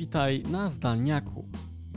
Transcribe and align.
Witaj 0.00 0.42
na 0.50 0.70
Zdalniaku. 0.70 1.48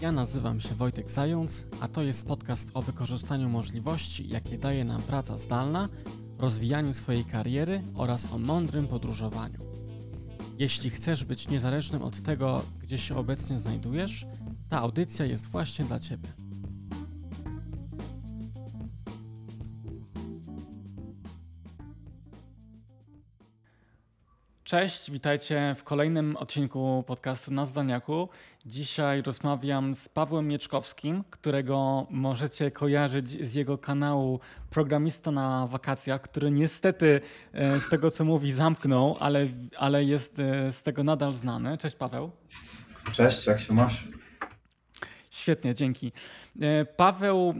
Ja 0.02 0.12
nazywam 0.12 0.60
się 0.60 0.76
Wojtek 0.76 1.12
Zając, 1.12 1.66
a 1.80 1.88
to 1.88 2.04
jest 2.04 2.28
podcast 2.28 2.72
o 2.74 2.82
wykorzystaniu 2.82 3.50
możliwości, 3.50 4.28
jakie 4.28 4.58
daje 4.58 4.86
nam 4.86 5.02
praca 5.02 5.38
zdalna, 5.38 5.90
rozwijaniu 6.38 6.94
swojej 6.94 7.26
kariery 7.26 7.82
oraz 7.96 8.34
o 8.34 8.40
mądrym 8.40 8.88
podróżowaniu. 8.88 9.60
Jeśli 10.60 10.90
chcesz 10.90 11.26
być 11.26 11.48
niezależnym 11.48 12.02
od 12.02 12.22
tego, 12.22 12.62
gdzie 12.80 12.98
się 12.98 13.16
obecnie 13.16 13.60
znajdujesz, 13.60 14.26
ta 14.70 14.80
audycja 14.80 15.26
jest 15.26 15.48
właśnie 15.48 15.86
dla 15.86 16.00
Ciebie. 16.00 16.30
Cześć, 24.74 25.12
witajcie 25.12 25.76
w 25.78 25.84
kolejnym 25.84 26.38
odcinku 26.38 27.04
podcastu 27.08 27.54
na 27.54 27.66
Zdaniaku. 27.66 28.30
Dzisiaj 28.66 29.22
rozmawiam 29.22 29.96
z 29.96 30.10
Pawłem 30.10 30.48
Mieczkowskim, 30.48 31.24
którego 31.30 32.08
możecie 32.10 32.72
kojarzyć 32.72 33.48
z 33.48 33.56
jego 33.56 33.78
kanału 33.78 34.40
Programista 34.70 35.32
na 35.32 35.68
wakacjach, 35.68 36.22
który 36.22 36.52
niestety 36.52 37.22
e, 37.54 37.80
z 37.80 37.90
tego 37.90 38.12
co 38.12 38.26
mówi 38.26 38.52
zamknął, 38.52 39.18
ale, 39.20 39.48
ale 39.78 40.04
jest 40.04 40.40
e, 40.40 40.72
z 40.72 40.84
tego 40.84 41.04
nadal 41.04 41.34
znany. 41.34 41.78
Cześć 41.78 41.96
Paweł. 41.96 42.32
Cześć, 43.12 43.48
jak 43.48 43.60
się 43.60 43.74
masz? 43.74 44.08
Świetnie, 45.32 45.74
dzięki. 45.74 46.12
E, 46.62 46.86
Paweł 46.86 47.54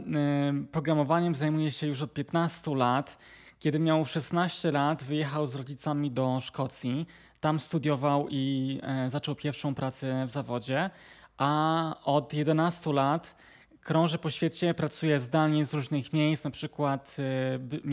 programowaniem 0.72 1.34
zajmuje 1.34 1.70
się 1.70 1.86
już 1.86 2.02
od 2.02 2.12
15 2.12 2.74
lat. 2.76 3.18
Kiedy 3.64 3.78
miał 3.78 4.04
16 4.04 4.72
lat, 4.72 5.04
wyjechał 5.04 5.46
z 5.46 5.54
rodzicami 5.54 6.10
do 6.10 6.38
Szkocji. 6.40 7.06
Tam 7.40 7.60
studiował 7.60 8.28
i 8.30 8.80
e, 8.82 9.10
zaczął 9.10 9.34
pierwszą 9.34 9.74
pracę 9.74 10.26
w 10.26 10.30
zawodzie, 10.30 10.90
a 11.36 11.94
od 12.04 12.34
11 12.34 12.92
lat 12.92 13.36
krąży 13.80 14.18
po 14.18 14.30
świecie, 14.30 14.74
pracuje 14.74 15.20
zdalnie 15.20 15.66
z 15.66 15.74
różnych 15.74 16.12
miejsc, 16.12 16.44
na 16.44 16.50
przykład 16.50 17.16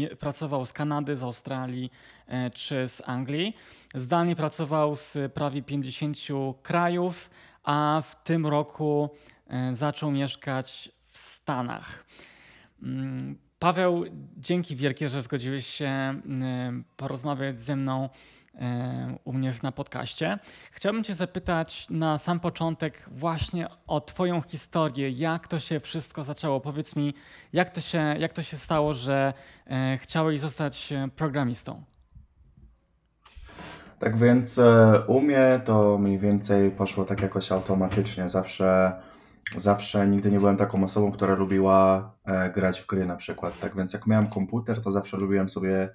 e, 0.09 0.15
pracował 0.15 0.65
z 0.65 0.73
Kanady, 0.73 1.15
z 1.15 1.23
Australii 1.23 1.91
e, 2.27 2.49
czy 2.49 2.87
z 2.87 3.01
Anglii. 3.05 3.55
Zdalnie 3.95 4.35
pracował 4.35 4.95
z 4.95 5.33
prawie 5.33 5.63
50 5.63 6.17
krajów, 6.61 7.29
a 7.63 8.03
w 8.09 8.23
tym 8.23 8.47
roku 8.47 9.09
zaczął 9.71 10.11
mieszkać 10.11 10.91
w 11.09 11.17
Stanach. 11.17 12.05
Paweł, 13.61 14.05
dzięki 14.37 14.75
wielkie, 14.75 15.07
że 15.07 15.21
zgodziłeś 15.21 15.67
się 15.67 15.85
mm, 15.85 16.83
porozmawiać 16.97 17.61
ze 17.61 17.75
mną 17.75 18.09
e, 18.55 19.17
u 19.23 19.33
mnie 19.33 19.53
na 19.63 19.71
podcaście. 19.71 20.39
Chciałbym 20.71 21.03
Cię 21.03 21.13
zapytać 21.13 21.89
na 21.89 22.17
sam 22.17 22.39
początek 22.39 23.09
właśnie 23.11 23.67
o 23.87 24.01
Twoją 24.01 24.41
historię, 24.41 25.09
jak 25.09 25.47
to 25.47 25.59
się 25.59 25.79
wszystko 25.79 26.23
zaczęło. 26.23 26.59
Powiedz 26.59 26.95
mi, 26.95 27.13
jak 27.53 27.69
to 27.69 27.81
się, 27.81 28.15
jak 28.19 28.33
to 28.33 28.41
się 28.41 28.57
stało, 28.57 28.93
że 28.93 29.33
e, 29.67 29.97
chciałeś 29.97 30.39
zostać 30.39 30.93
programistą? 31.15 31.83
Tak 33.99 34.17
więc 34.17 34.59
u 35.07 35.21
mnie 35.21 35.61
to 35.65 35.97
mniej 35.97 36.19
więcej 36.19 36.71
poszło 36.71 37.05
tak 37.05 37.21
jakoś 37.21 37.51
automatycznie. 37.51 38.29
Zawsze 38.29 38.93
zawsze 39.57 40.07
nigdy 40.07 40.31
nie 40.31 40.39
byłem 40.39 40.57
taką 40.57 40.83
osobą, 40.83 41.11
która 41.11 41.35
lubiła 41.35 42.13
e, 42.25 42.49
grać 42.49 42.81
w 42.81 42.87
gry 42.87 43.05
na 43.05 43.15
przykład. 43.15 43.59
Tak 43.59 43.75
więc 43.75 43.93
jak 43.93 44.07
miałem 44.07 44.29
komputer, 44.29 44.81
to 44.81 44.91
zawsze 44.91 45.17
lubiłem 45.17 45.49
sobie, 45.49 45.89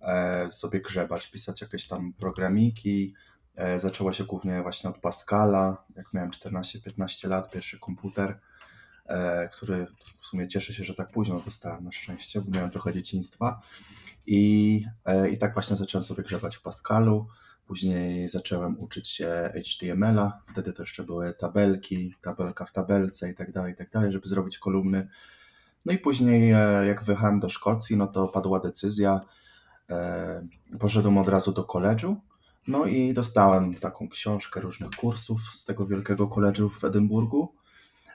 e, 0.00 0.52
sobie 0.52 0.80
grzebać, 0.80 1.26
pisać 1.26 1.60
jakieś 1.60 1.88
tam 1.88 2.12
programiki. 2.12 3.14
E, 3.56 3.80
zaczęło 3.80 4.12
się 4.12 4.24
głównie 4.24 4.62
właśnie 4.62 4.90
od 4.90 4.98
Pascala. 4.98 5.84
Jak 5.96 6.12
miałem 6.12 6.30
14-15 6.30 7.28
lat, 7.28 7.50
pierwszy 7.50 7.78
komputer, 7.78 8.40
który 9.52 9.86
w 10.18 10.26
sumie 10.26 10.48
cieszę 10.48 10.72
się, 10.72 10.84
że 10.84 10.94
tak 10.94 11.10
późno 11.10 11.40
dostałem 11.40 11.84
na 11.84 11.92
szczęście, 11.92 12.40
bo 12.40 12.50
miałem 12.50 12.70
trochę 12.70 12.92
dzieciństwa. 12.92 13.60
I, 14.26 14.84
I 15.32 15.38
tak 15.38 15.54
właśnie 15.54 15.76
zacząłem 15.76 16.02
sobie 16.02 16.22
grzebać 16.22 16.56
w 16.56 16.62
Pascalu. 16.62 17.26
Później 17.70 18.28
zacząłem 18.28 18.80
uczyć 18.80 19.08
się 19.08 19.52
HTML-a, 19.54 20.42
wtedy 20.52 20.72
to 20.72 20.82
jeszcze 20.82 21.04
były 21.04 21.34
tabelki, 21.34 22.14
tabelka 22.22 22.64
w 22.64 22.72
tabelce 22.72 23.30
i 23.30 23.34
tak 23.34 23.52
dalej, 23.52 23.72
i 23.72 23.76
tak 23.76 23.90
dalej, 23.90 24.12
żeby 24.12 24.28
zrobić 24.28 24.58
kolumny. 24.58 25.08
No 25.86 25.92
i 25.92 25.98
później, 25.98 26.50
e, 26.50 26.86
jak 26.86 27.04
wyjechałem 27.04 27.40
do 27.40 27.48
Szkocji, 27.48 27.96
no 27.96 28.06
to 28.06 28.28
padła 28.28 28.60
decyzja. 28.60 29.20
E, 29.90 30.46
poszedłem 30.78 31.18
od 31.18 31.28
razu 31.28 31.52
do 31.52 31.64
koledżu, 31.64 32.16
no 32.68 32.86
i 32.86 33.14
dostałem 33.14 33.74
taką 33.74 34.08
książkę 34.08 34.60
różnych 34.60 34.90
kursów 34.90 35.42
z 35.42 35.64
tego 35.64 35.86
wielkiego 35.86 36.28
koledżu 36.28 36.70
w 36.70 36.84
Edynburgu. 36.84 37.54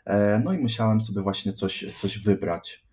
E, 0.06 0.42
no 0.44 0.54
i 0.54 0.58
musiałem 0.58 1.02
sobie 1.02 1.22
właśnie 1.22 1.54
coś, 1.54 1.86
coś 1.96 2.20
wybrać. 2.20 2.86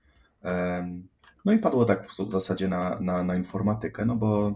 No 1.45 1.53
i 1.53 1.59
padło 1.59 1.85
tak 1.85 2.09
w 2.09 2.31
zasadzie 2.31 2.69
na, 2.69 3.01
na, 3.01 3.25
na 3.25 3.37
informatykę, 3.37 4.05
no 4.05 4.17
bo 4.17 4.55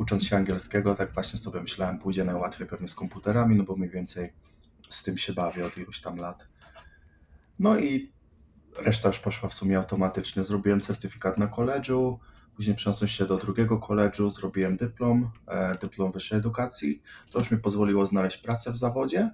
ucząc 0.00 0.24
się 0.24 0.36
angielskiego, 0.36 0.94
tak 0.94 1.14
właśnie 1.14 1.38
sobie 1.38 1.60
myślałem, 1.60 1.98
pójdzie 1.98 2.24
najłatwiej 2.24 2.66
pewnie 2.66 2.88
z 2.88 2.94
komputerami, 2.94 3.56
no 3.56 3.64
bo 3.64 3.76
mniej 3.76 3.90
więcej 3.90 4.32
z 4.90 5.02
tym 5.02 5.18
się 5.18 5.32
bawię 5.32 5.66
od 5.66 5.76
iluś 5.78 6.00
tam 6.00 6.16
lat. 6.16 6.46
No 7.58 7.78
i 7.78 8.12
reszta 8.76 9.08
już 9.08 9.18
poszła 9.18 9.48
w 9.48 9.54
sumie 9.54 9.78
automatycznie. 9.78 10.44
Zrobiłem 10.44 10.80
certyfikat 10.80 11.38
na 11.38 11.46
koledżu, 11.46 12.20
później 12.56 12.76
przeniosłem 12.76 13.08
się 13.08 13.26
do 13.26 13.36
drugiego 13.36 13.78
koledżu, 13.78 14.30
zrobiłem 14.30 14.76
dyplom, 14.76 15.30
e, 15.46 15.78
dyplom 15.78 16.12
wyższej 16.12 16.38
edukacji. 16.38 17.02
To 17.30 17.38
już 17.38 17.50
mi 17.50 17.58
pozwoliło 17.58 18.06
znaleźć 18.06 18.36
pracę 18.38 18.72
w 18.72 18.76
zawodzie. 18.76 19.30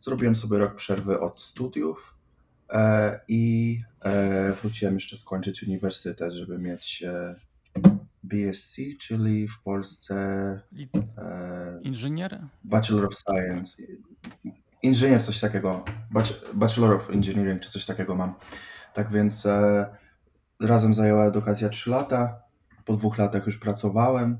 Zrobiłem 0.00 0.34
sobie 0.34 0.58
rok 0.58 0.74
przerwy 0.74 1.20
od 1.20 1.40
studiów 1.40 2.14
e, 2.70 3.20
i 3.28 3.80
e, 4.00 4.52
wróciłem 4.52 4.94
jeszcze 4.94 5.16
skończyć 5.16 5.62
uniwersytet, 5.62 6.32
żeby 6.32 6.58
mieć 6.58 7.04
BSc, 8.28 8.76
czyli 9.00 9.48
w 9.48 9.62
Polsce 9.62 10.14
e, 11.18 11.80
inżynier? 11.82 12.40
Bachelor 12.64 13.04
of 13.04 13.14
Science. 13.14 13.82
Inżynier, 14.82 15.22
coś 15.24 15.40
takiego. 15.40 15.84
Bachelor 16.54 16.92
of 16.92 17.10
Engineering, 17.10 17.62
czy 17.62 17.70
coś 17.70 17.86
takiego 17.86 18.14
mam. 18.14 18.34
Tak 18.94 19.12
więc 19.12 19.46
e, 19.46 19.86
razem 20.60 20.94
zajęła 20.94 21.24
edukacja 21.24 21.68
3 21.68 21.90
lata. 21.90 22.42
Po 22.84 22.96
dwóch 22.96 23.18
latach 23.18 23.46
już 23.46 23.58
pracowałem. 23.58 24.38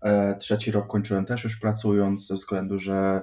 E, 0.00 0.36
trzeci 0.36 0.70
rok 0.70 0.86
kończyłem 0.86 1.24
też 1.24 1.44
już 1.44 1.60
pracując, 1.60 2.26
ze 2.26 2.34
względu, 2.34 2.78
że 2.78 3.22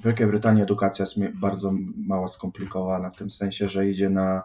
w 0.00 0.04
Wielkiej 0.04 0.26
Brytanii 0.26 0.62
edukacja 0.62 1.02
jest 1.02 1.38
bardzo 1.40 1.72
mało 1.96 2.28
skomplikowana, 2.28 3.10
w 3.10 3.16
tym 3.16 3.30
sensie, 3.30 3.68
że 3.68 3.88
idzie 3.88 4.10
na, 4.10 4.42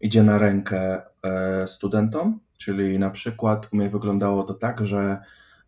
idzie 0.00 0.22
na 0.22 0.38
rękę 0.38 1.02
e, 1.22 1.66
studentom 1.66 2.40
Czyli 2.64 2.98
na 2.98 3.10
przykład 3.10 3.68
u 3.72 3.76
mnie 3.76 3.90
wyglądało 3.90 4.42
to 4.42 4.54
tak, 4.54 4.86
że 4.86 5.20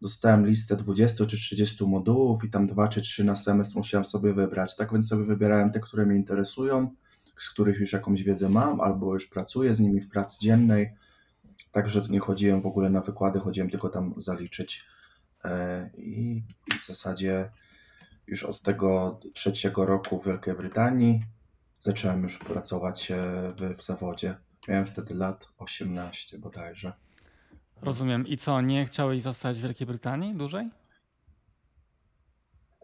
dostałem 0.02 0.46
listę 0.46 0.76
20 0.76 1.26
czy 1.26 1.36
30 1.36 1.84
modułów 1.84 2.44
i 2.44 2.50
tam 2.50 2.66
dwa 2.66 2.88
czy 2.88 3.02
trzy 3.02 3.24
na 3.24 3.36
semestr 3.36 3.76
musiałem 3.76 4.04
sobie 4.04 4.32
wybrać. 4.32 4.76
Tak 4.76 4.92
więc 4.92 5.08
sobie 5.08 5.24
wybierałem 5.24 5.72
te, 5.72 5.80
które 5.80 6.06
mnie 6.06 6.16
interesują, 6.16 6.94
z 7.38 7.50
których 7.50 7.80
już 7.80 7.92
jakąś 7.92 8.22
wiedzę 8.22 8.48
mam, 8.48 8.80
albo 8.80 9.14
już 9.14 9.26
pracuję 9.26 9.74
z 9.74 9.80
nimi 9.80 10.00
w 10.00 10.08
pracy 10.08 10.38
dziennej. 10.40 10.94
Także 11.72 12.02
nie 12.10 12.20
chodziłem 12.20 12.62
w 12.62 12.66
ogóle 12.66 12.90
na 12.90 13.00
wykłady, 13.00 13.40
chodziłem 13.40 13.70
tylko 13.70 13.88
tam 13.88 14.14
zaliczyć. 14.16 14.84
E, 15.44 15.90
I 15.96 16.42
w 16.82 16.86
zasadzie 16.86 17.50
już 18.26 18.44
od 18.44 18.62
tego 18.62 19.20
trzeciego 19.32 19.86
roku 19.86 20.20
w 20.20 20.26
Wielkiej 20.26 20.54
Brytanii 20.54 21.20
zacząłem 21.78 22.22
już 22.22 22.38
pracować 22.38 23.10
e, 23.10 23.16
w, 23.56 23.76
w 23.78 23.84
zawodzie. 23.84 24.36
Miałem 24.68 24.86
wtedy 24.86 25.14
lat 25.14 25.48
18 25.58 26.38
bodajże. 26.38 26.92
Rozumiem. 27.82 28.26
I 28.26 28.36
co, 28.36 28.60
nie 28.60 28.84
chciałeś 28.86 29.22
zostać 29.22 29.58
w 29.58 29.62
Wielkiej 29.62 29.86
Brytanii 29.86 30.36
dłużej? 30.36 30.70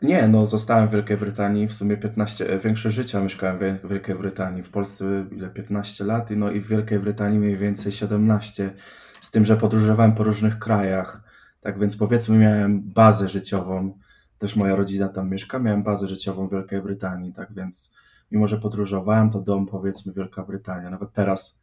Nie, 0.03 0.29
no 0.29 0.47
zostałem 0.47 0.89
w 0.89 0.91
Wielkiej 0.91 1.17
Brytanii 1.17 1.69
w 1.69 1.73
sumie 1.73 1.97
15, 1.97 2.51
e, 2.51 2.59
większe 2.59 2.91
życia 2.91 3.21
mieszkałem 3.21 3.79
w 3.79 3.89
Wielkiej 3.89 4.15
Brytanii. 4.15 4.63
W 4.63 4.71
Polsce 4.71 5.05
ile 5.33 5.49
15 5.49 6.05
lat, 6.05 6.31
no 6.31 6.51
i 6.51 6.61
w 6.61 6.69
Wielkiej 6.69 6.99
Brytanii 6.99 7.39
mniej 7.39 7.57
więcej 7.57 7.93
17. 7.93 8.71
Z 9.21 9.31
tym, 9.31 9.45
że 9.45 9.57
podróżowałem 9.57 10.15
po 10.15 10.25
różnych 10.25 10.59
krajach. 10.59 11.23
Tak 11.61 11.79
więc 11.79 11.97
powiedzmy 11.97 12.39
miałem 12.39 12.83
bazę 12.83 13.29
życiową. 13.29 13.99
Też 14.39 14.57
moja 14.57 14.77
rodzina 14.77 15.09
tam 15.09 15.31
mieszka, 15.31 15.59
miałem 15.59 15.83
bazę 15.83 16.09
życiową 16.09 16.49
w 16.49 16.53
Wielkiej 16.53 16.83
Brytanii. 16.83 17.33
Tak 17.33 17.53
więc 17.55 17.95
mimo, 18.31 18.47
że 18.47 18.59
podróżowałem, 18.59 19.31
to 19.31 19.41
dom 19.41 19.67
powiedzmy 19.67 20.13
Wielka 20.13 20.43
Brytania. 20.43 20.91
Nawet 20.91 21.13
teraz 21.13 21.60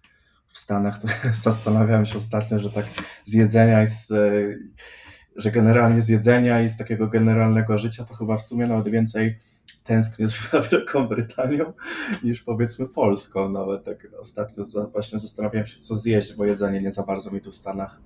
w 0.50 0.58
Stanach, 0.58 1.00
zastanawiałem 1.44 2.06
się 2.06 2.18
ostatnio, 2.18 2.60
że 2.60 2.72
tak 2.72 2.86
z 3.26 3.34
jedzenia 3.34 3.84
i 3.84 3.88
z, 3.88 4.12
e, 4.12 4.18
że 5.36 5.52
generalnie 5.52 6.02
z 6.02 6.10
jedzenia 6.10 6.62
i 6.62 6.70
z 6.70 6.78
takiego 6.78 7.08
generalnego 7.08 7.78
życia 7.78 8.06
to 8.06 8.14
chyba 8.14 8.38
w 8.38 8.44
sumie 8.44 8.68
nawet 8.68 8.90
więcej 8.90 9.40
tęsknię 9.84 10.28
za 10.28 10.62
Wielką 10.72 11.08
Brytanią 11.08 11.74
niż 12.24 12.42
powiedzmy 12.42 12.88
Polską. 12.88 13.50
Nawet 13.50 13.84
tak 13.84 14.08
ostatnio 14.20 14.64
właśnie 14.92 15.20
zastanawiałem 15.20 15.68
się, 15.68 15.80
co 15.80 15.96
zjeść, 15.96 16.36
bo 16.38 16.46
jedzenie 16.46 16.82
nie 16.82 16.92
za 16.92 17.04
bardzo 17.04 17.32
mi 17.32 17.42
tu 17.42 17.52
w 17.52 17.56
Stanach 17.56 18.00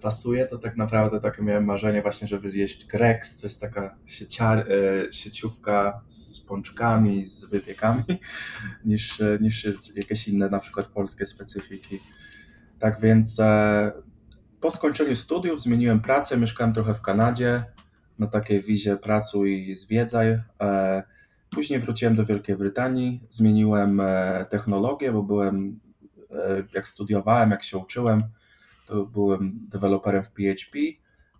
pasuje, 0.00 0.46
to 0.46 0.58
tak 0.58 0.76
naprawdę 0.76 1.20
takie 1.20 1.42
miałem 1.42 1.64
marzenie 1.64 2.02
właśnie, 2.02 2.28
żeby 2.28 2.50
zjeść 2.50 2.86
Grex, 2.86 3.40
to 3.40 3.46
jest 3.46 3.60
taka 3.60 3.96
sieciar, 4.06 4.58
e, 4.58 5.12
sieciówka 5.12 6.00
z 6.06 6.40
pączkami, 6.40 7.24
z 7.24 7.44
wypiekami, 7.44 8.04
niż, 8.84 9.20
e, 9.20 9.38
niż 9.40 9.68
jakieś 9.96 10.28
inne 10.28 10.48
na 10.48 10.58
przykład 10.58 10.86
polskie 10.86 11.26
specyfiki. 11.26 12.00
Tak 12.78 13.00
więc 13.00 13.40
po 14.60 14.70
skończeniu 14.70 15.16
studiów 15.16 15.62
zmieniłem 15.62 16.00
pracę, 16.00 16.36
mieszkałem 16.36 16.72
trochę 16.72 16.94
w 16.94 17.02
Kanadzie, 17.02 17.64
na 18.18 18.26
takiej 18.26 18.62
wizie 18.62 18.96
pracuj 18.96 19.70
i 19.70 19.74
zwiedzaj. 19.74 20.40
Później 21.50 21.80
wróciłem 21.80 22.16
do 22.16 22.24
Wielkiej 22.24 22.56
Brytanii, 22.56 23.20
zmieniłem 23.28 24.02
technologię, 24.50 25.12
bo 25.12 25.22
byłem, 25.22 25.74
jak 26.74 26.88
studiowałem, 26.88 27.50
jak 27.50 27.62
się 27.62 27.78
uczyłem, 27.78 28.22
byłem 29.12 29.66
deweloperem 29.68 30.24
w 30.24 30.32
PHP. 30.32 30.78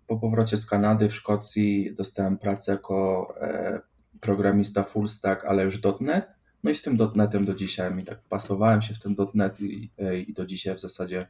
Po 0.07 0.17
powrocie 0.17 0.57
z 0.57 0.65
Kanady 0.65 1.09
w 1.09 1.15
Szkocji 1.15 1.95
dostałem 1.95 2.37
pracę 2.37 2.71
jako 2.71 3.27
e, 3.41 3.81
programista 4.21 4.83
full 4.83 5.09
stack, 5.09 5.45
ale 5.45 5.63
już 5.63 5.79
.NET. 5.99 6.27
No 6.63 6.71
i 6.71 6.75
z 6.75 6.81
tym 6.81 6.97
.NETem 7.15 7.45
do 7.45 7.53
dzisiaj 7.53 7.93
mi 7.93 8.03
tak 8.03 8.21
wpasowałem 8.21 8.81
się 8.81 8.93
w 8.93 8.99
ten 8.99 9.15
.NET 9.33 9.61
i, 9.61 9.91
e, 9.97 10.19
i 10.19 10.33
do 10.33 10.45
dzisiaj 10.45 10.75
w 10.75 10.79
zasadzie 10.81 11.27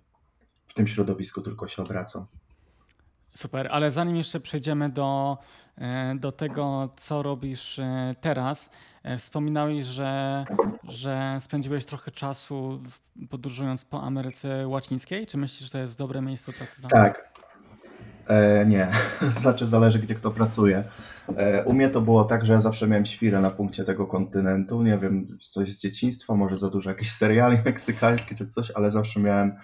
w 0.68 0.74
tym 0.74 0.88
środowisku 0.88 1.42
tylko 1.42 1.68
się 1.68 1.84
obracam. 1.84 2.26
Super, 3.38 3.68
ale 3.72 3.92
zanim 3.92 4.16
jeszcze 4.16 4.40
przejdziemy 4.40 4.90
do, 4.90 5.38
e, 5.78 6.16
do 6.16 6.32
tego, 6.32 6.90
co 6.96 7.24
robisz 7.24 7.80
teraz, 8.22 8.70
wspominałeś, 9.18 9.86
że, 9.86 10.46
że 10.84 11.38
spędziłeś 11.40 11.86
trochę 11.86 12.12
czasu 12.12 12.82
podróżując 13.30 13.86
po 13.86 14.04
Ameryce 14.04 14.68
Łacińskiej. 14.68 15.28
Czy 15.28 15.38
myślisz, 15.38 15.64
że 15.64 15.72
to 15.72 15.78
jest 15.78 15.98
dobre 15.98 16.22
miejsce 16.22 16.54
pracy? 16.54 16.82
Tak. 16.82 17.36
E, 18.28 18.66
nie, 18.66 18.88
znaczy 19.42 19.66
zależy, 19.66 20.00
gdzie 20.00 20.16
kto 20.16 20.32
pracuje. 20.32 20.84
E, 21.38 21.64
u 21.64 21.74
mnie 21.74 21.90
to 21.90 22.02
było 22.02 22.24
tak, 22.24 22.46
że 22.46 22.54
ja 22.54 22.62
zawsze 22.62 22.88
miałem 22.88 23.06
świrę 23.06 23.42
na 23.42 23.50
punkcie 23.50 23.84
tego 23.84 24.08
kontynentu. 24.08 24.84
Nie 24.84 24.98
wiem, 24.98 25.28
coś 25.42 25.74
z 25.74 25.82
dzieciństwa, 25.82 26.36
może 26.36 26.58
za 26.58 26.70
dużo 26.70 26.90
jakichś 26.90 27.12
seriali 27.12 27.58
meksykańskich 27.66 28.38
czy 28.38 28.48
coś, 28.48 28.72
ale 28.72 28.92
zawsze 28.92 29.20
miałem, 29.20 29.56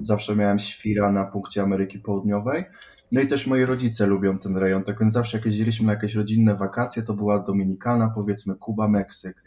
zawsze 0.00 0.36
miałem 0.36 0.58
świra 0.58 1.12
na 1.12 1.24
punkcie 1.24 1.62
Ameryki 1.62 1.98
Południowej. 1.98 2.64
No 3.12 3.20
i 3.20 3.26
też 3.26 3.46
moi 3.46 3.64
rodzice 3.64 4.06
lubią 4.06 4.38
ten 4.38 4.56
rejon, 4.56 4.84
tak 4.84 5.00
więc 5.00 5.12
zawsze 5.12 5.36
jak 5.36 5.46
jeździliśmy 5.46 5.86
na 5.86 5.92
jakieś 5.92 6.14
rodzinne 6.14 6.56
wakacje, 6.56 7.02
to 7.02 7.14
była 7.14 7.38
Dominikana, 7.38 8.12
powiedzmy 8.14 8.54
Kuba, 8.54 8.88
Meksyk. 8.88 9.44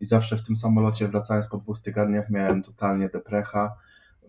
I 0.00 0.04
zawsze 0.04 0.36
w 0.36 0.42
tym 0.42 0.56
samolocie 0.56 1.08
wracając 1.08 1.46
po 1.46 1.58
dwóch 1.58 1.82
tygodniach 1.82 2.30
miałem 2.30 2.62
totalnie 2.62 3.08
deprecha. 3.08 3.74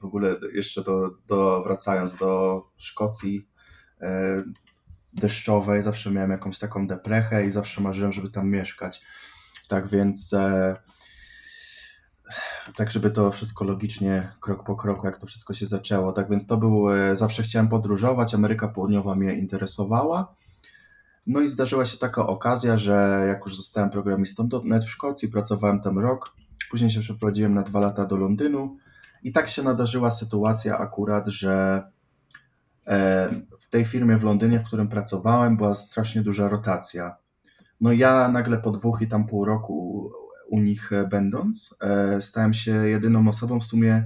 W 0.01 0.05
ogóle 0.05 0.35
jeszcze 0.53 0.83
do, 0.83 1.11
do 1.27 1.63
wracając 1.63 2.15
do 2.15 2.61
Szkocji 2.77 3.47
e, 4.01 4.43
deszczowej, 5.13 5.83
zawsze 5.83 6.11
miałem 6.11 6.31
jakąś 6.31 6.59
taką 6.59 6.87
deprechę 6.87 7.45
i 7.45 7.51
zawsze 7.51 7.81
marzyłem, 7.81 8.11
żeby 8.11 8.29
tam 8.29 8.49
mieszkać. 8.49 9.01
Tak 9.67 9.87
więc 9.87 10.33
e, 10.33 10.75
tak 12.75 12.91
żeby 12.91 13.11
to 13.11 13.31
wszystko 13.31 13.65
logicznie, 13.65 14.31
krok 14.39 14.63
po 14.63 14.75
kroku, 14.75 15.05
jak 15.05 15.17
to 15.17 15.27
wszystko 15.27 15.53
się 15.53 15.65
zaczęło. 15.65 16.13
Tak 16.13 16.29
więc 16.29 16.47
to 16.47 16.57
był, 16.57 16.89
e, 16.89 17.15
zawsze 17.15 17.43
chciałem 17.43 17.67
podróżować, 17.67 18.33
Ameryka 18.33 18.67
Południowa 18.67 19.15
mnie 19.15 19.33
interesowała. 19.33 20.35
No 21.27 21.41
i 21.41 21.49
zdarzyła 21.49 21.85
się 21.85 21.97
taka 21.97 22.27
okazja, 22.27 22.77
że 22.77 23.25
jak 23.27 23.45
już 23.45 23.57
zostałem 23.57 23.89
programistą 23.89 24.49
.NET 24.63 24.83
w 24.83 24.89
Szkocji, 24.89 25.27
pracowałem 25.27 25.81
tam 25.81 25.99
rok, 25.99 26.35
później 26.71 26.89
się 26.89 26.99
przeprowadziłem 26.99 27.53
na 27.53 27.61
dwa 27.61 27.79
lata 27.79 28.05
do 28.05 28.17
Londynu 28.17 28.77
i 29.23 29.31
tak 29.31 29.47
się 29.47 29.63
nadarzyła 29.63 30.11
sytuacja 30.11 30.77
akurat, 30.77 31.27
że 31.27 31.83
e, 32.87 33.29
w 33.59 33.69
tej 33.69 33.85
firmie 33.85 34.17
w 34.17 34.23
Londynie, 34.23 34.59
w 34.59 34.63
którym 34.63 34.87
pracowałem, 34.87 35.57
była 35.57 35.75
strasznie 35.75 36.21
duża 36.21 36.49
rotacja. 36.49 37.15
No 37.81 37.93
ja 37.93 38.29
nagle 38.29 38.57
po 38.57 38.71
dwóch 38.71 39.01
i 39.01 39.07
tam 39.07 39.27
pół 39.27 39.45
roku 39.45 40.11
u 40.47 40.59
nich 40.59 40.91
będąc, 41.09 41.77
e, 41.81 42.21
stałem 42.21 42.53
się 42.53 42.71
jedyną 42.71 43.27
osobą 43.27 43.59
w 43.59 43.65
sumie, 43.65 44.05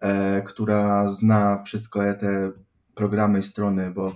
e, 0.00 0.42
która 0.42 1.08
zna 1.08 1.62
wszystko 1.62 2.00
te 2.00 2.52
programy 2.94 3.38
i 3.38 3.42
strony, 3.42 3.90
bo 3.90 4.14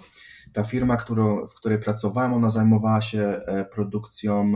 ta 0.52 0.64
firma, 0.64 0.96
którą, 0.96 1.46
w 1.46 1.54
której 1.54 1.78
pracowałem, 1.78 2.32
ona 2.32 2.50
zajmowała 2.50 3.00
się 3.00 3.22
e, 3.22 3.64
produkcją 3.64 4.52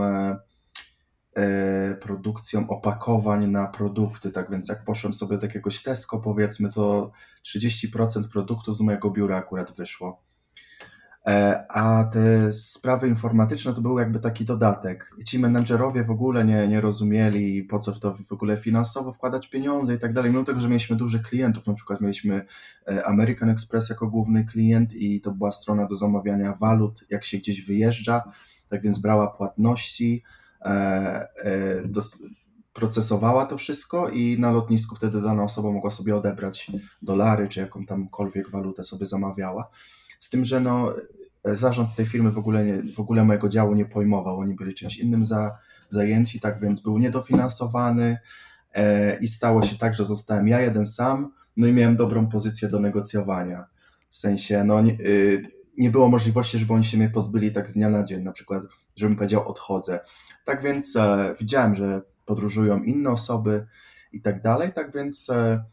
produkcją 2.01 2.69
opakowań 2.69 3.47
na 3.47 3.67
produkty, 3.67 4.31
tak 4.31 4.51
więc 4.51 4.69
jak 4.69 4.85
poszłem 4.85 5.13
sobie 5.13 5.39
do 5.39 5.47
jakiegoś 5.47 5.83
Tesco 5.83 6.21
powiedzmy, 6.21 6.73
to 6.73 7.13
30% 7.47 8.29
produktów 8.33 8.77
z 8.77 8.81
mojego 8.81 9.11
biura 9.11 9.37
akurat 9.37 9.77
wyszło. 9.77 10.23
E, 11.27 11.65
a 11.69 12.05
te 12.05 12.53
sprawy 12.53 13.09
informatyczne 13.09 13.75
to 13.75 13.81
był 13.81 13.99
jakby 13.99 14.21
taki 14.21 14.45
dodatek. 14.45 15.11
Ci 15.27 15.39
menedżerowie 15.39 16.05
w 16.05 16.11
ogóle 16.11 16.45
nie, 16.45 16.69
nie 16.69 16.81
rozumieli, 16.81 17.63
po 17.63 17.79
co 17.79 17.93
w 17.93 17.99
to 17.99 18.17
w 18.29 18.33
ogóle 18.33 18.57
finansowo 18.57 19.13
wkładać 19.13 19.49
pieniądze 19.49 19.95
i 19.95 19.99
tak 19.99 20.13
dalej. 20.13 20.31
Mimo 20.31 20.45
tego, 20.45 20.61
że 20.61 20.69
mieliśmy 20.69 20.97
dużych 20.97 21.23
klientów, 21.23 21.67
na 21.67 21.75
przykład 21.75 22.01
mieliśmy 22.01 22.47
e, 22.89 23.07
American 23.07 23.51
Express 23.51 23.89
jako 23.89 24.07
główny 24.07 24.45
klient 24.45 24.95
i 24.95 25.21
to 25.21 25.31
była 25.31 25.51
strona 25.51 25.87
do 25.87 25.97
zamawiania 25.97 26.53
walut, 26.53 27.05
jak 27.11 27.25
się 27.25 27.39
gdzieś 27.39 27.67
wyjeżdża, 27.67 28.23
tak 28.69 28.83
więc 28.83 28.99
brała 28.99 29.27
płatności, 29.27 30.23
e, 30.65 31.29
procesowała 32.73 33.47
to 33.47 33.59
wszystko 33.59 34.09
i 34.09 34.37
na 34.39 34.53
lotnisku 34.53 34.97
wtedy 34.97 35.23
dana 35.23 35.43
osoba 35.43 35.71
mogła 35.71 35.91
sobie 35.91 36.17
odebrać 36.17 36.71
dolary, 37.03 37.49
czy 37.49 37.61
jaką 37.61 37.87
tamkolwiek 37.87 38.51
walutę 38.51 38.83
sobie 38.83 39.07
zamawiała. 39.07 39.71
Z 40.21 40.31
tym, 40.31 40.45
że 40.45 40.61
no, 40.61 40.95
zarząd 41.45 41.95
tej 41.95 42.07
firmy 42.07 42.31
w 42.31 42.39
ogóle, 42.39 42.65
nie, 42.65 42.83
w 42.93 43.01
ogóle 43.01 43.25
mojego 43.25 43.49
działu 43.49 43.75
nie 43.75 43.85
pojmował. 43.85 44.39
Oni 44.39 44.55
byli 44.55 44.75
czymś 44.75 44.97
innym 44.97 45.25
za, 45.25 45.59
zajęci, 45.91 46.41
tak 46.41 46.61
więc 46.61 46.81
był 46.81 46.99
niedofinansowany 46.99 48.19
e, 48.75 49.19
i 49.19 49.29
stało 49.29 49.63
się 49.63 49.77
tak, 49.77 49.95
że 49.95 50.05
zostałem 50.05 50.49
ja 50.49 50.61
jeden 50.61 50.87
sam, 50.87 51.33
no 51.57 51.67
i 51.67 51.73
miałem 51.73 51.97
dobrą 51.97 52.29
pozycję 52.29 52.69
do 52.69 52.81
negocjowania. 52.81 53.65
W 54.11 54.17
sensie, 54.17 54.65
no 54.65 54.81
nie, 54.81 54.93
y, 54.93 55.47
nie 55.79 55.91
było 55.91 56.09
możliwości, 56.09 56.59
żeby 56.59 56.73
oni 56.73 56.85
się 56.85 56.97
mnie 56.97 57.09
pozbyli 57.09 57.53
tak 57.53 57.71
z 57.71 57.75
dnia 57.75 57.91
na 57.91 58.05
dzień, 58.05 58.23
na 58.23 58.33
przykład, 58.33 58.63
żebym 58.97 59.17
powiedział 59.17 59.49
odchodzę. 59.49 60.01
Tak 60.45 60.63
więc 60.63 60.97
e, 60.97 61.35
widziałem, 61.41 61.75
że 61.75 62.03
podróżują 62.27 62.83
inne 62.83 63.11
osoby 63.11 63.67
i 64.13 64.21
tak 64.21 64.43
dalej, 64.43 64.73
tak 64.73 64.95
więc 64.95 65.31
e, 65.31 65.65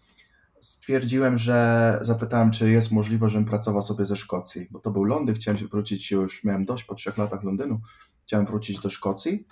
stwierdziłem, 0.63 1.37
że 1.37 1.99
zapytałem, 2.01 2.51
czy 2.51 2.71
jest 2.71 2.91
możliwe, 2.91 3.29
żebym 3.29 3.45
pracował 3.45 3.81
sobie 3.81 4.05
ze 4.05 4.15
Szkocji, 4.15 4.67
bo 4.71 4.79
to 4.79 4.91
był 4.91 5.03
Londyn, 5.03 5.35
chciałem 5.35 5.67
wrócić, 5.67 6.11
już 6.11 6.43
miałem 6.43 6.65
dość 6.65 6.83
po 6.83 6.95
trzech 6.95 7.17
latach 7.17 7.43
Londynu, 7.43 7.81
chciałem 8.25 8.45
wrócić 8.45 8.79
do 8.79 8.89
Szkocji. 8.89 9.47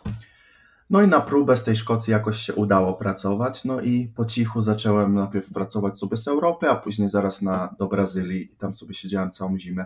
No 0.89 1.01
i 1.01 1.07
na 1.07 1.21
próbę 1.21 1.57
z 1.57 1.63
tej 1.63 1.75
Szkocji 1.75 2.11
jakoś 2.11 2.37
się 2.37 2.55
udało 2.55 2.93
pracować, 2.93 3.65
no 3.65 3.81
i 3.81 4.07
po 4.15 4.25
cichu 4.25 4.61
zacząłem 4.61 5.13
najpierw 5.13 5.53
pracować 5.53 5.99
sobie 5.99 6.17
z 6.17 6.27
Europy, 6.27 6.69
a 6.69 6.75
później 6.75 7.09
zaraz 7.09 7.41
na, 7.41 7.75
do 7.79 7.87
Brazylii 7.87 8.53
i 8.53 8.55
tam 8.55 8.73
sobie 8.73 8.93
siedziałem 8.93 9.31
całą 9.31 9.57
zimę. 9.57 9.85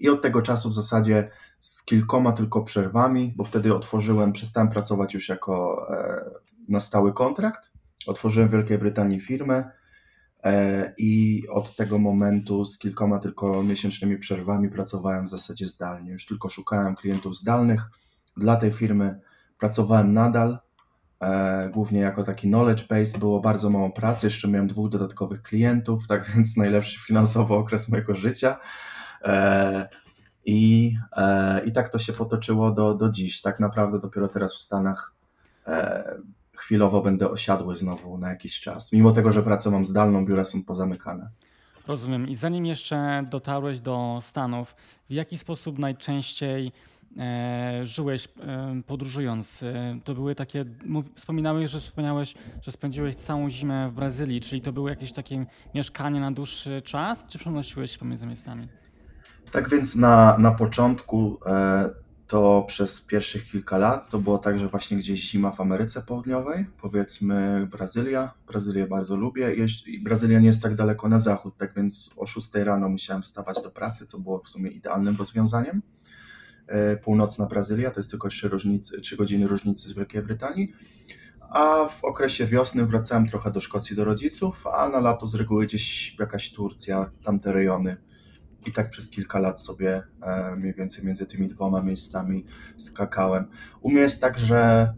I 0.00 0.08
od 0.08 0.22
tego 0.22 0.42
czasu 0.42 0.68
w 0.68 0.74
zasadzie 0.74 1.30
z 1.60 1.84
kilkoma 1.84 2.32
tylko 2.32 2.62
przerwami, 2.62 3.32
bo 3.36 3.44
wtedy 3.44 3.74
otworzyłem, 3.74 4.32
przestałem 4.32 4.70
pracować 4.70 5.14
już 5.14 5.28
jako 5.28 5.86
e, 5.90 6.24
na 6.68 6.80
stały 6.80 7.12
kontrakt, 7.12 7.70
otworzyłem 8.06 8.48
w 8.48 8.52
Wielkiej 8.52 8.78
Brytanii 8.78 9.20
firmę, 9.20 9.77
I 10.98 11.42
od 11.50 11.76
tego 11.76 11.98
momentu 11.98 12.64
z 12.64 12.78
kilkoma 12.78 13.18
tylko 13.18 13.62
miesięcznymi 13.62 14.18
przerwami 14.18 14.68
pracowałem 14.68 15.26
w 15.26 15.30
zasadzie 15.30 15.66
zdalnie. 15.66 16.12
Już 16.12 16.26
tylko 16.26 16.48
szukałem 16.48 16.96
klientów 16.96 17.38
zdalnych. 17.38 17.82
Dla 18.36 18.56
tej 18.56 18.72
firmy 18.72 19.20
pracowałem 19.58 20.12
nadal, 20.12 20.58
e, 21.20 21.70
głównie 21.72 22.00
jako 22.00 22.22
taki 22.22 22.48
knowledge 22.48 22.88
base. 22.88 23.18
Było 23.18 23.40
bardzo 23.40 23.70
mało 23.70 23.90
pracy, 23.90 24.26
jeszcze 24.26 24.48
miałem 24.48 24.68
dwóch 24.68 24.88
dodatkowych 24.88 25.42
klientów, 25.42 26.06
tak 26.06 26.26
więc 26.36 26.56
najlepszy 26.56 27.00
finansowo 27.06 27.58
okres 27.58 27.88
mojego 27.88 28.14
życia. 28.14 28.56
E, 29.24 29.88
I, 30.44 30.94
i 31.64 31.72
tak 31.72 31.88
to 31.88 31.98
się 31.98 32.12
potoczyło 32.12 32.70
do, 32.70 32.94
do 32.94 33.10
dziś. 33.10 33.40
Tak 33.40 33.60
naprawdę 33.60 34.00
dopiero 34.00 34.28
teraz 34.28 34.54
w 34.54 34.58
Stanach 34.58 35.14
chwilowo 36.58 37.02
będę 37.02 37.30
osiadły 37.30 37.76
znowu 37.76 38.18
na 38.18 38.30
jakiś 38.30 38.60
czas. 38.60 38.92
Mimo 38.92 39.12
tego, 39.12 39.32
że 39.32 39.42
pracę 39.42 39.70
mam 39.70 39.84
zdalną, 39.84 40.26
biura 40.26 40.44
są 40.44 40.64
pozamykane. 40.64 41.30
Rozumiem. 41.86 42.28
I 42.28 42.34
zanim 42.34 42.66
jeszcze 42.66 43.24
dotarłeś 43.30 43.80
do 43.80 44.18
Stanów, 44.20 44.74
w 45.10 45.12
jaki 45.12 45.38
sposób 45.38 45.78
najczęściej 45.78 46.72
e, 47.18 47.80
żyłeś 47.82 48.28
e, 48.40 48.82
podróżując? 48.86 49.62
E, 49.62 49.98
to 50.04 50.14
były 50.14 50.34
takie, 50.34 50.64
mów, 50.86 51.04
wspominałeś, 51.14 51.70
że 51.70 51.80
wspomniałeś, 51.80 52.34
że 52.62 52.72
spędziłeś 52.72 53.14
całą 53.14 53.50
zimę 53.50 53.90
w 53.90 53.94
Brazylii, 53.94 54.40
czyli 54.40 54.60
to 54.60 54.72
było 54.72 54.88
jakieś 54.88 55.12
takie 55.12 55.46
mieszkanie 55.74 56.20
na 56.20 56.32
dłuższy 56.32 56.82
czas, 56.82 57.26
czy 57.26 57.38
przenosiłeś 57.38 57.92
się 57.92 57.98
pomiędzy 57.98 58.26
miejscami? 58.26 58.68
Tak 59.52 59.70
więc 59.70 59.96
na, 59.96 60.38
na 60.38 60.50
początku 60.50 61.38
e, 61.46 61.90
to 62.28 62.64
przez 62.68 63.00
pierwszych 63.00 63.50
kilka 63.50 63.78
lat 63.78 64.10
to 64.10 64.18
było 64.18 64.38
tak, 64.38 64.58
że 64.58 64.68
właśnie 64.68 64.96
gdzieś 64.96 65.20
zima 65.30 65.50
w 65.50 65.60
Ameryce 65.60 66.02
Południowej, 66.02 66.66
powiedzmy 66.80 67.66
Brazylia. 67.70 68.34
Brazylię 68.46 68.86
bardzo 68.86 69.16
lubię 69.16 69.54
Brazylia 70.00 70.40
nie 70.40 70.46
jest 70.46 70.62
tak 70.62 70.74
daleko 70.74 71.08
na 71.08 71.20
zachód, 71.20 71.56
tak 71.56 71.74
więc 71.74 72.14
o 72.16 72.26
6 72.26 72.54
rano 72.54 72.88
musiałem 72.88 73.22
wstawać 73.22 73.62
do 73.62 73.70
pracy, 73.70 74.06
co 74.06 74.18
było 74.18 74.38
w 74.38 74.48
sumie 74.48 74.70
idealnym 74.70 75.16
rozwiązaniem. 75.16 75.82
E, 76.66 76.96
północna 76.96 77.46
Brazylia 77.46 77.90
to 77.90 78.00
jest 78.00 78.10
tylko 78.10 78.28
3, 78.28 78.48
różnicy, 78.48 79.00
3 79.00 79.16
godziny 79.16 79.46
różnicy 79.46 79.88
z 79.88 79.92
Wielkiej 79.92 80.22
Brytanii. 80.22 80.72
A 81.40 81.88
w 81.88 82.04
okresie 82.04 82.46
wiosny 82.46 82.86
wracałem 82.86 83.28
trochę 83.28 83.50
do 83.50 83.60
Szkocji 83.60 83.96
do 83.96 84.04
rodziców, 84.04 84.66
a 84.66 84.88
na 84.88 85.00
lato 85.00 85.26
z 85.26 85.34
reguły 85.34 85.66
gdzieś 85.66 86.16
jakaś 86.18 86.52
Turcja, 86.52 87.10
tamte 87.24 87.52
rejony 87.52 88.07
i 88.66 88.72
tak 88.72 88.90
przez 88.90 89.10
kilka 89.10 89.38
lat 89.38 89.60
sobie 89.60 90.02
e, 90.22 90.56
mniej 90.56 90.74
więcej 90.74 91.04
między 91.04 91.26
tymi 91.26 91.48
dwoma 91.48 91.82
miejscami 91.82 92.44
skakałem. 92.78 93.46
U 93.80 93.90
mnie 93.90 94.00
jest 94.00 94.20
tak, 94.20 94.38
że 94.38 94.92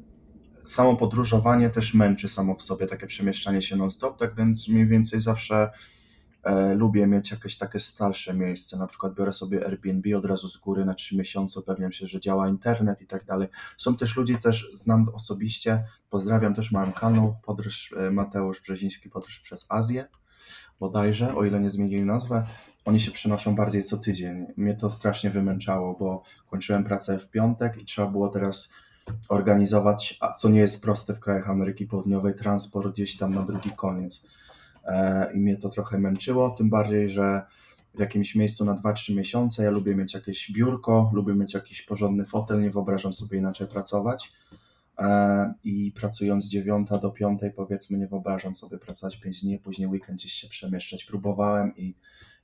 samo 0.65 0.97
podróżowanie 0.97 1.71
też 1.71 1.95
męczy 1.95 2.29
samo 2.29 2.55
w 2.55 2.63
sobie, 2.63 2.87
takie 2.87 3.07
przemieszczanie 3.07 3.63
się 3.63 3.77
non-stop, 3.77 4.19
tak 4.19 4.35
więc 4.35 4.69
mniej 4.69 4.87
więcej 4.87 5.21
zawsze 5.21 5.71
e, 6.43 6.75
lubię 6.75 7.07
mieć 7.07 7.31
jakieś 7.31 7.59
takie 7.59 7.81
stalsze 7.81 8.35
miejsce, 8.35 8.77
na 8.77 8.87
przykład 8.87 9.15
biorę 9.15 9.33
sobie 9.33 9.67
Airbnb 9.67 10.17
od 10.17 10.25
razu 10.25 10.49
z 10.49 10.57
góry 10.57 10.85
na 10.85 10.95
trzy 10.95 11.17
miesiące, 11.17 11.61
upewniam 11.61 11.93
się, 11.93 12.07
że 12.07 12.21
działa 12.21 12.49
internet 12.49 13.03
i 13.03 13.07
tak 13.07 13.25
dalej. 13.25 13.49
Są 13.77 13.97
też 13.97 14.17
ludzi, 14.17 14.37
też 14.37 14.71
znam 14.75 15.09
osobiście, 15.09 15.85
pozdrawiam, 16.11 16.55
też 16.55 16.73
mam 16.73 16.93
kanał 16.93 17.37
Podróż 17.43 17.95
e, 17.99 18.11
Mateusz 18.11 18.61
Brzeziński, 18.61 19.11
Podróż 19.11 19.41
przez 19.41 19.67
Azję 19.69 20.09
bodajże, 20.81 21.35
o 21.35 21.45
ile 21.45 21.61
nie 21.61 21.71
zmienili 21.71 22.05
nazwę, 22.05 22.47
oni 22.85 23.01
się 23.01 23.11
przenoszą 23.11 23.55
bardziej 23.55 23.83
co 23.83 23.99
tydzień. 23.99 24.47
Mnie 24.57 24.75
to 24.75 24.91
strasznie 24.91 25.31
wymęczało, 25.31 25.97
bo 25.99 26.23
kończyłem 26.51 26.85
pracę 26.85 27.19
w 27.19 27.31
piątek 27.31 27.83
i 27.83 27.85
trzeba 27.85 28.09
było 28.09 28.29
teraz 28.29 28.73
organizować, 29.29 30.17
a 30.21 30.33
co 30.33 30.49
nie 30.49 30.61
jest 30.61 30.83
proste 30.83 31.15
w 31.15 31.21
krajach 31.21 31.51
Ameryki 31.51 31.87
Południowej, 31.87 32.35
transport 32.35 32.93
gdzieś 32.95 33.17
tam 33.17 33.35
na 33.35 33.43
drugi 33.43 33.71
koniec. 33.71 34.27
E, 34.85 35.33
I 35.35 35.39
mnie 35.39 35.57
to 35.57 35.69
trochę 35.69 35.99
męczyło, 35.99 36.51
tym 36.51 36.71
bardziej, 36.71 37.09
że 37.09 37.43
w 37.95 38.01
jakimś 38.01 38.35
miejscu 38.35 38.65
na 38.65 38.75
2-3 38.75 39.17
miesiące 39.17 39.65
ja 39.65 39.71
lubię 39.71 39.95
mieć 39.95 40.15
jakieś 40.15 40.53
biurko, 40.53 41.11
lubię 41.15 41.35
mieć 41.35 41.55
jakiś 41.55 41.83
porządny 41.83 42.25
fotel, 42.25 42.63
nie 42.63 42.71
wyobrażam 42.71 43.13
sobie 43.13 43.39
inaczej 43.39 43.67
pracować. 43.67 44.33
E, 44.99 45.55
I 45.65 45.93
pracując 45.93 46.45
z 46.45 46.49
9 46.49 46.89
do 47.03 47.11
5, 47.11 47.41
powiedzmy, 47.57 47.99
nie 47.99 48.07
wyobrażam 48.07 48.55
sobie 48.55 48.79
pracować 48.79 49.17
5 49.17 49.41
dni, 49.41 49.59
później 49.59 49.89
weekend 49.89 50.19
gdzieś 50.19 50.33
się 50.33 50.49
przemieszczać. 50.49 51.05
Próbowałem 51.05 51.77
i 51.77 51.95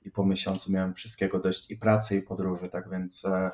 i 0.05 0.11
po 0.11 0.25
miesiącu 0.25 0.71
miałem 0.71 0.93
wszystkiego 0.93 1.39
dość 1.39 1.71
i 1.71 1.77
pracy 1.77 2.17
i 2.17 2.21
podróży, 2.21 2.69
tak 2.69 2.89
więc 2.89 3.25
e, 3.25 3.51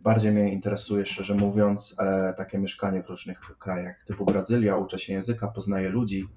bardziej 0.00 0.32
mnie 0.32 0.52
interesuje, 0.52 1.06
szczerze 1.06 1.34
mówiąc, 1.34 1.96
e, 1.98 2.34
takie 2.36 2.58
mieszkanie 2.58 3.02
w 3.02 3.08
różnych 3.08 3.40
krajach, 3.40 4.04
typu 4.04 4.24
Brazylia, 4.24 4.76
uczę 4.76 4.98
się 4.98 5.12
języka, 5.12 5.48
poznaję 5.48 5.88
ludzi, 5.88 6.28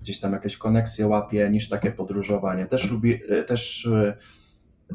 gdzieś 0.00 0.20
tam 0.20 0.32
jakieś 0.32 0.56
koneksje 0.56 1.06
łapię, 1.06 1.50
niż 1.50 1.68
takie 1.68 1.90
podróżowanie. 1.90 2.66
Też 2.66 2.90
lubię, 2.90 3.18
e, 3.28 3.42
też, 3.42 3.88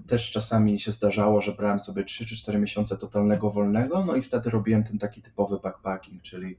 też 0.08 0.32
czasami 0.32 0.80
się 0.80 0.92
zdarzało, 0.92 1.42
że 1.42 1.52
brałem 1.52 1.80
sobie 1.80 2.04
3 2.04 2.26
czy 2.26 2.36
4 2.36 2.60
miesiące 2.60 2.98
totalnego 2.98 3.50
wolnego, 3.50 4.06
no 4.06 4.16
i 4.16 4.22
wtedy 4.22 4.50
robiłem 4.50 4.84
ten 4.84 4.98
taki 4.98 5.22
typowy 5.22 5.60
backpacking, 5.64 6.22
czyli 6.22 6.58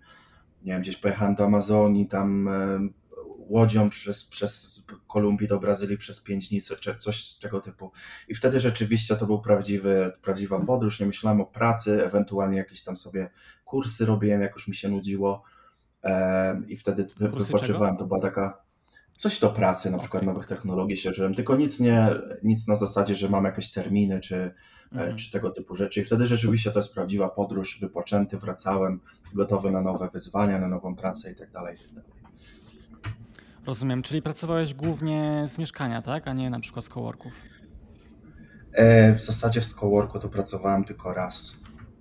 nie 0.62 0.73
wiem, 0.73 0.83
gdzieś 0.83 0.97
pojechałem 0.97 1.35
do 1.35 1.45
Amazonii, 1.45 2.07
tam 2.07 2.50
łodzią 3.50 3.90
przez, 3.90 4.25
przez 4.25 4.85
Kolumbię 5.09 5.47
do 5.47 5.59
Brazylii 5.59 5.99
przez 5.99 6.21
pięć 6.21 6.49
dni, 6.49 6.61
czy 6.80 6.97
coś 6.97 7.35
tego 7.35 7.61
typu. 7.61 7.92
I 8.28 8.35
wtedy 8.35 8.61
rzeczywiście 8.61 9.16
to 9.16 9.26
był 9.26 9.40
prawdziwy, 9.40 10.12
prawdziwa 10.23 10.61
podróż. 10.61 11.00
Nie 11.00 11.07
myślałem 11.07 11.40
o 11.40 11.47
pracy, 11.47 12.04
ewentualnie 12.04 12.59
jakieś 12.59 12.83
tam 12.83 12.97
sobie 12.97 13.30
kursy 13.64 14.07
robiłem, 14.07 14.42
jak 14.42 14.54
już 14.54 14.69
mi 14.69 14.75
się 14.75 14.88
nudziło. 14.88 15.42
I 16.69 16.76
wtedy 16.76 17.07
wypoczywałem. 17.16 17.97
To 17.97 18.07
była 18.07 18.21
taka 18.21 18.62
coś 19.16 19.40
do 19.40 19.50
pracy, 19.50 19.90
na 19.90 19.99
przykład 19.99 20.23
nowych 20.23 20.47
technologii 20.47 20.97
się 20.97 21.14
żyłem, 21.14 21.35
tylko 21.35 21.57
nic 21.57 21.80
nie, 21.80 22.11
nic 22.42 22.69
na 22.69 22.76
zasadzie, 22.76 23.14
że 23.14 23.28
mam 23.28 23.45
jakieś 23.45 23.71
terminy 23.71 24.21
czy, 24.21 24.37
e, 24.37 24.52
mhm. 24.92 25.16
czy 25.16 25.30
tego 25.30 25.50
typu 25.50 25.76
rzeczy. 25.76 26.00
I 26.00 26.04
wtedy 26.04 26.26
rzeczywiście 26.26 26.71
to 26.71 26.78
jest 26.78 26.95
prawdziwa 26.95 27.28
podróż, 27.28 27.78
wypoczęty, 27.80 28.38
wracałem, 28.38 29.00
gotowy 29.35 29.71
na 29.71 29.80
nowe 29.80 30.09
wyzwania, 30.12 30.59
na 30.59 30.69
nową 30.69 30.97
pracę 30.97 31.33
i 31.33 31.35
tak 31.35 31.50
dalej. 31.50 31.76
Rozumiem, 33.71 34.03
czyli 34.03 34.23
pracowałeś 34.23 34.75
głównie 34.75 35.45
z 35.49 35.59
mieszkania, 35.59 36.03
tak? 36.03 36.29
A 36.29 36.33
nie 36.33 36.50
na 36.50 36.61
przykład 36.61 36.85
z 36.85 36.89
coworków. 36.89 37.33
E, 38.73 39.15
w 39.15 39.23
zasadzie 39.23 39.61
w 39.61 39.75
coworku 39.75 40.19
to 40.19 40.29
pracowałem 40.29 40.85
tylko 40.85 41.15
raz 41.15 41.57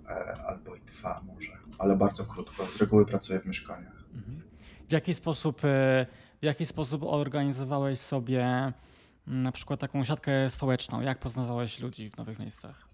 e, 0.08 0.10
albo 0.46 0.76
i 0.76 0.80
dwa 0.80 1.20
może, 1.26 1.52
ale 1.78 1.96
bardzo 1.96 2.24
krótko. 2.24 2.66
Z 2.66 2.76
reguły 2.76 3.06
pracuję 3.06 3.40
w 3.40 3.46
mieszkaniach. 3.46 4.04
Mhm. 4.14 4.42
W 4.88 4.92
jaki 4.92 5.14
sposób, 5.14 5.64
e, 5.64 6.06
w 6.40 6.44
jaki 6.44 6.66
sposób 6.66 7.02
organizowałeś 7.02 7.98
sobie 7.98 8.42
mm, 8.42 8.72
na 9.42 9.52
przykład 9.52 9.80
taką 9.80 10.04
siatkę 10.04 10.50
społeczną? 10.50 11.00
Jak 11.00 11.18
poznawałeś 11.18 11.80
ludzi 11.80 12.10
w 12.10 12.16
nowych 12.16 12.38
miejscach? 12.38 12.88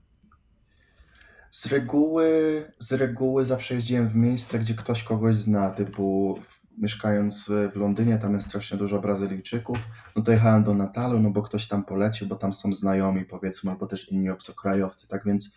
Z 1.51 1.67
reguły, 1.67 2.65
z 2.79 2.93
reguły 2.93 3.45
zawsze 3.45 3.75
jeździłem 3.75 4.09
w 4.09 4.17
miejsce, 4.17 4.59
gdzie 4.59 4.75
ktoś 4.75 5.03
kogoś 5.03 5.37
zna, 5.37 5.71
typu 5.71 6.39
mieszkając 6.79 7.51
w 7.73 7.77
Londynie, 7.77 8.19
tam 8.19 8.35
jest 8.35 8.47
strasznie 8.47 8.79
dużo 8.79 9.01
Brazylijczyków, 9.01 9.79
no 10.17 10.23
to 10.23 10.33
jechałem 10.33 10.65
do 10.65 10.75
Natalu, 10.75 11.21
no 11.21 11.31
bo 11.31 11.43
ktoś 11.43 11.69
tam 11.69 11.85
polecił, 11.85 12.27
bo 12.27 12.37
tam 12.37 12.53
są 12.53 12.75
znajomi 12.75 13.25
powiedzmy, 13.25 13.71
albo 13.71 13.87
też 13.87 14.09
inni 14.13 14.31
obcokrajowcy, 14.31 15.09
tak 15.09 15.25
więc 15.25 15.55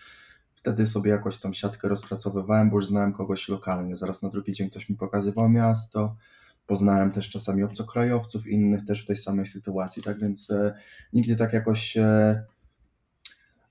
wtedy 0.53 0.87
sobie 0.87 1.11
jakoś 1.11 1.37
tą 1.37 1.53
siatkę 1.53 1.89
rozpracowywałem, 1.89 2.69
bo 2.69 2.75
już 2.75 2.87
znałem 2.87 3.13
kogoś 3.13 3.49
lokalnie, 3.49 3.95
zaraz 3.95 4.21
na 4.21 4.29
drugi 4.29 4.53
dzień 4.53 4.69
ktoś 4.69 4.89
mi 4.89 4.95
pokazywał 4.95 5.49
miasto, 5.49 6.15
poznałem 6.67 7.11
też 7.11 7.29
czasami 7.29 7.63
obcokrajowców, 7.63 8.47
innych 8.47 8.85
też 8.85 9.03
w 9.03 9.07
tej 9.07 9.15
samej 9.15 9.45
sytuacji, 9.45 10.03
tak 10.03 10.19
więc 10.19 10.51
e, 10.51 10.73
nigdy 11.13 11.35
tak 11.35 11.53
jakoś 11.53 11.97
e, 11.97 12.43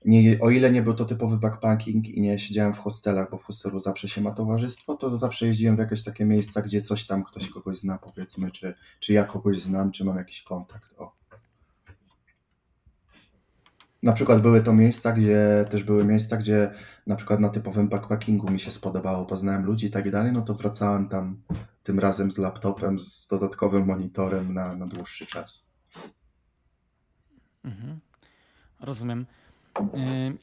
nie, 0.05 0.39
o 0.39 0.49
ile 0.49 0.71
nie 0.71 0.81
był 0.81 0.93
to 0.93 1.05
typowy 1.05 1.37
backpacking 1.37 2.07
i 2.09 2.21
nie 2.21 2.39
siedziałem 2.39 2.73
w 2.73 2.79
hostelach, 2.79 3.31
bo 3.31 3.37
w 3.37 3.43
hostelu 3.43 3.79
zawsze 3.79 4.09
się 4.09 4.21
ma 4.21 4.31
towarzystwo, 4.31 4.95
to 4.95 5.17
zawsze 5.17 5.47
jeździłem 5.47 5.75
w 5.75 5.79
jakieś 5.79 6.03
takie 6.03 6.25
miejsca, 6.25 6.61
gdzie 6.61 6.81
coś 6.81 7.07
tam 7.07 7.23
ktoś 7.23 7.49
kogoś 7.49 7.77
zna, 7.77 7.97
powiedzmy, 7.97 8.51
czy, 8.51 8.73
czy 8.99 9.13
ja 9.13 9.23
kogoś 9.23 9.59
znam, 9.59 9.91
czy 9.91 10.05
mam 10.05 10.17
jakiś 10.17 10.41
kontakt. 10.41 10.93
O. 10.97 11.19
Na 14.03 14.13
przykład 14.13 14.41
były 14.41 14.63
to 14.63 14.73
miejsca, 14.73 15.11
gdzie 15.11 15.65
też 15.69 15.83
były 15.83 16.05
miejsca, 16.05 16.37
gdzie 16.37 16.71
na 17.07 17.15
przykład 17.15 17.39
na 17.39 17.49
typowym 17.49 17.89
backpackingu 17.89 18.51
mi 18.51 18.59
się 18.59 18.71
spodobało, 18.71 19.25
poznałem 19.25 19.65
ludzi 19.65 19.87
i 19.87 19.91
tak 19.91 20.11
dalej, 20.11 20.31
no 20.31 20.41
to 20.41 20.53
wracałem 20.53 21.09
tam 21.09 21.41
tym 21.83 21.99
razem 21.99 22.31
z 22.31 22.37
laptopem, 22.37 22.99
z 22.99 23.27
dodatkowym 23.27 23.85
monitorem 23.85 24.53
na, 24.53 24.75
na 24.75 24.87
dłuższy 24.87 25.25
czas. 25.25 25.65
Mhm. 27.63 27.99
Rozumiem. 28.79 29.25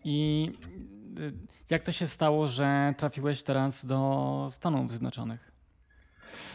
I 0.05 0.51
y, 1.19 1.33
jak 1.71 1.83
to 1.83 1.93
się 1.93 2.07
stało, 2.07 2.49
że 2.49 2.95
trafiłeś 2.99 3.43
teraz 3.43 3.87
do 3.87 4.49
Stanów 4.51 4.91
Zjednoczonych? 4.91 5.53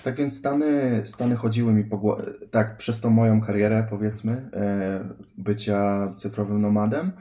Tak 0.03 0.15
więc 0.15 0.37
Stany, 0.37 1.01
Stany 1.05 1.35
chodziły 1.35 1.73
mi 1.73 1.83
po 1.83 1.97
głowie, 1.97 2.23
tak, 2.51 2.77
przez 2.77 3.01
tą 3.01 3.09
moją 3.09 3.41
karierę, 3.41 3.87
powiedzmy, 3.89 4.49
e, 4.53 5.09
bycia 5.37 6.13
cyfrowym 6.15 6.61
nomadem. 6.61 7.11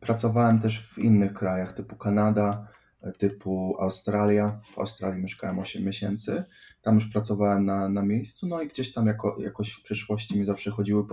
Pracowałem 0.00 0.60
też 0.60 0.92
w 0.92 0.98
innych 0.98 1.34
krajach, 1.34 1.72
typu 1.72 1.96
Kanada, 1.96 2.68
typu 3.18 3.76
Australia. 3.80 4.60
W 4.74 4.78
Australii 4.78 5.22
mieszkałem 5.22 5.58
8 5.58 5.84
miesięcy. 5.84 6.44
Tam 6.82 6.94
już 6.94 7.06
pracowałem 7.06 7.64
na, 7.64 7.88
na 7.88 8.02
miejscu, 8.02 8.46
no 8.46 8.62
i 8.62 8.68
gdzieś 8.68 8.92
tam 8.92 9.06
jako, 9.06 9.36
jakoś 9.40 9.72
w 9.72 9.82
przyszłości 9.82 10.38
mi 10.38 10.44
zawsze 10.44 10.70
chodziły 10.70 11.06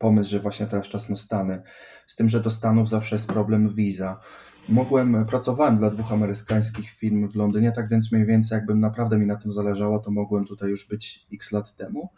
pomysł, 0.00 0.30
że 0.30 0.40
właśnie 0.40 0.66
teraz 0.66 0.88
czas 0.88 1.08
na 1.08 1.16
Stany. 1.16 1.62
Z 2.06 2.16
tym, 2.16 2.28
że 2.28 2.40
do 2.40 2.50
Stanów 2.50 2.88
zawsze 2.88 3.16
jest 3.16 3.28
problem 3.28 3.68
wiza. 3.68 4.20
Mogłem, 4.68 5.26
pracowałem 5.26 5.78
dla 5.78 5.90
dwóch 5.90 6.12
amerykańskich 6.12 6.90
firm 6.90 7.28
w 7.28 7.36
Londynie, 7.36 7.72
tak 7.72 7.88
więc 7.88 8.12
mniej 8.12 8.26
więcej 8.26 8.56
jakbym 8.56 8.80
naprawdę 8.80 9.18
mi 9.18 9.26
na 9.26 9.36
tym 9.36 9.52
zależało, 9.52 9.98
to 9.98 10.10
mogłem 10.10 10.44
tutaj 10.44 10.70
już 10.70 10.88
być 10.88 11.26
x 11.32 11.52
lat 11.52 11.76
temu. 11.76 12.10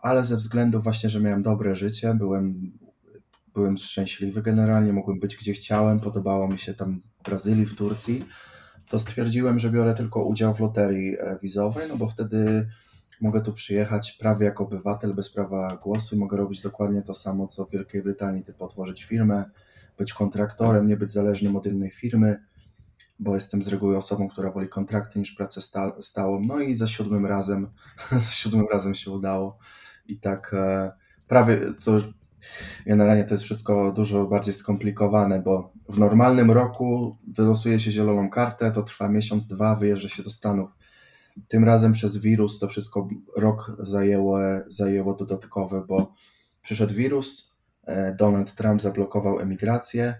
Ale 0.00 0.24
ze 0.24 0.36
względu 0.36 0.80
właśnie, 0.80 1.10
że 1.10 1.20
miałem 1.20 1.42
dobre 1.42 1.76
życie, 1.76 2.14
byłem, 2.14 2.72
byłem 3.54 3.76
szczęśliwy 3.76 4.42
generalnie, 4.42 4.92
mogłem 4.92 5.20
być 5.20 5.36
gdzie 5.36 5.52
chciałem, 5.52 6.00
podobało 6.00 6.48
mi 6.48 6.58
się 6.58 6.74
tam 6.74 7.00
w 7.20 7.24
Brazylii, 7.24 7.66
w 7.66 7.74
Turcji, 7.74 8.24
to 8.88 8.98
stwierdziłem, 8.98 9.58
że 9.58 9.70
biorę 9.70 9.94
tylko 9.94 10.24
udział 10.24 10.54
w 10.54 10.60
loterii 10.60 11.16
e, 11.20 11.38
wizowej, 11.42 11.88
no 11.88 11.96
bo 11.96 12.08
wtedy 12.08 12.68
Mogę 13.20 13.40
tu 13.40 13.52
przyjechać 13.52 14.12
prawie 14.12 14.46
jako 14.46 14.64
obywatel, 14.64 15.14
bez 15.14 15.30
prawa 15.30 15.76
głosu 15.76 16.16
i 16.16 16.18
mogę 16.18 16.36
robić 16.36 16.62
dokładnie 16.62 17.02
to 17.02 17.14
samo, 17.14 17.46
co 17.46 17.64
w 17.64 17.70
Wielkiej 17.70 18.02
Brytanii, 18.02 18.44
typu 18.44 18.64
otworzyć 18.64 19.04
firmę, 19.04 19.44
być 19.98 20.12
kontraktorem, 20.12 20.86
nie 20.86 20.96
być 20.96 21.12
zależnym 21.12 21.56
od 21.56 21.66
innej 21.66 21.90
firmy, 21.90 22.44
bo 23.18 23.34
jestem 23.34 23.62
z 23.62 23.68
reguły 23.68 23.96
osobą, 23.96 24.28
która 24.28 24.50
woli 24.50 24.68
kontrakty 24.68 25.18
niż 25.18 25.32
pracę 25.32 25.60
sta 25.60 25.92
stałą. 26.00 26.40
No 26.40 26.60
i 26.60 26.74
za 26.74 26.86
siódmym 26.86 27.26
razem, 27.26 27.70
za 28.12 28.30
siódmym 28.30 28.66
razem 28.72 28.94
się 28.94 29.10
udało. 29.10 29.58
I 30.06 30.20
tak 30.20 30.54
e, 30.54 30.92
prawie, 31.28 31.74
co 31.74 32.00
Generalnie 32.86 33.24
to 33.24 33.34
jest 33.34 33.44
wszystko 33.44 33.92
dużo 33.92 34.26
bardziej 34.26 34.54
skomplikowane, 34.54 35.42
bo 35.42 35.72
w 35.88 35.98
normalnym 35.98 36.50
roku 36.50 37.16
wylosuje 37.28 37.80
się 37.80 37.92
zieloną 37.92 38.30
kartę, 38.30 38.70
to 38.70 38.82
trwa 38.82 39.08
miesiąc, 39.08 39.46
dwa, 39.46 39.74
wyjeżdża 39.74 40.08
się 40.08 40.22
do 40.22 40.30
Stanów. 40.30 40.70
Tym 41.48 41.64
razem 41.64 41.92
przez 41.92 42.16
wirus 42.16 42.58
to 42.58 42.68
wszystko 42.68 43.08
rok 43.36 43.76
zajęło, 43.78 44.38
zajęło 44.68 45.14
dodatkowe, 45.14 45.84
bo 45.88 46.14
przyszedł 46.62 46.94
wirus, 46.94 47.56
e, 47.86 48.14
Donald 48.14 48.54
Trump 48.54 48.82
zablokował 48.82 49.40
emigrację, 49.40 50.14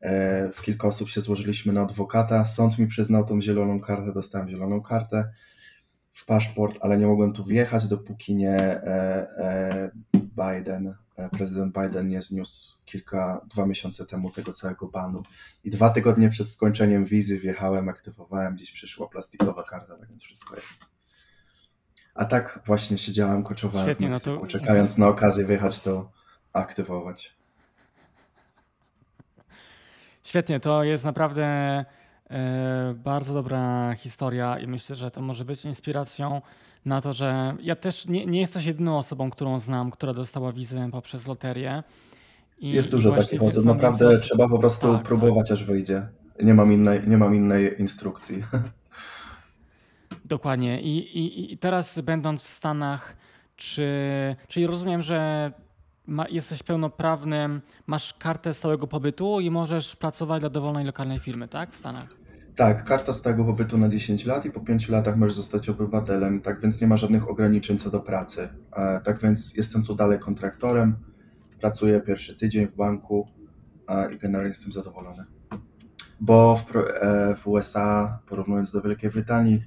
e, 0.00 0.50
w 0.52 0.62
kilka 0.62 0.88
osób 0.88 1.08
się 1.08 1.20
złożyliśmy 1.20 1.72
na 1.72 1.82
adwokata, 1.82 2.44
sąd 2.44 2.78
mi 2.78 2.86
przyznał 2.86 3.24
tą 3.24 3.40
zieloną 3.40 3.80
kartę, 3.80 4.12
dostałem 4.12 4.48
zieloną 4.48 4.82
kartę 4.82 5.30
w 6.10 6.26
paszport, 6.26 6.78
ale 6.80 6.98
nie 6.98 7.06
mogłem 7.06 7.32
tu 7.32 7.44
wjechać, 7.44 7.88
dopóki 7.88 8.36
nie 8.36 8.56
e, 8.56 9.90
Biden, 10.36 10.94
prezydent 11.30 11.74
Biden 11.74 12.08
nie 12.08 12.22
zniósł 12.22 12.76
kilka, 12.84 13.46
dwa 13.54 13.66
miesiące 13.66 14.06
temu 14.06 14.30
tego 14.30 14.52
całego 14.52 14.88
banu. 14.88 15.22
I 15.64 15.70
dwa 15.70 15.90
tygodnie 15.90 16.28
przed 16.28 16.48
skończeniem 16.48 17.04
wizy 17.04 17.38
wjechałem, 17.38 17.88
aktywowałem, 17.88 18.54
gdzieś 18.54 18.72
przyszła 18.72 19.08
plastikowa 19.08 19.62
karta, 19.62 19.96
tak 19.96 20.08
więc 20.10 20.22
wszystko 20.22 20.56
jest. 20.56 20.84
A 22.14 22.24
tak 22.24 22.60
właśnie 22.66 22.98
siedziałem, 22.98 23.42
koczowałem 23.42 23.86
Świetnie, 23.86 24.08
w 24.08 24.10
Meksyku, 24.10 24.34
no 24.34 24.40
to... 24.40 24.46
czekając 24.46 24.98
na 24.98 25.08
okazję 25.08 25.44
wjechać 25.44 25.80
to 25.80 26.12
aktywować. 26.52 27.36
Świetnie, 30.22 30.60
to 30.60 30.84
jest 30.84 31.04
naprawdę 31.04 31.44
e, 31.44 31.84
bardzo 32.94 33.34
dobra 33.34 33.94
historia 33.94 34.58
i 34.58 34.66
myślę, 34.66 34.96
że 34.96 35.10
to 35.10 35.20
może 35.20 35.44
być 35.44 35.64
inspiracją 35.64 36.42
na 36.84 37.00
to, 37.00 37.12
że 37.12 37.56
ja 37.62 37.76
też 37.76 38.06
nie, 38.06 38.26
nie 38.26 38.40
jesteś 38.40 38.64
jedyną 38.64 38.98
osobą, 38.98 39.30
którą 39.30 39.58
znam, 39.58 39.90
która 39.90 40.14
dostała 40.14 40.52
wizę 40.52 40.88
poprzez 40.92 41.26
loterię. 41.26 41.82
I, 42.58 42.70
jest 42.70 42.90
dużo 42.90 43.12
takich 43.12 43.42
osób, 43.42 43.64
naprawdę 43.64 44.20
trzeba 44.20 44.48
po 44.48 44.58
prostu 44.58 44.92
tak, 44.92 45.02
próbować, 45.02 45.48
tak. 45.48 45.54
aż 45.58 45.64
wyjdzie. 45.64 46.08
Nie 46.42 46.54
mam 46.54 46.72
innej, 46.72 47.00
nie 47.08 47.16
mam 47.16 47.34
innej 47.34 47.80
instrukcji. 47.80 48.42
Dokładnie. 50.24 50.80
I, 50.82 51.18
i, 51.18 51.52
I 51.52 51.58
teraz 51.58 52.00
będąc 52.00 52.42
w 52.42 52.48
Stanach, 52.48 53.16
czy, 53.56 53.86
czyli 54.48 54.66
rozumiem, 54.66 55.02
że 55.02 55.52
ma, 56.06 56.28
jesteś 56.28 56.62
pełnoprawnym, 56.62 57.60
masz 57.86 58.14
kartę 58.14 58.54
stałego 58.54 58.86
pobytu 58.86 59.40
i 59.40 59.50
możesz 59.50 59.96
pracować 59.96 60.40
dla 60.40 60.50
dowolnej 60.50 60.84
lokalnej 60.84 61.18
firmy, 61.18 61.48
tak? 61.48 61.72
W 61.72 61.76
Stanach. 61.76 62.26
Tak, 62.56 62.84
karta 62.84 63.12
stałego 63.12 63.44
pobytu 63.44 63.78
na 63.78 63.88
10 63.88 64.24
lat 64.24 64.44
i 64.44 64.50
po 64.50 64.60
5 64.60 64.88
latach 64.88 65.16
możesz 65.16 65.34
zostać 65.34 65.68
obywatelem, 65.68 66.40
tak 66.40 66.60
więc 66.60 66.80
nie 66.80 66.86
ma 66.86 66.96
żadnych 66.96 67.30
ograniczeń 67.30 67.78
co 67.78 67.90
do 67.90 68.00
pracy. 68.00 68.48
E, 68.76 69.00
tak 69.00 69.20
więc 69.20 69.56
jestem 69.56 69.82
tu 69.82 69.94
dalej 69.94 70.18
kontraktorem, 70.18 70.96
pracuję 71.60 72.00
pierwszy 72.00 72.36
tydzień 72.36 72.66
w 72.66 72.74
banku 72.74 73.28
i 74.14 74.18
generalnie 74.18 74.48
jestem 74.48 74.72
zadowolony. 74.72 75.24
Bo 76.20 76.56
w, 76.56 76.76
e, 76.76 77.34
w 77.36 77.46
USA, 77.46 78.18
porównując 78.26 78.72
do 78.72 78.82
Wielkiej 78.82 79.10
Brytanii, 79.10 79.64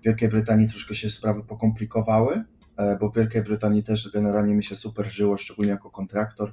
w 0.00 0.04
Wielkiej 0.04 0.28
Brytanii 0.28 0.68
troszkę 0.68 0.94
się 0.94 1.10
sprawy 1.10 1.44
pokomplikowały, 1.44 2.34
e, 2.34 2.44
bo 3.00 3.10
w 3.10 3.16
Wielkiej 3.16 3.42
Brytanii 3.42 3.84
też 3.84 4.10
generalnie 4.10 4.54
mi 4.54 4.64
się 4.64 4.76
super 4.76 5.06
żyło, 5.06 5.36
szczególnie 5.36 5.70
jako 5.70 5.90
kontraktor. 5.90 6.52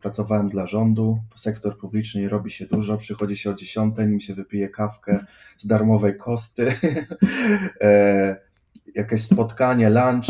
Pracowałem 0.00 0.48
dla 0.48 0.66
rządu, 0.66 1.18
sektor 1.34 1.78
publiczny 1.78 2.28
robi 2.28 2.50
się 2.50 2.66
dużo, 2.66 2.96
przychodzi 2.96 3.36
się 3.36 3.50
o 3.50 3.54
10, 3.54 3.96
nim 3.98 4.20
się 4.20 4.34
wypije 4.34 4.68
kawkę 4.68 5.24
z 5.56 5.66
darmowej 5.66 6.16
kosty, 6.18 6.74
e, 7.80 8.36
jakieś 8.94 9.22
spotkanie, 9.22 9.90
lunch, 9.90 10.26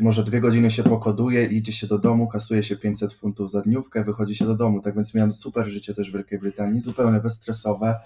może 0.00 0.24
dwie 0.24 0.40
godziny 0.40 0.70
się 0.70 0.82
pokoduje, 0.82 1.44
idzie 1.44 1.72
się 1.72 1.86
do 1.86 1.98
domu, 1.98 2.28
kasuje 2.28 2.62
się 2.62 2.76
500 2.76 3.12
funtów 3.12 3.50
za 3.50 3.62
dniówkę, 3.62 4.04
wychodzi 4.04 4.36
się 4.36 4.44
do 4.44 4.54
domu. 4.54 4.80
Tak 4.80 4.94
więc 4.94 5.14
miałem 5.14 5.32
super 5.32 5.68
życie 5.68 5.94
też 5.94 6.10
w 6.10 6.12
Wielkiej 6.12 6.38
Brytanii, 6.38 6.80
zupełnie 6.80 7.20
bezstresowe, 7.20 8.00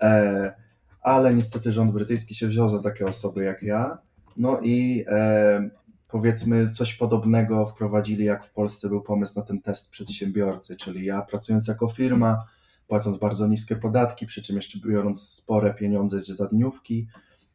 e, 0.00 0.54
ale 1.00 1.34
niestety 1.34 1.72
rząd 1.72 1.92
brytyjski 1.92 2.34
się 2.34 2.46
wziął 2.46 2.68
za 2.68 2.82
takie 2.82 3.06
osoby 3.06 3.44
jak 3.44 3.62
ja. 3.62 3.98
No 4.36 4.60
i 4.62 5.04
e, 5.08 5.70
powiedzmy 6.16 6.70
coś 6.70 6.94
podobnego 6.94 7.66
wprowadzili, 7.66 8.24
jak 8.24 8.44
w 8.44 8.50
Polsce 8.50 8.88
był 8.88 9.02
pomysł 9.02 9.38
na 9.38 9.44
ten 9.44 9.62
test 9.62 9.90
przedsiębiorcy, 9.90 10.76
czyli 10.76 11.04
ja 11.04 11.22
pracując 11.22 11.68
jako 11.68 11.88
firma, 11.88 12.44
płacąc 12.86 13.18
bardzo 13.18 13.46
niskie 13.46 13.76
podatki, 13.76 14.26
przy 14.26 14.42
czym 14.42 14.56
jeszcze 14.56 14.78
biorąc 14.78 15.22
spore 15.22 15.74
pieniądze 15.74 16.22
za 16.22 16.48
dniówki, 16.48 17.08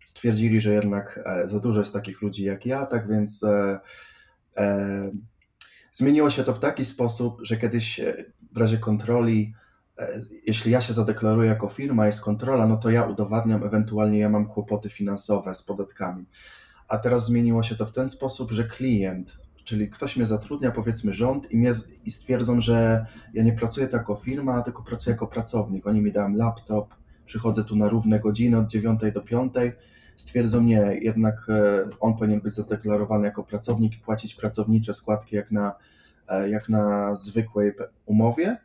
stwierdzili, 0.05 0.61
że 0.61 0.73
jednak 0.73 1.19
e, 1.25 1.47
za 1.47 1.59
dużo 1.59 1.79
jest 1.79 1.93
takich 1.93 2.21
ludzi 2.21 2.43
jak 2.43 2.65
ja, 2.65 2.85
tak 2.85 3.07
więc 3.07 3.43
e, 3.43 3.79
e, 4.57 5.11
zmieniło 5.91 6.29
się 6.29 6.43
to 6.43 6.53
w 6.53 6.59
taki 6.59 6.85
sposób, 6.85 7.39
że 7.41 7.57
kiedyś 7.57 7.99
e, 7.99 8.25
w 8.51 8.57
razie 8.57 8.77
kontroli, 8.77 9.53
e, 9.99 10.21
jeśli 10.47 10.71
ja 10.71 10.81
się 10.81 10.93
zadeklaruję 10.93 11.49
jako 11.49 11.67
firma, 11.67 12.05
jest 12.05 12.21
kontrola, 12.21 12.67
no 12.67 12.77
to 12.77 12.89
ja 12.89 13.03
udowadniam, 13.03 13.63
ewentualnie 13.63 14.19
ja 14.19 14.29
mam 14.29 14.47
kłopoty 14.47 14.89
finansowe 14.89 15.53
z 15.53 15.63
podatkami. 15.63 16.25
A 16.91 16.97
teraz 16.97 17.25
zmieniło 17.25 17.63
się 17.63 17.75
to 17.75 17.85
w 17.85 17.91
ten 17.91 18.09
sposób, 18.09 18.51
że 18.51 18.63
klient, 18.63 19.37
czyli 19.63 19.89
ktoś 19.89 20.17
mnie 20.17 20.25
zatrudnia, 20.25 20.71
powiedzmy 20.71 21.13
rząd, 21.13 21.51
i, 21.51 21.57
mnie, 21.57 21.71
i 22.05 22.11
stwierdzą, 22.11 22.61
że 22.61 23.05
ja 23.33 23.43
nie 23.43 23.53
pracuję 23.53 23.87
tak 23.87 24.01
jako 24.01 24.15
firma, 24.15 24.61
tylko 24.61 24.83
pracuję 24.83 25.13
jako 25.13 25.27
pracownik. 25.27 25.87
Oni 25.87 26.01
mi 26.01 26.11
dają 26.11 26.35
laptop, 26.35 26.93
przychodzę 27.25 27.63
tu 27.63 27.75
na 27.75 27.89
równe 27.89 28.19
godziny 28.19 28.57
od 28.57 28.67
9 28.67 28.99
do 29.13 29.21
5, 29.21 29.53
stwierdzą 30.15 30.61
nie, 30.61 30.99
jednak 31.01 31.47
e, 31.49 31.89
on 31.99 32.17
powinien 32.17 32.41
być 32.41 32.53
zadeklarowany 32.53 33.25
jako 33.25 33.43
pracownik 33.43 33.93
i 33.93 33.99
płacić 33.99 34.35
pracownicze 34.35 34.93
składki 34.93 35.35
jak 35.35 35.51
na, 35.51 35.75
e, 36.27 36.49
jak 36.49 36.69
na 36.69 37.15
zwykłej 37.15 37.71
umowie, 38.05 38.57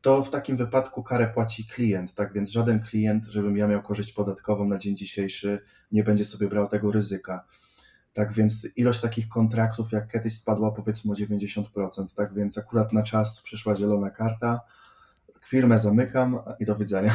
to 0.00 0.24
w 0.24 0.30
takim 0.30 0.56
wypadku 0.56 1.02
karę 1.02 1.28
płaci 1.34 1.66
klient, 1.66 2.14
tak 2.14 2.32
więc 2.32 2.50
żaden 2.50 2.80
klient, 2.80 3.24
żebym 3.24 3.56
ja 3.56 3.66
miał 3.66 3.82
korzyść 3.82 4.12
podatkową 4.12 4.68
na 4.68 4.78
dzień 4.78 4.96
dzisiejszy, 4.96 5.60
nie 5.92 6.04
będzie 6.04 6.24
sobie 6.24 6.48
brał 6.48 6.68
tego 6.68 6.92
ryzyka. 6.92 7.44
Tak 8.12 8.32
więc 8.32 8.68
ilość 8.76 9.00
takich 9.00 9.28
kontraktów 9.28 9.92
jak 9.92 10.12
kiedyś 10.12 10.34
spadła 10.34 10.72
powiedzmy 10.72 11.12
o 11.12 11.14
90%, 11.14 11.62
tak 12.16 12.34
więc 12.34 12.58
akurat 12.58 12.92
na 12.92 13.02
czas 13.02 13.42
przyszła 13.42 13.76
zielona 13.76 14.10
karta, 14.10 14.60
firmę 15.48 15.78
zamykam 15.78 16.38
i 16.60 16.64
do 16.64 16.76
widzenia. 16.76 17.14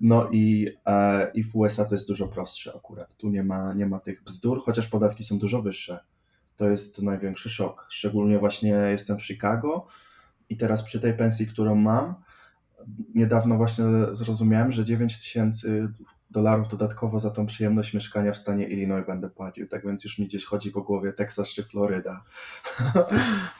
No 0.00 0.28
i, 0.32 0.68
e, 0.86 1.30
i 1.34 1.42
w 1.42 1.56
USA 1.56 1.84
to 1.84 1.94
jest 1.94 2.08
dużo 2.08 2.28
prostsze 2.28 2.72
akurat. 2.76 3.16
Tu 3.16 3.28
nie 3.28 3.42
ma, 3.42 3.74
nie 3.74 3.86
ma 3.86 4.00
tych 4.00 4.22
bzdur, 4.22 4.62
chociaż 4.62 4.86
podatki 4.86 5.24
są 5.24 5.38
dużo 5.38 5.62
wyższe. 5.62 6.04
To 6.56 6.68
jest 6.68 7.02
największy 7.02 7.50
szok. 7.50 7.86
Szczególnie 7.90 8.38
właśnie 8.38 8.70
jestem 8.70 9.18
w 9.18 9.24
Chicago 9.24 9.86
i 10.50 10.56
teraz 10.56 10.82
przy 10.82 11.00
tej 11.00 11.14
pensji, 11.14 11.46
którą 11.46 11.74
mam, 11.74 12.14
niedawno 13.14 13.56
właśnie 13.56 13.84
zrozumiałem, 14.10 14.72
że 14.72 14.84
9 14.84 15.18
tysięcy 15.18 15.88
dolarów 16.30 16.68
dodatkowo 16.68 17.20
za 17.20 17.30
tą 17.30 17.46
przyjemność 17.46 17.94
mieszkania 17.94 18.32
w 18.32 18.36
stanie 18.36 18.68
Illinois 18.68 19.06
będę 19.06 19.30
płacił. 19.30 19.68
Tak 19.68 19.86
więc 19.86 20.04
już 20.04 20.18
mi 20.18 20.26
gdzieś 20.26 20.44
chodzi 20.44 20.70
po 20.70 20.82
głowie 20.82 21.12
Teksas 21.12 21.48
czy 21.48 21.64
Floryda. 21.64 22.24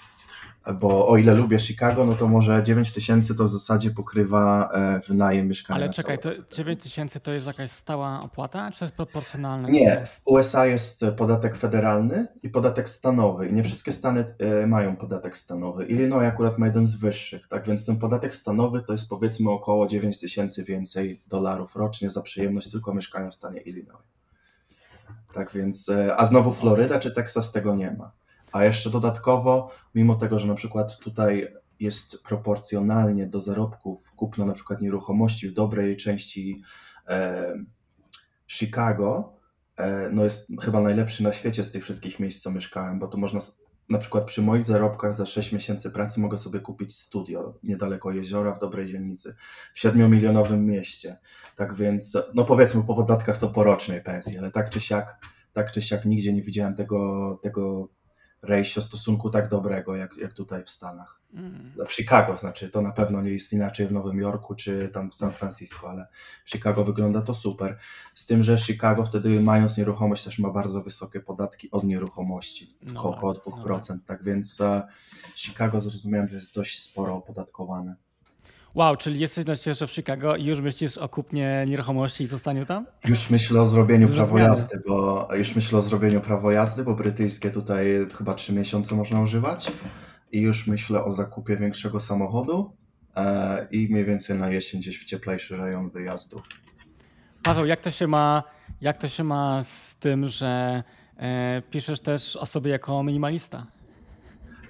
bo 0.74 1.08
o 1.08 1.16
ile 1.16 1.34
lubię 1.34 1.58
Chicago, 1.58 2.06
no 2.06 2.14
to 2.14 2.28
może 2.28 2.62
9 2.62 2.92
tysięcy 2.92 3.34
to 3.36 3.44
w 3.44 3.48
zasadzie 3.48 3.90
pokrywa 3.90 4.70
e, 4.72 5.00
wynajem 5.08 5.48
mieszkania. 5.48 5.80
Ale 5.80 5.90
czekaj, 5.90 6.18
to 6.18 6.30
9 6.50 6.82
tysięcy 6.82 7.20
to 7.20 7.32
jest 7.32 7.46
jakaś 7.46 7.70
stała 7.70 8.20
opłata, 8.20 8.70
czy 8.70 8.78
to 8.78 8.84
jest 8.84 8.94
proporcjonalne? 8.94 9.70
Nie, 9.70 10.06
w 10.06 10.20
USA 10.24 10.66
jest 10.66 11.04
podatek 11.16 11.56
federalny 11.56 12.26
i 12.42 12.48
podatek 12.48 12.88
stanowy 12.88 13.48
i 13.48 13.52
nie 13.52 13.64
wszystkie 13.64 13.92
stany 13.92 14.24
e, 14.38 14.66
mają 14.66 14.96
podatek 14.96 15.36
stanowy. 15.36 15.86
Illinois 15.86 16.28
akurat 16.28 16.58
ma 16.58 16.66
jeden 16.66 16.86
z 16.86 16.96
wyższych, 16.96 17.48
tak 17.48 17.66
więc 17.66 17.86
ten 17.86 17.96
podatek 17.96 18.34
stanowy 18.34 18.82
to 18.82 18.92
jest 18.92 19.08
powiedzmy 19.08 19.50
około 19.50 19.86
9 19.86 20.20
tysięcy 20.20 20.64
więcej 20.64 21.22
dolarów 21.26 21.76
rocznie 21.76 22.10
za 22.10 22.22
przyjemność 22.22 22.70
tylko 22.70 22.94
mieszkania 22.94 23.30
w 23.30 23.34
stanie 23.34 23.60
Illinois. 23.60 24.02
Tak 25.34 25.52
więc, 25.52 25.88
e, 25.88 26.16
a 26.16 26.26
znowu 26.26 26.52
Floryda 26.52 26.98
czy 26.98 27.12
Teksas 27.12 27.52
tego 27.52 27.74
nie 27.74 27.90
ma. 27.90 28.17
A 28.52 28.64
jeszcze 28.64 28.90
dodatkowo, 28.90 29.70
mimo 29.94 30.14
tego, 30.14 30.38
że 30.38 30.46
na 30.46 30.54
przykład 30.54 30.98
tutaj 30.98 31.48
jest 31.80 32.22
proporcjonalnie 32.22 33.26
do 33.26 33.40
zarobków 33.40 34.10
kupno 34.16 34.44
na 34.44 34.52
przykład 34.52 34.80
nieruchomości 34.80 35.48
w 35.48 35.54
dobrej 35.54 35.96
części 35.96 36.62
e, 37.08 37.54
Chicago, 38.46 39.36
e, 39.76 40.10
no 40.12 40.24
jest 40.24 40.52
chyba 40.62 40.80
najlepszy 40.80 41.22
na 41.22 41.32
świecie 41.32 41.64
z 41.64 41.70
tych 41.70 41.84
wszystkich 41.84 42.20
miejsc, 42.20 42.42
co 42.42 42.50
mieszkałem, 42.50 42.98
bo 42.98 43.08
tu 43.08 43.18
można 43.18 43.40
na 43.88 43.98
przykład 43.98 44.24
przy 44.24 44.42
moich 44.42 44.64
zarobkach 44.64 45.14
za 45.14 45.26
6 45.26 45.52
miesięcy 45.52 45.90
pracy 45.90 46.20
mogę 46.20 46.38
sobie 46.38 46.60
kupić 46.60 46.96
studio 46.96 47.58
niedaleko 47.62 48.12
jeziora 48.12 48.52
w 48.52 48.58
dobrej 48.58 48.86
dzielnicy, 48.86 49.34
w 49.74 49.78
7-milionowym 49.78 50.58
mieście. 50.58 51.18
Tak 51.56 51.74
więc, 51.74 52.18
no 52.34 52.44
powiedzmy 52.44 52.82
po 52.82 52.94
podatkach 52.94 53.38
to 53.38 53.48
porocznej 53.48 54.02
pensji, 54.02 54.38
ale 54.38 54.50
tak 54.50 54.70
czy 54.70 54.80
siak, 54.80 55.16
tak 55.52 55.72
czy 55.72 55.82
siak 55.82 56.04
nigdzie 56.04 56.32
nie 56.32 56.42
widziałem 56.42 56.74
tego, 56.74 57.38
tego 57.42 57.88
ratio 58.42 58.82
stosunku 58.82 59.30
tak 59.30 59.48
dobrego 59.48 59.96
jak, 59.96 60.16
jak 60.16 60.32
tutaj 60.32 60.64
w 60.64 60.70
Stanach. 60.70 61.20
Mm. 61.34 61.72
W 61.86 61.92
Chicago 61.92 62.36
znaczy, 62.36 62.70
to 62.70 62.82
na 62.82 62.92
pewno 62.92 63.22
nie 63.22 63.30
jest 63.30 63.52
inaczej 63.52 63.86
w 63.86 63.92
Nowym 63.92 64.18
Jorku 64.18 64.54
czy 64.54 64.88
tam 64.88 65.10
w 65.10 65.14
San 65.14 65.32
Francisco, 65.32 65.90
ale 65.90 66.06
w 66.44 66.50
Chicago 66.50 66.84
wygląda 66.84 67.22
to 67.22 67.34
super. 67.34 67.78
Z 68.14 68.26
tym, 68.26 68.42
że 68.42 68.58
Chicago 68.58 69.04
wtedy 69.04 69.40
mając 69.40 69.78
nieruchomość 69.78 70.24
też 70.24 70.38
ma 70.38 70.50
bardzo 70.50 70.82
wysokie 70.82 71.20
podatki 71.20 71.70
od 71.70 71.84
nieruchomości, 71.84 72.76
No 72.82 73.04
około 73.04 73.34
tak, 73.34 73.44
2%, 73.54 73.90
no 73.90 73.96
tak 74.06 74.24
więc 74.24 74.60
e, 74.60 74.88
Chicago 75.36 75.80
zrozumiałem, 75.80 76.28
że 76.28 76.34
jest 76.34 76.54
dość 76.54 76.82
sporo 76.82 77.16
opodatkowane. 77.16 77.96
Wow, 78.74 78.96
czyli 78.96 79.20
jesteś 79.20 79.46
na 79.46 79.56
świeżo 79.56 79.86
w 79.86 79.90
Chicago 79.92 80.36
i 80.36 80.44
już 80.44 80.60
myślisz 80.60 80.98
o 80.98 81.08
kupnie 81.08 81.64
nieruchomości 81.66 82.22
i 82.22 82.26
zostaniu 82.26 82.66
tam? 82.66 82.86
Już 83.08 83.30
myślę 83.30 83.60
o 83.60 83.66
zrobieniu 83.66 84.08
prawo 84.08 84.32
zmiany. 84.32 84.56
jazdy, 84.56 84.82
bo 84.88 85.28
już 85.34 85.56
myślę 85.56 85.78
o 85.78 85.82
zrobieniu 85.82 86.20
prawo 86.20 86.50
jazdy, 86.50 86.84
bo 86.84 86.94
brytyjskie 86.94 87.50
tutaj 87.50 87.86
chyba 88.18 88.34
3 88.34 88.52
miesiące 88.52 88.94
można 88.94 89.20
używać 89.20 89.72
i 90.32 90.40
już 90.40 90.66
myślę 90.66 91.04
o 91.04 91.12
zakupie 91.12 91.56
większego 91.56 92.00
samochodu 92.00 92.72
e, 93.16 93.66
i 93.70 93.88
mniej 93.90 94.04
więcej 94.04 94.38
na 94.38 94.50
jesień 94.50 94.80
gdzieś 94.80 95.00
w 95.00 95.04
cieplejszy 95.04 95.56
rejon 95.56 95.90
wyjazdu. 95.90 96.42
Paweł, 97.42 97.66
jak 97.66 97.80
to 97.80 97.90
się 97.90 98.06
ma, 98.06 98.42
jak 98.80 98.96
to 98.96 99.08
się 99.08 99.24
ma 99.24 99.62
z 99.62 99.96
tym, 99.96 100.28
że 100.28 100.82
e, 101.16 101.62
piszesz 101.70 102.00
też 102.00 102.36
o 102.36 102.46
sobie 102.46 102.70
jako 102.70 103.02
minimalista? 103.02 103.66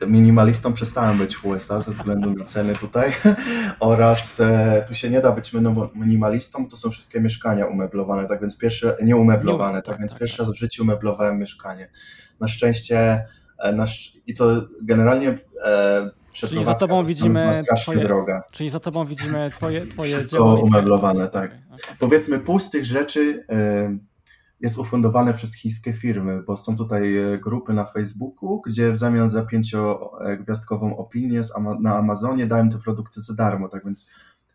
Minimalistą 0.07 0.73
przestałem 0.73 1.19
być 1.19 1.37
w 1.37 1.45
USA 1.45 1.81
ze 1.81 1.91
względu 1.93 2.35
na 2.35 2.45
ceny 2.45 2.75
tutaj 2.75 3.13
oraz 3.81 4.41
e, 4.41 4.85
tu 4.89 4.95
się 4.95 5.11
nie 5.11 5.21
da 5.21 5.33
być 5.33 5.53
minimalistą, 5.95 6.69
to 6.69 6.77
są 6.77 6.91
wszystkie 6.91 7.21
mieszkania 7.21 7.67
umeblowane, 7.67 8.29
tak 8.29 8.41
więc 8.41 8.59
pierwsze, 8.59 8.97
nie 9.03 9.17
umeblowane, 9.17 9.79
Nie, 9.79 9.83
tak, 9.83 9.95
tak, 9.95 9.99
więc 9.99 10.13
tak, 10.13 10.21
pierwszy 10.21 10.37
tak. 10.37 10.47
raz 10.47 10.57
w 10.57 10.59
życiu 10.59 10.83
umeblowałem 10.83 11.39
mieszkanie. 11.39 11.91
Na 12.41 12.49
szczęście 12.49 13.25
e, 13.59 13.73
na 13.73 13.87
i 14.27 14.35
to 14.35 14.63
generalnie 14.83 15.39
e, 15.65 16.11
przeprowadzka 16.33 16.75
tobą 16.87 17.03
do 17.03 17.09
widzimy 17.09 17.63
twoje- 17.77 18.03
droga. 18.03 18.43
Czyli 18.53 18.71
za 18.71 18.81
tobą 18.81 19.05
widzimy 19.05 19.51
twoje, 19.55 19.87
twoje 19.87 20.17
Wszystko 20.17 20.55
umeblowane, 20.55 21.29
tak. 21.29 21.51
Okej, 21.51 21.65
okej. 21.71 21.97
Powiedzmy 21.99 22.39
pół 22.41 22.61
z 22.61 22.71
tych 22.71 22.85
rzeczy 22.85 23.45
e, 23.51 23.99
jest 24.61 24.79
ufundowane 24.79 25.35
przez 25.35 25.55
chińskie 25.55 25.93
firmy, 25.93 26.43
bo 26.47 26.57
są 26.57 26.77
tutaj 26.77 27.17
e, 27.17 27.39
grupy 27.39 27.73
na 27.73 27.85
Facebooku, 27.85 28.61
gdzie 28.61 28.93
w 28.93 28.99
zamian 28.99 29.31
za 29.31 29.47
pięciogwiazdkową 29.47 30.97
opinię 30.97 31.43
na 31.81 31.97
Amazonie 31.97 32.47
dają 32.47 32.71
te 32.71 32.79
produkty 32.79 33.21
za 33.21 33.35
darmo, 33.35 33.69
tak 33.69 33.85
więc 33.85 34.09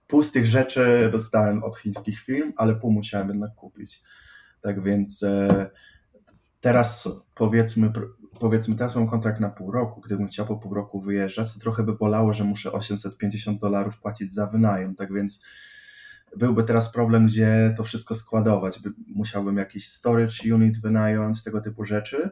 pół 0.07 0.23
z 0.23 0.31
tych 0.31 0.45
rzeczy 0.45 1.09
dostałem 1.11 1.63
od 1.63 1.77
chińskich 1.77 2.19
firm, 2.19 2.53
ale 2.57 2.75
pół 2.75 2.91
musiałem 2.91 3.29
jednak 3.29 3.55
kupić. 3.55 4.01
Tak 4.61 4.83
więc 4.83 5.23
e, 5.23 5.69
teraz 6.61 7.09
powiedzmy, 7.35 7.91
powiedzmy 8.39 8.75
teraz 8.75 8.95
mam 8.95 9.07
kontrakt 9.07 9.39
na 9.39 9.49
pół 9.49 9.71
roku, 9.71 10.01
gdybym 10.01 10.27
chciał 10.27 10.45
po 10.45 10.57
pół 10.57 10.73
roku 10.73 11.01
wyjeżdżać, 11.01 11.53
to 11.53 11.59
trochę 11.59 11.83
by 11.83 11.93
bolało, 11.93 12.33
że 12.33 12.43
muszę 12.43 12.71
850 12.71 13.61
dolarów 13.61 13.99
płacić 13.99 14.31
za 14.31 14.47
wynajem, 14.47 14.95
tak 14.95 15.13
więc 15.13 15.41
byłby 16.37 16.63
teraz 16.63 16.91
problem, 16.91 17.27
gdzie 17.27 17.73
to 17.77 17.83
wszystko 17.83 18.15
składować. 18.15 18.79
By, 18.79 18.89
musiałbym 19.07 19.57
jakiś 19.57 19.89
storage 19.89 20.55
unit 20.55 20.81
wynająć, 20.81 21.43
tego 21.43 21.61
typu 21.61 21.85
rzeczy. 21.85 22.31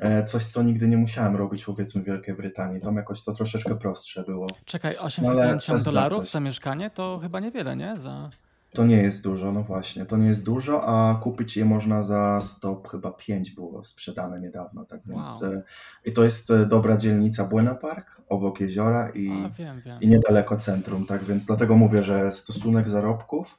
E, 0.00 0.24
Coś, 0.24 0.44
co 0.44 0.62
nigdy 0.62 0.88
nie 0.88 0.96
musiałem 0.96 1.36
robić, 1.36 1.64
powiedzmy, 1.64 2.02
w 2.02 2.04
Wielkiej 2.04 2.34
Brytanii. 2.34 2.80
Tam 2.80 2.96
jakoś 2.96 3.24
to 3.24 3.32
troszeczkę 3.32 3.76
prostsze 3.76 4.22
było. 4.22 4.46
Czekaj, 4.64 4.96
coś 4.96 5.04
850 5.04 5.82
za 5.82 5.90
dolarów 5.90 6.20
coś. 6.20 6.30
za 6.30 6.40
mieszkanie 6.40 6.90
to 6.90 7.18
chyba 7.22 7.40
niewiele, 7.40 7.76
nie? 7.76 7.96
Za... 7.96 8.30
To 8.74 8.84
nie 8.84 8.96
jest 8.96 9.24
dużo, 9.24 9.52
no 9.52 9.62
właśnie, 9.62 10.06
to 10.06 10.16
nie 10.16 10.26
jest 10.26 10.44
dużo, 10.44 10.84
a 10.88 11.14
kupić 11.14 11.56
je 11.56 11.64
można 11.64 12.02
za 12.02 12.40
100, 12.40 12.82
chyba 12.90 13.12
5 13.12 13.50
było 13.50 13.84
sprzedane 13.84 14.40
niedawno, 14.40 14.84
tak 14.84 15.00
więc 15.06 15.42
Wow. 15.42 15.52
e, 15.52 15.62
i 16.04 16.12
to 16.12 16.24
jest 16.24 16.50
e, 16.50 16.66
dobra 16.66 16.96
dzielnica 16.96 17.44
Buena 17.44 17.74
Park, 17.74 18.22
obok 18.28 18.60
jeziora 18.60 19.10
i, 19.10 19.30
A, 19.44 19.48
wiem, 19.50 19.82
wiem. 19.84 20.00
i 20.00 20.08
niedaleko 20.08 20.56
centrum, 20.56 21.06
tak 21.06 21.24
więc 21.24 21.46
dlatego 21.46 21.76
mówię, 21.76 22.02
że 22.02 22.32
stosunek 22.32 22.88
zarobków 22.88 23.58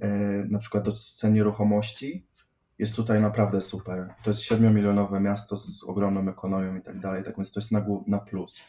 e, 0.00 0.08
na 0.50 0.58
przykład 0.58 0.84
do 0.84 0.92
cen 0.92 1.34
nieruchomości 1.34 2.26
jest 2.78 2.96
tutaj 2.96 3.20
naprawdę 3.20 3.60
super. 3.60 4.14
To 4.22 4.30
jest 4.30 4.42
7-milionowe 4.42 5.20
miasto 5.20 5.56
z 5.56 5.84
ogromną 5.84 6.28
ekonomią 6.30 6.76
i 6.76 6.82
tak 6.82 7.00
dalej, 7.00 7.24
tak 7.24 7.36
więc 7.36 7.52
to 7.52 7.60
jest 7.60 7.72
na, 7.72 7.84
na 8.06 8.18
plus. 8.18 8.60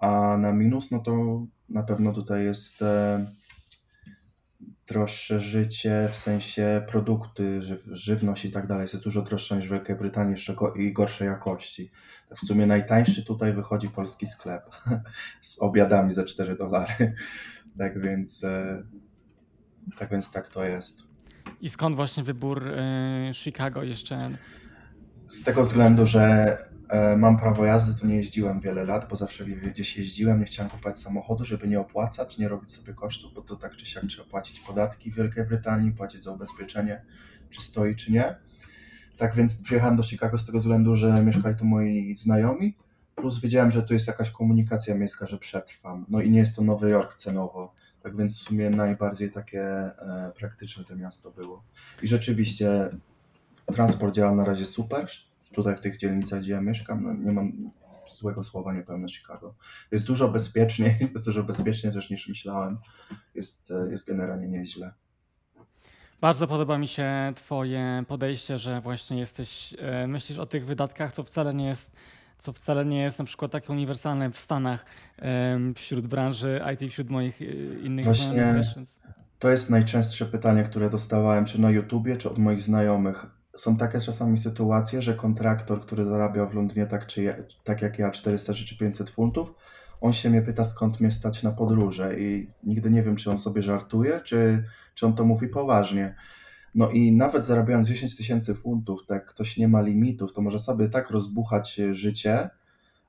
A 0.00 0.36
na 0.38 0.52
minus, 0.52 0.90
no 0.90 0.98
to 0.98 1.42
na 1.68 1.82
pewno 1.82 2.12
tutaj 2.12 2.44
jest 2.44 2.84
droższe 4.86 5.40
życie, 5.40 6.08
w 6.12 6.16
sensie 6.16 6.82
produkty, 6.88 7.62
żyw, 7.62 7.84
żywność 7.86 8.44
i 8.44 8.50
tak 8.50 8.66
dalej. 8.66 8.82
Jest 8.82 9.04
dużo 9.04 9.22
droższa 9.22 9.56
niż 9.56 9.68
w 9.68 9.70
Wielkiej 9.70 9.96
Brytanii 9.96 10.32
jeszcze 10.32 10.56
i 10.76 10.92
gorszej 10.92 11.28
jakości. 11.28 11.90
W 12.36 12.38
sumie 12.38 12.66
najtańszy 12.66 13.24
tutaj 13.24 13.52
wychodzi 13.52 13.88
polski 13.88 14.26
sklep 14.26 14.70
z 15.42 15.62
obiadami 15.62 16.12
za 16.12 16.24
4 16.24 16.56
dolary. 16.56 16.94
Tak 17.78 18.00
więc, 18.00 18.44
e, 18.44 18.82
tak 19.98 20.10
więc 20.10 20.30
tak 20.30 20.48
to 20.48 20.64
jest. 20.64 21.02
I 21.60 21.68
skąd 21.68 21.96
właśnie 21.96 22.22
wybór 22.22 22.68
y, 22.68 23.34
Chicago 23.34 23.82
jeszcze? 23.82 24.38
Z 25.28 25.44
tego 25.44 25.62
względu, 25.62 26.06
że 26.06 26.22
e, 26.22 26.71
mam 27.16 27.38
prawo 27.38 27.64
jazdy, 27.64 28.00
to 28.00 28.06
nie 28.06 28.16
jeździłem 28.16 28.60
wiele 28.60 28.84
lat, 28.84 29.08
bo 29.10 29.16
zawsze 29.16 29.44
gdzieś 29.44 29.96
jeździłem, 29.96 30.40
nie 30.40 30.46
chciałem 30.46 30.70
kupować 30.70 30.98
samochodu, 30.98 31.44
żeby 31.44 31.68
nie 31.68 31.80
opłacać, 31.80 32.38
nie 32.38 32.48
robić 32.48 32.72
sobie 32.72 32.94
kosztów, 32.94 33.34
bo 33.34 33.42
to 33.42 33.56
tak 33.56 33.76
czy 33.76 33.86
siak 33.86 34.04
trzeba 34.06 34.28
płacić 34.28 34.60
podatki 34.60 35.10
w 35.10 35.14
Wielkiej 35.14 35.46
Brytanii, 35.46 35.92
płacić 35.92 36.22
za 36.22 36.32
ubezpieczenie, 36.32 37.04
czy 37.50 37.60
stoi, 37.60 37.96
czy 37.96 38.12
nie. 38.12 38.36
Tak 39.16 39.34
więc 39.34 39.54
przyjechałem 39.54 39.96
do 39.96 40.02
Chicago 40.02 40.38
z 40.38 40.46
tego 40.46 40.58
względu, 40.58 40.96
że 40.96 41.22
mieszkali 41.22 41.56
tu 41.56 41.64
moi 41.64 42.16
znajomi, 42.16 42.76
plus 43.14 43.40
wiedziałem, 43.40 43.70
że 43.70 43.82
tu 43.82 43.94
jest 43.94 44.06
jakaś 44.06 44.30
komunikacja 44.30 44.94
miejska, 44.94 45.26
że 45.26 45.38
przetrwam. 45.38 46.06
No 46.08 46.20
i 46.20 46.30
nie 46.30 46.38
jest 46.38 46.56
to 46.56 46.62
Nowy 46.62 46.90
Jork 46.90 47.14
cenowo. 47.14 47.74
Tak 48.02 48.16
więc 48.16 48.40
w 48.40 48.42
sumie 48.42 48.70
najbardziej 48.70 49.30
takie 49.30 49.62
e, 49.62 50.32
praktyczne 50.38 50.84
to 50.84 50.96
miasto 50.96 51.30
było. 51.30 51.64
I 52.02 52.08
rzeczywiście 52.08 52.90
transport 53.74 54.14
działa 54.14 54.34
na 54.34 54.44
razie 54.44 54.66
super. 54.66 55.06
Tutaj 55.54 55.76
w 55.76 55.80
tych 55.80 55.98
dzielnicach, 55.98 56.40
gdzie 56.40 56.52
ja 56.52 56.60
mieszkam, 56.60 57.02
no 57.02 57.14
nie 57.14 57.32
mam 57.32 57.70
złego 58.10 58.42
słowa 58.42 58.72
nie 58.72 58.82
powiem 58.82 59.02
na 59.02 59.08
Chicago. 59.08 59.54
Jest 59.92 60.06
dużo 60.06 60.28
bezpieczniej, 60.28 60.96
jest 61.14 61.24
dużo 61.24 61.42
bezpieczniej 61.42 61.92
też 61.92 62.10
niż 62.10 62.28
myślałem. 62.28 62.78
Jest, 63.34 63.70
e, 63.70 63.90
jest 63.90 64.06
generalnie 64.06 64.48
nieźle. 64.48 64.92
Bardzo 66.20 66.46
podoba 66.46 66.78
mi 66.78 66.88
się 66.88 67.32
Twoje 67.36 68.04
podejście, 68.08 68.58
że 68.58 68.80
właśnie 68.80 69.18
jesteś, 69.18 69.74
e, 69.78 70.06
myślisz 70.06 70.38
o 70.38 70.46
tych 70.46 70.66
wydatkach, 70.66 71.12
co 71.12 71.24
wcale 71.24 71.54
nie 71.54 71.66
jest, 71.66 71.92
co 72.38 72.52
wcale 72.52 72.84
nie 72.84 73.02
jest 73.02 73.18
na 73.18 73.24
przykład 73.24 73.52
takie 73.52 73.72
uniwersalne 73.72 74.30
w 74.30 74.38
Stanach 74.38 74.86
wśród 75.74 76.06
branży 76.06 76.60
IT, 76.74 76.92
wśród 76.92 77.10
moich 77.10 77.42
e, 77.42 77.44
innych 77.80 78.04
Właśnie- 78.04 78.62
To 79.38 79.50
jest 79.50 79.70
najczęstsze 79.70 80.26
pytanie, 80.26 80.64
które 80.64 80.90
dostawałem, 80.90 81.44
czy 81.44 81.60
na 81.60 81.70
YouTubie, 81.70 82.16
czy 82.16 82.30
od 82.30 82.38
moich 82.38 82.62
znajomych. 82.62 83.26
Są 83.56 83.76
takie 83.76 84.00
czasami 84.00 84.38
sytuacje, 84.38 85.02
że 85.02 85.14
kontraktor, 85.14 85.80
który 85.80 86.04
zarabia 86.04 86.46
w 86.46 86.54
Londynie 86.54 86.86
tak, 86.86 87.06
czy 87.06 87.22
ja, 87.22 87.34
tak 87.64 87.82
jak 87.82 87.98
ja 87.98 88.10
400 88.10 88.54
czy 88.54 88.78
500 88.78 89.10
funtów, 89.10 89.54
on 90.00 90.12
się 90.12 90.30
mnie 90.30 90.42
pyta, 90.42 90.64
skąd 90.64 91.00
mnie 91.00 91.10
stać 91.10 91.42
na 91.42 91.50
podróże 91.50 92.20
i 92.20 92.50
nigdy 92.64 92.90
nie 92.90 93.02
wiem, 93.02 93.16
czy 93.16 93.30
on 93.30 93.38
sobie 93.38 93.62
żartuje, 93.62 94.20
czy, 94.24 94.64
czy 94.94 95.06
on 95.06 95.14
to 95.14 95.24
mówi 95.24 95.48
poważnie. 95.48 96.14
No 96.74 96.90
i 96.90 97.12
nawet 97.12 97.44
zarabiając 97.44 97.88
10 97.88 98.16
tysięcy 98.16 98.54
funtów, 98.54 99.06
tak 99.06 99.26
ktoś 99.26 99.56
nie 99.56 99.68
ma 99.68 99.82
limitów, 99.82 100.32
to 100.32 100.42
może 100.42 100.58
sobie 100.58 100.88
tak 100.88 101.10
rozbuchać 101.10 101.80
e, 101.80 101.94
życie, 101.94 102.50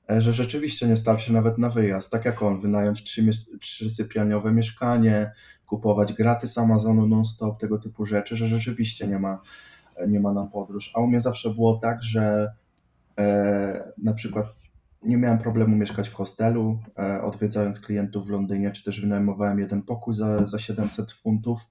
e, 0.10 0.21
że 0.21 0.34
rzeczywiście 0.34 0.88
nie 0.88 0.97
starczy 0.97 1.34
nawet 1.34 1.58
na 1.58 1.69
wyjazd. 1.69 2.12
Tak 2.12 2.25
jak 2.25 2.41
on, 2.43 2.62
wynająć 2.62 3.03
trzy, 3.03 3.23
mies- 3.23 3.58
trzysypialniowe 3.60 4.53
mieszkanie, 4.53 5.32
kupować 5.65 6.13
graty 6.13 6.47
z 6.47 6.58
Amazonu 6.58 7.08
non-stop, 7.08 7.60
tego 7.60 7.79
typu 7.79 8.06
rzeczy, 8.06 8.36
że 8.36 8.47
rzeczywiście 8.47 9.08
nie 9.08 9.19
ma, 9.19 9.41
nie 10.08 10.19
ma 10.19 10.34
na 10.34 10.45
podróż. 10.45 10.91
A 10.95 10.99
u 10.99 11.08
mnie 11.08 11.19
zawsze 11.19 11.49
było 11.49 11.77
tak, 11.77 12.03
że 12.03 12.53
e, 13.19 13.91
na 13.97 14.13
przykład 14.13 14.45
nie 15.03 15.17
miałem 15.17 15.38
problemu 15.38 15.75
mieszkać 15.75 16.10
w 16.10 16.13
hostelu, 16.13 16.79
e, 16.99 17.21
odwiedzając 17.21 17.79
klientów 17.79 18.27
w 18.27 18.29
Londynie, 18.29 18.71
czy 18.71 18.84
też 18.84 19.01
wynajmowałem 19.01 19.60
jeden 19.60 19.82
pokój 19.82 20.13
za, 20.13 20.47
za 20.47 20.60
700 20.60 21.12
funtów. 21.12 21.62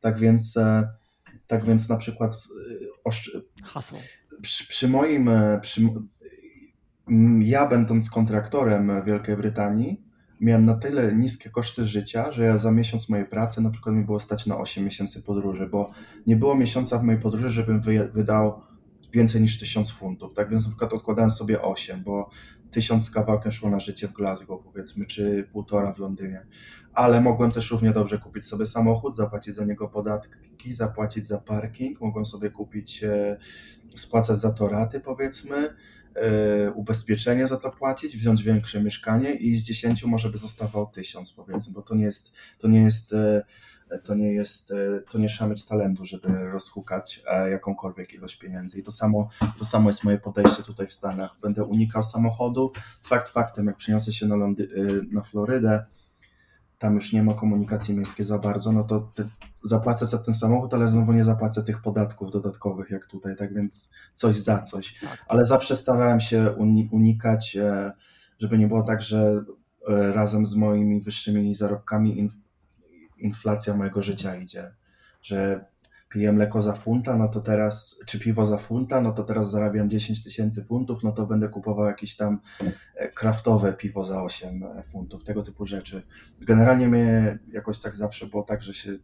Tak 0.00 0.18
więc, 0.18 0.56
e, 0.56 0.88
tak 1.46 1.64
więc 1.64 1.88
na 1.88 1.96
przykład 1.96 2.34
e, 2.34 3.08
oszcz- 3.10 3.40
Hasło. 3.62 3.98
przy, 4.42 4.68
przy 4.68 4.88
moim, 4.88 5.28
e, 5.28 5.60
przy, 5.60 5.88
ja 7.38 7.66
będąc 7.66 8.10
kontraktorem 8.10 9.02
w 9.02 9.04
Wielkiej 9.04 9.36
Brytanii, 9.36 10.11
miałem 10.42 10.64
na 10.64 10.74
tyle 10.74 11.14
niskie 11.14 11.50
koszty 11.50 11.86
życia, 11.86 12.32
że 12.32 12.44
ja 12.44 12.58
za 12.58 12.70
miesiąc 12.70 13.08
mojej 13.08 13.26
pracy 13.26 13.60
na 13.60 13.70
przykład 13.70 13.94
mi 13.94 14.04
było 14.04 14.20
stać 14.20 14.46
na 14.46 14.58
8 14.58 14.84
miesięcy 14.84 15.22
podróży, 15.22 15.66
bo 15.66 15.90
nie 16.26 16.36
było 16.36 16.54
miesiąca 16.54 16.98
w 16.98 17.02
mojej 17.02 17.20
podróży, 17.20 17.50
żebym 17.50 17.80
wydał 18.14 18.62
więcej 19.12 19.42
niż 19.42 19.58
1000 19.58 19.90
funtów. 19.90 20.34
Tak 20.34 20.50
więc 20.50 20.64
na 20.64 20.70
przykład 20.70 20.92
odkładałem 20.92 21.30
sobie 21.30 21.62
8, 21.62 22.02
bo 22.02 22.30
1000 22.70 23.04
z 23.04 23.10
kawałkiem 23.10 23.52
szło 23.52 23.70
na 23.70 23.80
życie 23.80 24.08
w 24.08 24.12
Glasgow 24.12 24.62
powiedzmy, 24.64 25.06
czy 25.06 25.48
półtora 25.52 25.92
w 25.92 25.98
Londynie. 25.98 26.46
Ale 26.94 27.20
mogłem 27.20 27.50
też 27.50 27.70
równie 27.70 27.92
dobrze 27.92 28.18
kupić 28.18 28.46
sobie 28.46 28.66
samochód, 28.66 29.16
zapłacić 29.16 29.54
za 29.54 29.64
niego 29.64 29.88
podatki, 29.88 30.72
zapłacić 30.72 31.26
za 31.26 31.38
parking, 31.38 32.00
mogłem 32.00 32.26
sobie 32.26 32.50
kupić, 32.50 33.04
e, 33.04 33.36
spłacać 33.96 34.38
za 34.38 34.52
to 34.52 34.68
raty 34.68 35.00
powiedzmy, 35.00 35.74
ubezpieczenie 36.74 37.46
za 37.46 37.56
to 37.56 37.70
płacić, 37.70 38.16
wziąć 38.16 38.42
większe 38.42 38.82
mieszkanie 38.82 39.34
i 39.34 39.56
z 39.56 39.62
10 39.62 40.04
może 40.04 40.30
by 40.30 40.38
zostawał 40.38 40.86
1000 40.86 41.32
powiedzmy, 41.32 41.72
bo 41.72 41.82
to 41.82 41.94
nie 41.94 42.04
jest, 42.04 42.34
to 42.58 42.68
nie 42.68 42.82
jest, 42.82 43.12
e, 43.12 43.42
to 44.04 44.14
nie 44.14 44.32
jest, 44.32 44.70
e, 44.70 45.00
to 45.10 45.18
nie 45.18 45.28
trzeba 45.28 45.50
mieć 45.50 45.66
talentu, 45.66 46.04
żeby 46.04 46.28
rozhukać 46.50 47.22
jakąkolwiek 47.50 48.14
ilość 48.14 48.38
pieniędzy. 48.38 48.78
I 48.78 48.82
to 48.82 48.90
samo, 48.90 49.28
to 49.58 49.64
samo 49.64 49.88
jest 49.88 50.04
moje 50.04 50.18
podejście 50.18 50.62
tutaj 50.62 50.86
w 50.86 50.92
Stanach. 50.92 51.36
Będę 51.42 51.64
unikał 51.64 52.02
samochodu. 52.02 52.72
Fakt 53.02 53.28
faktem, 53.28 53.66
jak 53.66 53.76
przyniosę 53.76 54.12
się 54.12 54.26
na, 54.26 54.36
Londy 54.36 54.68
na 55.10 55.22
Florydę, 55.22 55.84
tam 56.82 56.94
już 56.94 57.12
nie 57.12 57.22
ma 57.22 57.34
komunikacji 57.34 57.96
miejskiej 57.96 58.26
za 58.26 58.38
bardzo, 58.38 58.72
no 58.72 58.84
to 58.84 59.12
zapłacę 59.64 60.06
za 60.06 60.18
ten 60.18 60.34
samochód, 60.34 60.74
ale 60.74 60.90
znowu 60.90 61.12
nie 61.12 61.24
zapłacę 61.24 61.62
tych 61.62 61.82
podatków 61.82 62.30
dodatkowych 62.30 62.90
jak 62.90 63.06
tutaj, 63.06 63.36
tak 63.36 63.54
więc 63.54 63.92
coś 64.14 64.36
za 64.36 64.62
coś. 64.62 65.00
Tak. 65.00 65.24
Ale 65.28 65.46
zawsze 65.46 65.76
starałem 65.76 66.20
się 66.20 66.54
unikać, 66.90 67.56
e, 67.56 67.92
żeby 68.38 68.58
nie 68.58 68.68
było 68.68 68.82
tak, 68.82 69.02
że 69.02 69.44
e, 69.88 70.12
razem 70.12 70.46
z 70.46 70.54
moimi 70.54 71.00
wyższymi 71.00 71.54
zarobkami 71.54 72.28
inflacja 73.18 73.74
mojego 73.74 74.02
życia 74.02 74.36
idzie, 74.36 74.74
że 75.22 75.64
piję 76.12 76.32
mleko 76.32 76.62
za 76.62 76.72
funta, 76.72 77.16
no 77.16 77.28
to 77.28 77.40
teraz, 77.40 78.00
czy 78.06 78.18
piwo 78.18 78.46
za 78.46 78.58
funta, 78.58 79.00
no 79.00 79.12
to 79.12 79.24
teraz 79.24 79.50
zarabiam 79.50 79.90
10 79.90 80.24
tysięcy 80.24 80.64
funtów, 80.64 81.02
no 81.02 81.12
to 81.12 81.26
będę 81.26 81.48
kupował 81.48 81.86
jakieś 81.86 82.16
tam 82.16 82.40
e, 82.96 83.08
kraftowe 83.08 83.72
piwo 83.72 84.04
za 84.04 84.22
8 84.22 84.62
e, 84.62 84.82
funtów, 84.82 85.24
tego 85.24 85.42
typu 85.42 85.66
rzeczy. 85.66 86.02
Generalnie 86.40 86.88
mnie 86.88 87.38
jakoś 87.52 87.78
tak 87.78 87.96
zawsze 87.96 88.26
było 88.26 88.42
tak, 88.42 88.62
że 88.62 88.74
się 88.74 88.98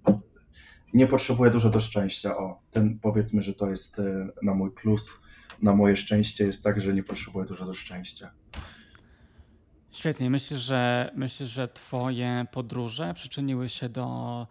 nie 0.95 1.07
potrzebuję 1.07 1.51
dużo 1.51 1.71
do 1.71 1.81
szczęścia. 1.81 2.37
O, 2.37 2.61
ten 2.71 2.99
powiedzmy, 2.99 3.43
że 3.43 3.55
to 3.55 3.71
jest 3.71 3.99
e, 3.99 4.29
na 4.43 4.55
mój 4.55 4.71
plus, 4.71 5.21
na 5.63 5.75
moje 5.75 5.97
szczęście 5.97 6.45
jest 6.45 6.63
tak, 6.63 6.81
że 6.81 6.95
nie 6.95 7.03
potrzebuję 7.03 7.47
dużo 7.47 7.67
do 7.67 7.75
szczęścia. 7.75 8.31
Świetnie. 9.91 10.31
Myślę, 10.31 10.59
że 10.59 11.11
myślę, 11.15 11.47
że 11.47 11.69
twoje 11.69 12.47
podróże 12.53 13.15
przyczyniły 13.15 13.69
się 13.69 13.89
do 13.89 14.47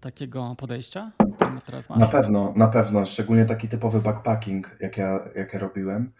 takiego 0.00 0.54
podejścia, 0.58 1.12
teraz 1.60 1.90
masz? 1.90 1.98
Na 1.98 2.08
pewno, 2.08 2.52
na 2.56 2.66
pewno, 2.66 3.06
szczególnie 3.06 3.44
taki 3.44 3.68
typowy 3.68 4.00
backpacking, 4.00 4.76
jak 4.80 4.96
ja, 4.96 5.20
jak 5.34 5.52
ja 5.52 5.58
robiłem. 5.58 6.12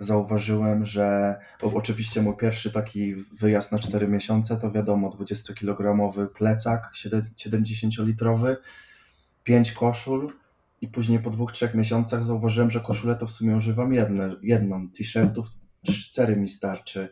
Zauważyłem, 0.00 0.86
że 0.86 1.36
oczywiście 1.62 2.22
mój 2.22 2.36
pierwszy 2.36 2.72
taki 2.72 3.14
wyjazd 3.14 3.72
na 3.72 3.78
4 3.78 4.08
miesiące 4.08 4.56
to 4.56 4.70
wiadomo 4.70 5.10
20-kilogramowy 5.10 6.26
plecak 6.26 6.92
70-litrowy, 7.36 8.56
5 9.44 9.72
koszul 9.72 10.32
i 10.80 10.88
później 10.88 11.18
po 11.18 11.30
dwóch, 11.30 11.52
trzech 11.52 11.74
miesiącach 11.74 12.24
zauważyłem, 12.24 12.70
że 12.70 12.80
koszulę 12.80 13.16
to 13.16 13.26
w 13.26 13.30
sumie 13.30 13.56
używam 13.56 13.92
jedne, 13.92 14.36
jedną, 14.42 14.88
t-shirtów 14.88 15.46
cztery 15.82 16.36
mi 16.36 16.48
starczy, 16.48 17.08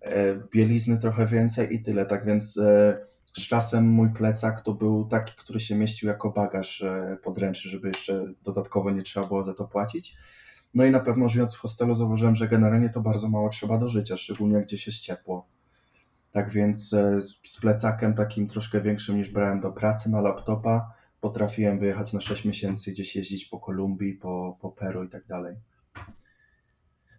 e, 0.00 0.34
bielizny 0.52 0.98
trochę 0.98 1.26
więcej 1.26 1.74
i 1.74 1.82
tyle, 1.82 2.06
tak 2.06 2.24
więc 2.24 2.58
e, 2.58 2.98
z 3.38 3.48
czasem 3.48 3.88
mój 3.88 4.10
plecak 4.10 4.62
to 4.62 4.74
był 4.74 5.04
taki, 5.04 5.34
który 5.36 5.60
się 5.60 5.74
mieścił 5.74 6.08
jako 6.08 6.30
bagaż 6.30 6.82
e, 6.82 7.18
podręczny, 7.22 7.70
żeby 7.70 7.88
jeszcze 7.88 8.32
dodatkowo 8.44 8.90
nie 8.90 9.02
trzeba 9.02 9.26
było 9.26 9.44
za 9.44 9.54
to 9.54 9.64
płacić. 9.64 10.16
No 10.74 10.84
i 10.84 10.90
na 10.90 11.00
pewno 11.00 11.28
żyjąc 11.28 11.54
w 11.54 11.58
hostelu 11.58 11.94
zauważyłem, 11.94 12.36
że 12.36 12.48
generalnie 12.48 12.90
to 12.90 13.00
bardzo 13.00 13.28
mało 13.28 13.48
trzeba 13.48 13.78
do 13.78 13.88
życia, 13.88 14.16
szczególnie 14.16 14.60
gdzieś 14.60 14.86
jest 14.86 14.98
ciepło. 14.98 15.48
Tak 16.32 16.50
więc 16.50 16.92
e, 16.92 17.20
z 17.20 17.60
plecakiem 17.60 18.14
takim 18.14 18.48
troszkę 18.48 18.80
większym 18.80 19.16
niż 19.16 19.30
brałem 19.30 19.60
do 19.60 19.72
pracy 19.72 20.10
na 20.10 20.20
laptopa 20.20 20.92
potrafiłem 21.20 21.78
wyjechać 21.78 22.12
na 22.12 22.20
6 22.20 22.44
miesięcy 22.44 22.92
gdzieś 22.92 23.16
jeździć 23.16 23.44
po 23.44 23.60
Kolumbii, 23.60 24.14
po, 24.14 24.58
po 24.60 24.72
Peru 24.72 25.04
i 25.04 25.08
tak 25.08 25.26
dalej. 25.26 25.56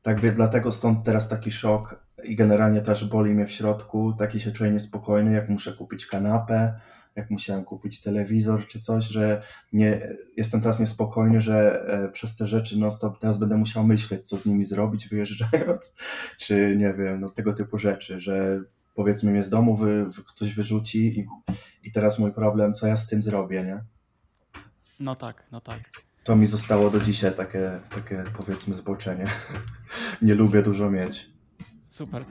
Tak 0.02 0.20
więc 0.20 0.36
dlatego 0.36 0.72
stąd 0.72 1.06
teraz 1.06 1.30
taki 1.30 1.52
szok 1.52 2.06
i 2.24 2.36
generalnie 2.36 2.82
też 2.82 3.06
boli 3.06 3.32
mnie 3.34 3.46
w 3.46 3.52
środku, 3.52 4.14
taki 4.14 4.40
się 4.40 4.52
czuję 4.52 4.72
niespokojny, 4.72 5.34
jak 5.34 5.50
muszę 5.50 5.74
kupić 5.74 6.06
kanapę, 6.06 6.80
jak 7.16 7.30
musiałem 7.30 7.64
kupić 7.64 8.02
telewizor 8.02 8.68
czy 8.68 8.80
coś, 8.80 9.06
że 9.06 9.42
nie, 9.74 10.08
jestem 10.38 10.62
teraz 10.62 10.80
niespokojny, 10.80 11.42
że 11.42 11.86
e, 11.88 12.10
przez 12.10 12.36
te 12.36 12.46
rzeczy 12.46 12.80
no 12.80 12.92
stop 12.92 13.20
teraz 13.20 13.38
będę 13.38 13.58
musiał 13.58 13.84
myśleć, 13.84 14.28
co 14.28 14.38
z 14.38 14.46
nimi 14.46 14.66
zrobić 14.66 15.08
wyjeżdżając, 15.08 15.94
czy 16.44 16.76
nie 16.78 16.94
wiem, 16.94 17.22
no 17.22 17.30
tego 17.30 17.54
typu 17.54 17.78
rzeczy, 17.78 18.20
że 18.20 18.62
powiedzmy 18.96 19.32
mnie 19.32 19.44
z 19.44 19.50
domu 19.50 19.76
wy, 19.76 20.06
ktoś 20.28 20.56
wyrzuci 20.56 21.20
i, 21.20 21.28
i 21.84 21.92
teraz 21.92 22.20
mój 22.20 22.32
problem, 22.32 22.74
co 22.74 22.88
ja 22.88 22.98
z 22.98 23.08
tym 23.08 23.22
zrobię, 23.22 23.64
nie? 23.64 23.84
No 25.00 25.16
tak, 25.16 25.44
no 25.52 25.62
tak. 25.62 25.80
To 26.24 26.36
mi 26.36 26.48
zostało 26.48 26.90
do 26.90 27.00
dzisiaj 27.00 27.34
takie, 27.34 27.80
takie 27.96 28.24
powiedzmy 28.38 28.76
zboczenie. 28.76 29.26
nie 30.22 30.36
lubię 30.36 30.62
dużo 30.62 30.90
mieć. 30.90 31.30
Super. 31.90 32.26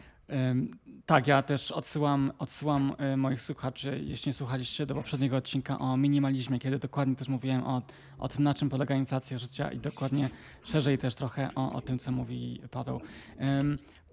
Tak, 1.06 1.26
ja 1.26 1.42
też 1.42 1.72
odsyłam, 1.72 2.32
odsyłam 2.38 2.94
e, 2.98 3.16
moich 3.16 3.42
słuchaczy, 3.42 4.00
jeśli 4.04 4.28
nie 4.28 4.32
słuchaliście 4.32 4.86
do 4.86 4.94
poprzedniego 4.94 5.36
odcinka 5.36 5.78
o 5.78 5.96
minimalizmie, 5.96 6.58
kiedy 6.58 6.78
dokładnie 6.78 7.16
też 7.16 7.28
mówiłem 7.28 7.66
o, 7.66 7.82
o 8.18 8.28
tym, 8.28 8.44
na 8.44 8.54
czym 8.54 8.68
polega 8.68 8.94
inflacja 8.94 9.38
życia 9.38 9.72
i 9.72 9.78
dokładnie 9.78 10.30
szerzej 10.64 10.98
też 10.98 11.14
trochę 11.14 11.50
o, 11.54 11.72
o 11.72 11.80
tym, 11.80 11.98
co 11.98 12.12
mówi 12.12 12.60
Paweł. 12.70 13.00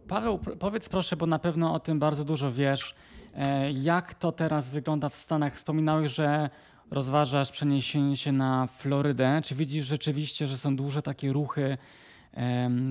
Paweł, 0.08 0.40
powiedz 0.60 0.90
proszę, 0.90 1.16
bo 1.16 1.26
na 1.26 1.40
pewno 1.40 1.74
o 1.74 1.80
tym 1.80 2.00
bardzo 2.00 2.26
dużo 2.26 2.52
wiesz, 2.52 2.96
e, 3.36 3.72
jak 3.72 4.14
to 4.14 4.32
teraz 4.32 4.70
wygląda 4.70 5.10
w 5.10 5.16
Stanach? 5.16 5.56
Wspominałeś, 5.56 6.12
że 6.12 6.50
rozważasz 6.92 7.52
przeniesienie 7.52 8.18
się 8.18 8.32
na 8.32 8.68
Florydę. 8.68 9.42
Czy 9.44 9.56
widzisz 9.56 9.86
rzeczywiście, 9.86 10.48
że 10.48 10.58
są 10.58 10.76
duże 10.76 11.02
takie 11.02 11.34
ruchy, 11.34 11.78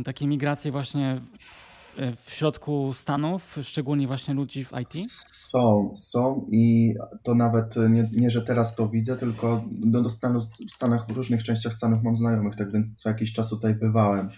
takie 0.04 0.26
migracje 0.26 0.72
właśnie 0.72 1.20
w 2.24 2.30
środku 2.30 2.92
Stanów, 2.92 3.58
szczególnie 3.62 4.06
właśnie 4.06 4.34
ludzi 4.34 4.64
w 4.64 4.72
IT? 4.82 5.12
Są, 5.12 5.94
są 5.96 6.46
i 6.52 6.94
to 7.22 7.34
nawet 7.34 7.74
nie, 7.90 8.10
nie 8.12 8.30
że 8.30 8.42
teraz 8.42 8.74
to 8.74 8.88
widzę, 8.88 9.16
tylko 9.16 9.64
do, 9.70 10.02
do 10.02 10.10
Stanów, 10.10 10.44
w 10.44 10.72
Stanach, 10.72 11.06
w 11.08 11.10
różnych 11.10 11.42
częściach 11.42 11.74
Stanów 11.74 12.02
mam 12.02 12.16
znajomych, 12.16 12.56
tak 12.56 12.72
więc 12.72 12.94
co 12.94 13.08
jakiś 13.08 13.32
czas 13.32 13.48
tutaj 13.48 13.74
bywałem. 13.74 14.28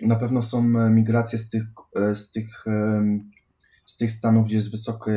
Na 0.00 0.16
pewno 0.16 0.42
są 0.42 0.62
migracje 0.90 1.38
z 1.38 1.48
tych, 1.48 1.64
z 2.14 2.30
tych, 2.30 2.64
z 3.86 3.96
tych 3.96 4.10
Stanów, 4.10 4.46
gdzie 4.46 4.56
jest 4.56 4.70
wysokie 4.70 5.12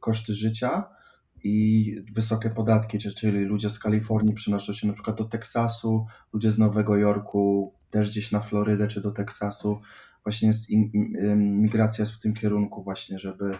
koszty 0.00 0.34
życia 0.34 0.84
i 1.44 1.94
wysokie 2.12 2.50
podatki, 2.50 2.98
czyli 2.98 3.44
ludzie 3.44 3.70
z 3.70 3.78
Kalifornii 3.78 4.34
przenoszą 4.34 4.72
się 4.72 4.86
na 4.86 4.92
przykład 4.92 5.16
do 5.16 5.24
Teksasu, 5.24 6.06
ludzie 6.32 6.50
z 6.50 6.58
Nowego 6.58 6.96
Jorku 6.96 7.74
też 7.90 8.10
gdzieś 8.10 8.32
na 8.32 8.40
Florydę 8.40 8.88
czy 8.88 9.00
do 9.00 9.10
Teksasu 9.10 9.80
właśnie 10.26 10.48
jest 10.48 10.66
migracja 11.36 12.02
jest 12.02 12.12
w 12.12 12.20
tym 12.20 12.34
kierunku 12.34 12.82
właśnie, 12.82 13.18
żeby 13.18 13.50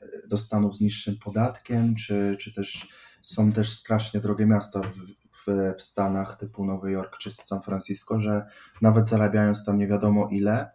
e, 0.00 0.28
do 0.28 0.38
Stanów 0.38 0.76
z 0.76 0.80
niższym 0.80 1.16
podatkiem, 1.24 1.94
czy, 1.94 2.36
czy 2.40 2.54
też 2.54 2.88
są 3.22 3.52
też 3.52 3.72
strasznie 3.72 4.20
drogie 4.20 4.46
miasta 4.46 4.80
w, 4.80 4.96
w, 5.30 5.74
w 5.78 5.82
Stanach 5.82 6.36
typu 6.36 6.64
Nowy 6.64 6.90
Jork 6.90 7.18
czy 7.18 7.30
San 7.30 7.62
Francisco, 7.62 8.20
że 8.20 8.46
nawet 8.82 9.08
zarabiając 9.08 9.64
tam 9.64 9.78
nie 9.78 9.86
wiadomo 9.86 10.28
ile, 10.28 10.70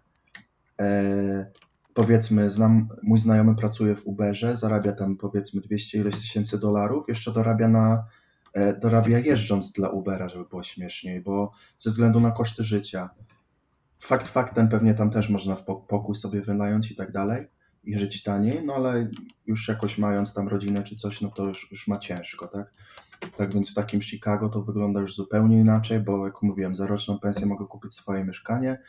e, 0.81 1.51
powiedzmy, 1.93 2.49
znam, 2.49 2.89
mój 3.03 3.19
znajomy 3.19 3.55
pracuje 3.55 3.95
w 3.95 4.07
Uberze, 4.07 4.57
zarabia 4.57 4.93
tam 4.93 5.17
powiedzmy 5.17 5.61
200 5.61 5.97
ileś 5.97 6.15
tysięcy 6.15 6.59
dolarów, 6.59 7.05
jeszcze 7.07 7.31
dorabia 7.31 7.67
na 7.67 8.05
e, 8.53 8.79
dorabia 8.79 9.19
jeżdżąc 9.19 9.71
dla 9.71 9.89
Ubera, 9.89 10.29
żeby 10.29 10.45
było 10.45 10.63
śmieszniej, 10.63 11.21
bo 11.21 11.51
ze 11.77 11.89
względu 11.89 12.19
na 12.19 12.31
koszty 12.31 12.63
życia. 12.63 13.09
Fakt 14.05 14.27
faktem 14.27 14.69
pewnie 14.69 14.93
tam 14.93 15.11
też 15.11 15.29
można 15.29 15.55
w 15.55 15.63
pokój 15.63 16.15
sobie 16.15 16.41
wynająć 16.41 16.91
i 16.91 16.95
tak 16.95 17.11
dalej 17.11 17.47
i 17.83 17.97
żyć 17.97 18.23
taniej, 18.23 18.65
no 18.65 18.73
ale 18.73 19.09
już 19.45 19.67
jakoś 19.67 19.97
mając 19.97 20.33
tam 20.33 20.47
rodzinę 20.47 20.83
czy 20.83 20.95
coś, 20.95 21.21
no 21.21 21.29
to 21.29 21.43
już, 21.43 21.71
już 21.71 21.87
ma 21.87 21.99
ciężko, 21.99 22.47
tak? 22.47 22.73
Tak 23.37 23.53
więc 23.53 23.71
w 23.71 23.73
takim 23.73 24.01
Chicago 24.01 24.49
to 24.49 24.61
wygląda 24.61 24.99
już 24.99 25.15
zupełnie 25.15 25.59
inaczej, 25.59 25.99
bo 25.99 26.25
jak 26.25 26.41
mówiłem, 26.41 26.75
za 26.75 26.87
roczną 26.87 27.19
pensję 27.19 27.45
mogę 27.45 27.65
kupić 27.65 27.93
swoje 27.93 28.25
mieszkanie, 28.25 28.81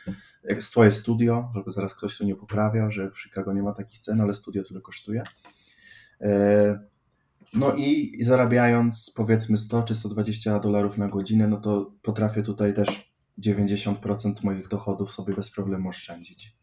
swoje 0.59 0.91
studio, 0.91 1.51
żeby 1.55 1.71
zaraz 1.71 1.95
ktoś 1.95 2.17
tu 2.17 2.25
nie 2.25 2.35
poprawiał, 2.35 2.91
że 2.91 3.11
w 3.11 3.21
Chicago 3.21 3.53
nie 3.53 3.63
ma 3.63 3.73
takich 3.73 3.99
cen, 3.99 4.21
ale 4.21 4.33
studio 4.33 4.63
tyle 4.63 4.81
kosztuje. 4.81 5.23
E, 6.21 6.79
no 7.53 7.73
i 7.73 8.17
zarabiając 8.23 9.13
powiedzmy 9.15 9.57
100 9.57 9.83
czy 9.83 9.95
120 9.95 10.59
dolarów 10.59 10.97
na 10.97 11.07
godzinę, 11.07 11.47
no 11.47 11.57
to 11.57 11.91
potrafię 12.01 12.43
tutaj 12.43 12.73
też 12.73 13.16
90% 13.39 14.43
moich 14.43 14.67
dochodów 14.67 15.11
sobie 15.11 15.33
bez 15.33 15.51
problemu 15.51 15.89
oszczędzić. 15.89 16.57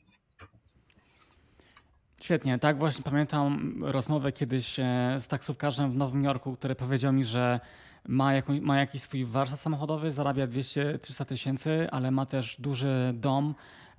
Świetnie, 2.20 2.58
tak 2.58 2.78
właśnie 2.78 3.04
pamiętam 3.04 3.74
rozmowę 3.84 4.32
kiedyś 4.32 4.78
e, 4.78 5.16
z 5.18 5.28
taksówkarzem 5.28 5.92
w 5.92 5.96
Nowym 5.96 6.24
Jorku, 6.24 6.56
który 6.56 6.74
powiedział 6.74 7.12
mi, 7.12 7.24
że 7.24 7.60
ma, 8.08 8.34
jakąś, 8.34 8.60
ma 8.60 8.78
jakiś 8.78 9.02
swój 9.02 9.24
warsztat 9.24 9.60
samochodowy, 9.60 10.12
zarabia 10.12 10.46
200-300 10.46 11.24
tysięcy, 11.24 11.88
ale 11.90 12.10
ma 12.10 12.26
też 12.26 12.56
duży 12.60 13.14
dom 13.14 13.54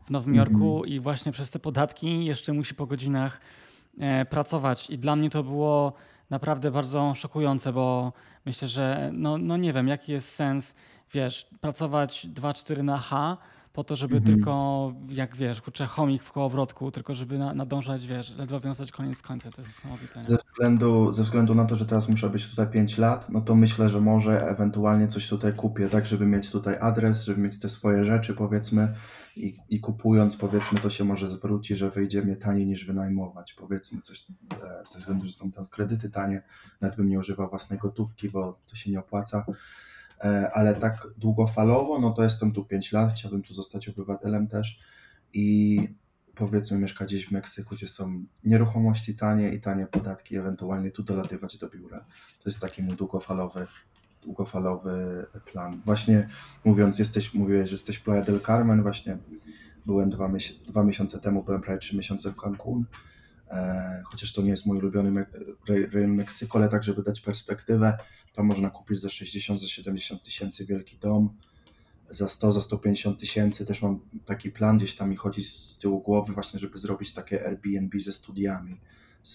w 0.05 0.11
Nowym 0.11 0.33
-hmm. 0.33 0.37
Jorku 0.37 0.85
i 0.85 0.99
właśnie 0.99 1.31
przez 1.31 1.51
te 1.51 1.59
podatki 1.59 2.25
jeszcze 2.25 2.53
musi 2.53 2.75
po 2.75 2.85
godzinach 2.85 3.41
e, 3.99 4.25
pracować. 4.25 4.89
I 4.89 4.97
dla 4.97 5.15
mnie 5.15 5.29
to 5.29 5.43
było 5.43 5.93
naprawdę 6.29 6.71
bardzo 6.71 7.13
szokujące, 7.13 7.73
bo 7.73 8.13
myślę, 8.45 8.67
że 8.67 9.09
no, 9.13 9.37
no 9.37 9.57
nie 9.57 9.73
wiem, 9.73 9.87
jaki 9.87 10.11
jest 10.11 10.29
sens 10.29 10.75
wiesz, 11.13 11.49
pracować 11.61 12.27
2-4 12.33 12.83
na 12.83 12.97
H, 12.97 13.37
po 13.73 13.83
to, 13.83 13.95
żeby 13.95 14.17
Mhm. 14.17 14.35
tylko, 14.35 14.93
jak 15.09 15.35
wiesz, 15.35 15.61
kurczę, 15.61 15.85
chomik 15.85 16.23
w 16.23 16.31
kołowrotku, 16.31 16.91
tylko 16.91 17.13
żeby 17.13 17.37
na, 17.37 17.53
nadążać, 17.53 18.07
wiesz, 18.07 18.35
ledwo 18.37 18.59
wiązać 18.59 18.91
koniec 18.91 19.17
z 19.17 19.21
końcem. 19.21 19.51
To 19.51 19.61
jest 19.61 19.71
niesamowite. 19.71 20.19
Nie? 20.21 20.29
Ze 20.29 20.37
względu, 20.37 21.11
ze 21.11 21.23
względu 21.23 21.55
na 21.55 21.65
to, 21.65 21.75
że 21.75 21.85
teraz 21.85 22.09
muszę 22.09 22.29
być 22.29 22.49
tutaj 22.49 22.67
5 22.67 22.97
lat, 22.97 23.29
no 23.29 23.41
to 23.41 23.55
myślę, 23.55 23.89
że 23.89 24.01
może 24.01 24.47
ewentualnie 24.49 25.07
coś 25.07 25.29
tutaj 25.29 25.53
kupię, 25.53 25.89
tak, 25.89 26.05
żeby 26.05 26.25
mieć 26.25 26.51
tutaj 26.51 26.77
adres, 26.81 27.23
żeby 27.23 27.41
mieć 27.41 27.59
te 27.59 27.69
swoje 27.69 28.05
rzeczy, 28.05 28.33
powiedzmy, 28.33 28.93
i, 29.35 29.57
i 29.69 29.79
kupując, 29.79 30.37
powiedzmy, 30.37 30.79
to 30.79 30.89
się 30.89 31.03
może 31.03 31.27
zwróci, 31.27 31.75
że 31.75 31.89
wyjdzie 31.89 32.21
mnie 32.21 32.35
taniej 32.35 32.67
niż 32.67 32.85
wynajmować, 32.85 33.53
powiedzmy, 33.53 34.01
coś, 34.01 34.25
e, 34.53 34.83
ze 34.87 34.99
względu, 34.99 35.25
że 35.25 35.33
są 35.33 35.51
teraz 35.51 35.69
kredyty 35.69 36.09
tanie, 36.09 36.43
nawet 36.81 36.97
bym 36.97 37.09
nie 37.09 37.19
używał 37.19 37.49
własnej 37.49 37.79
gotówki, 37.79 38.29
bo 38.29 38.59
to 38.67 38.75
się 38.75 38.91
nie 38.91 38.99
opłaca, 38.99 39.45
ale 40.53 40.75
tak 40.75 41.07
długofalowo, 41.17 41.99
no 41.99 42.11
to 42.11 42.23
jestem 42.23 42.51
tu 42.51 42.65
5 42.65 42.91
lat, 42.91 43.13
chciałbym 43.13 43.41
tu 43.41 43.53
zostać 43.53 43.89
obywatelem 43.89 44.47
też 44.47 44.79
i 45.33 45.79
powiedzmy 46.35 46.79
mieszkać 46.79 47.07
gdzieś 47.07 47.27
w 47.27 47.31
Meksyku, 47.31 47.75
gdzie 47.75 47.87
są 47.87 48.25
nieruchomości 48.43 49.15
tanie 49.15 49.49
i 49.49 49.61
tanie 49.61 49.85
podatki, 49.85 50.37
ewentualnie 50.37 50.91
tu 50.91 51.03
dolatywać 51.03 51.57
do 51.57 51.69
biura. 51.69 51.99
To 52.43 52.49
jest 52.49 52.59
taki 52.59 52.83
mój 52.83 52.95
długofalowy, 52.95 53.67
długofalowy 54.21 55.25
plan. 55.45 55.81
Właśnie 55.85 56.27
mówiąc, 56.65 56.99
jesteś, 56.99 57.33
mówiłeś, 57.33 57.69
że 57.69 57.73
jesteś 57.73 57.97
w 57.97 58.03
Playa 58.03 58.23
del 58.23 58.41
Carmen, 58.41 58.81
właśnie 58.81 59.17
byłem 59.85 60.09
dwa, 60.09 60.29
dwa 60.67 60.83
miesiące 60.83 61.19
temu, 61.19 61.43
byłem 61.43 61.61
prawie 61.61 61.79
trzy 61.79 61.97
miesiące 61.97 62.31
w 62.31 62.35
Cancun, 62.35 62.85
e, 63.51 64.01
chociaż 64.05 64.33
to 64.33 64.41
nie 64.41 64.49
jest 64.49 64.65
mój 64.65 64.77
ulubiony 64.77 65.25
rejon 65.67 66.11
Meksyku, 66.11 66.57
ale 66.57 66.69
tak, 66.69 66.83
żeby 66.83 67.03
dać 67.03 67.21
perspektywę, 67.21 67.97
tam 68.35 68.45
można 68.45 68.69
kupić 68.69 68.99
za 68.99 69.09
60, 69.09 69.59
za 69.59 69.67
70 69.67 70.23
tysięcy 70.23 70.65
wielki 70.65 70.97
dom, 70.97 71.29
za 72.09 72.27
100, 72.27 72.51
za 72.51 72.61
150 72.61 73.19
tysięcy. 73.19 73.65
Też 73.65 73.81
mam 73.81 73.99
taki 74.25 74.51
plan, 74.51 74.77
gdzieś 74.77 74.95
tam 74.95 75.09
mi 75.09 75.15
chodzi 75.15 75.43
z 75.43 75.77
tyłu 75.77 76.01
głowy 76.01 76.33
właśnie, 76.33 76.59
żeby 76.59 76.79
zrobić 76.79 77.13
takie 77.13 77.45
Airbnb 77.45 77.99
ze 77.99 78.13
studiami, 78.13 78.75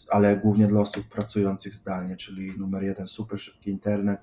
ale 0.08 0.36
głównie 0.36 0.66
dla 0.66 0.80
osób 0.80 1.08
pracujących 1.08 1.74
zdalnie, 1.74 2.16
czyli 2.16 2.58
numer 2.58 2.82
jeden, 2.82 3.08
super 3.08 3.40
szybki 3.40 3.70
internet, 3.70 4.20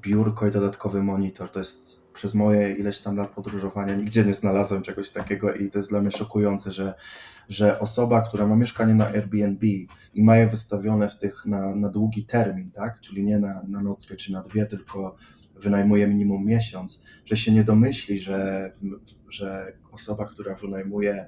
biurko 0.00 0.48
i 0.48 0.50
dodatkowy 0.50 1.02
monitor. 1.02 1.50
To 1.50 1.58
jest 1.58 2.12
przez 2.12 2.34
moje 2.34 2.72
ileś 2.72 2.98
tam 2.98 3.16
lat 3.16 3.30
podróżowania 3.30 3.94
nigdzie 3.94 4.24
nie 4.24 4.34
znalazłem 4.34 4.82
czegoś 4.82 5.10
takiego 5.10 5.54
i 5.54 5.70
to 5.70 5.78
jest 5.78 5.90
dla 5.90 6.00
mnie 6.00 6.10
szokujące, 6.10 6.72
że, 6.72 6.94
że 7.48 7.80
osoba, 7.80 8.22
która 8.22 8.46
ma 8.46 8.56
mieszkanie 8.56 8.94
na 8.94 9.06
Airbnb 9.06 9.66
i 10.14 10.24
ma 10.24 10.36
je 10.36 10.46
wystawione 10.46 11.08
w 11.08 11.18
tych 11.18 11.46
na, 11.46 11.74
na 11.74 11.88
długi 11.88 12.24
termin, 12.24 12.70
tak? 12.70 13.00
czyli 13.00 13.24
nie 13.24 13.38
na, 13.38 13.62
na 13.68 13.82
nockę 13.82 14.16
czy 14.16 14.32
na 14.32 14.42
dwie, 14.42 14.66
tylko 14.66 15.16
wynajmuje 15.60 16.08
minimum 16.08 16.46
miesiąc, 16.46 17.04
że 17.24 17.36
się 17.36 17.52
nie 17.52 17.64
domyśli, 17.64 18.18
że, 18.18 18.72
że 19.30 19.72
osoba, 19.92 20.26
która 20.26 20.54
wynajmuje 20.54 21.26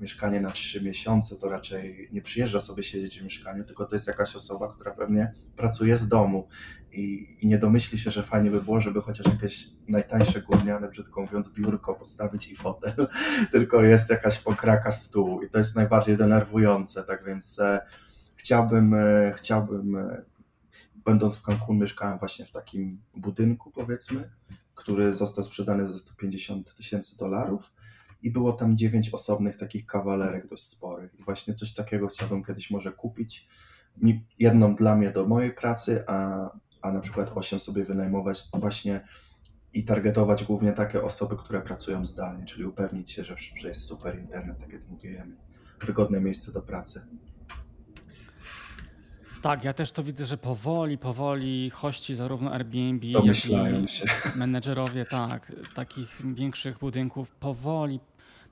mieszkanie 0.00 0.40
na 0.40 0.50
trzy 0.50 0.82
miesiące, 0.82 1.36
to 1.36 1.48
raczej 1.48 2.08
nie 2.12 2.22
przyjeżdża 2.22 2.60
sobie 2.60 2.82
siedzieć 2.82 3.20
w 3.20 3.24
mieszkaniu, 3.24 3.64
tylko 3.64 3.84
to 3.84 3.96
jest 3.96 4.06
jakaś 4.06 4.36
osoba, 4.36 4.72
która 4.74 4.90
pewnie 4.90 5.32
pracuje 5.56 5.96
z 5.96 6.08
domu 6.08 6.48
i, 6.92 7.36
i 7.40 7.46
nie 7.46 7.58
domyśli 7.58 7.98
się, 7.98 8.10
że 8.10 8.22
fajnie 8.22 8.50
by 8.50 8.60
było, 8.62 8.80
żeby 8.80 9.02
chociaż 9.02 9.26
jakieś 9.26 9.66
najtańsze 9.88 10.42
gówniane, 10.42 10.88
brzydko 10.88 11.20
mówiąc, 11.20 11.48
biurko 11.48 11.94
postawić 11.94 12.48
i 12.48 12.56
fotel, 12.56 13.08
tylko 13.52 13.82
jest 13.82 14.10
jakaś 14.10 14.38
pokraka 14.38 14.92
stół 14.92 15.42
i 15.42 15.50
to 15.50 15.58
jest 15.58 15.76
najbardziej 15.76 16.16
denerwujące, 16.16 17.04
tak 17.04 17.24
więc 17.24 17.58
e, 17.58 17.80
chciałbym, 18.36 18.94
e, 18.94 19.32
chciałbym 19.36 19.96
e, 19.96 20.22
będąc 21.04 21.38
w 21.38 21.42
Cancun 21.42 21.78
mieszkałem 21.78 22.18
właśnie 22.18 22.44
w 22.44 22.52
takim 22.52 23.02
budynku 23.14 23.70
powiedzmy, 23.70 24.30
który 24.74 25.14
został 25.14 25.44
sprzedany 25.44 25.86
za 25.86 25.98
150 25.98 26.74
tysięcy 26.74 27.18
dolarów 27.18 27.72
i 28.22 28.30
było 28.30 28.52
tam 28.52 28.76
dziewięć 28.76 29.10
osobnych 29.10 29.56
takich 29.58 29.86
kawalerek 29.86 30.48
dość 30.48 30.62
sporych. 30.62 31.14
I 31.20 31.24
właśnie 31.24 31.54
coś 31.54 31.74
takiego 31.74 32.06
chciałbym 32.06 32.44
kiedyś 32.44 32.70
może 32.70 32.92
kupić, 32.92 33.48
jedną 34.38 34.74
dla 34.74 34.96
mnie 34.96 35.10
do 35.10 35.26
mojej 35.26 35.54
pracy, 35.54 36.04
a, 36.06 36.50
a 36.82 36.92
na 36.92 37.00
przykład 37.00 37.32
osiem 37.34 37.60
sobie 37.60 37.84
wynajmować 37.84 38.44
właśnie 38.54 39.00
i 39.74 39.84
targetować 39.84 40.44
głównie 40.44 40.72
takie 40.72 41.02
osoby, 41.02 41.36
które 41.36 41.60
pracują 41.60 42.06
zdalnie, 42.06 42.44
czyli 42.44 42.64
upewnić 42.64 43.10
się, 43.10 43.24
że, 43.24 43.34
że 43.56 43.68
jest 43.68 43.84
super 43.86 44.18
internet, 44.18 44.58
tak 44.58 44.72
jak 44.72 44.88
mówiłem, 44.88 45.36
wygodne 45.86 46.20
miejsce 46.20 46.52
do 46.52 46.62
pracy. 46.62 47.02
Tak, 49.42 49.64
ja 49.64 49.72
też 49.72 49.92
to 49.92 50.02
widzę, 50.02 50.24
że 50.24 50.36
powoli, 50.36 50.98
powoli 50.98 51.70
hości 51.70 52.14
zarówno 52.14 52.52
Airbnb, 52.52 53.06
Domyślają 53.12 53.74
jak 53.80 53.84
i 53.84 53.88
się. 53.88 54.04
menedżerowie, 54.36 55.04
tak, 55.04 55.52
takich 55.74 56.34
większych 56.34 56.78
budynków 56.78 57.30
powoli. 57.30 58.00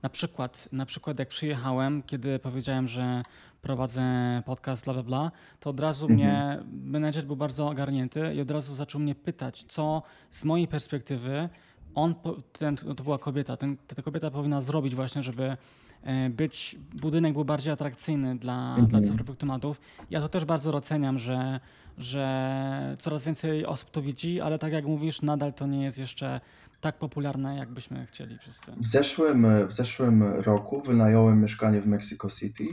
Na 0.02 0.08
przykład, 0.08 0.68
na 0.72 0.86
przykład 0.86 1.18
jak 1.18 1.28
przyjechałem, 1.28 2.02
kiedy 2.02 2.38
powiedziałem, 2.38 2.88
że 2.88 3.22
prowadzę 3.62 4.02
podcast, 4.46 4.84
bla, 4.84 4.94
bla, 4.94 5.02
bla, 5.02 5.30
to 5.60 5.70
od 5.70 5.80
razu 5.80 6.06
mhm. 6.06 6.20
mnie, 6.20 6.58
menedżer 6.82 7.24
był 7.24 7.36
bardzo 7.36 7.68
ogarnięty 7.68 8.34
i 8.34 8.40
od 8.40 8.50
razu 8.50 8.74
zaczął 8.74 9.00
mnie 9.00 9.14
pytać, 9.14 9.64
co 9.68 10.02
z 10.30 10.44
mojej 10.44 10.68
perspektywy 10.68 11.48
on, 11.94 12.14
ten, 12.52 12.76
to 12.76 13.04
była 13.04 13.18
kobieta, 13.18 13.56
ten, 13.56 13.76
ta 13.76 14.02
kobieta 14.02 14.30
powinna 14.30 14.60
zrobić 14.60 14.94
właśnie, 14.94 15.22
żeby 15.22 15.56
E, 16.02 16.30
być, 16.30 16.76
budynek 16.94 17.32
był 17.32 17.44
bardziej 17.44 17.72
atrakcyjny 17.72 18.38
dla, 18.38 18.68
mhm. 18.68 18.86
dla 18.86 19.00
cyfrowych 19.00 19.36
tematów. 19.36 19.80
Ja 20.10 20.20
to 20.20 20.28
też 20.28 20.44
bardzo 20.44 20.72
doceniam, 20.72 21.18
że, 21.18 21.60
że 21.98 22.96
coraz 22.98 23.22
więcej 23.22 23.66
osób 23.66 23.90
to 23.90 24.02
widzi, 24.02 24.40
ale 24.40 24.58
tak 24.58 24.72
jak 24.72 24.84
mówisz, 24.84 25.22
nadal 25.22 25.52
to 25.54 25.66
nie 25.66 25.84
jest 25.84 25.98
jeszcze 25.98 26.40
tak 26.80 26.98
popularne, 26.98 27.56
jakbyśmy 27.56 28.06
chcieli 28.06 28.38
wszyscy. 28.38 28.72
W 28.72 28.86
zeszłym, 28.86 29.46
w 29.68 29.72
zeszłym 29.72 30.22
roku 30.22 30.80
wynająłem 30.80 31.42
mieszkanie 31.42 31.80
w 31.80 31.86
Mexico 31.86 32.30
City, 32.30 32.64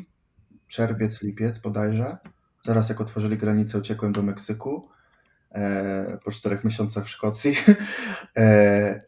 czerwiec, 0.67 1.21
lipiec 1.21 1.57
bodajże. 1.57 2.17
Zaraz 2.61 2.89
jak 2.89 3.01
otworzyli 3.01 3.37
granicę, 3.37 3.77
uciekłem 3.77 4.11
do 4.11 4.21
Meksyku 4.21 4.89
e, 5.51 6.17
po 6.23 6.31
czterech 6.31 6.63
miesiącach 6.63 7.05
w 7.05 7.09
Szkocji. 7.09 7.55
E, 8.37 9.01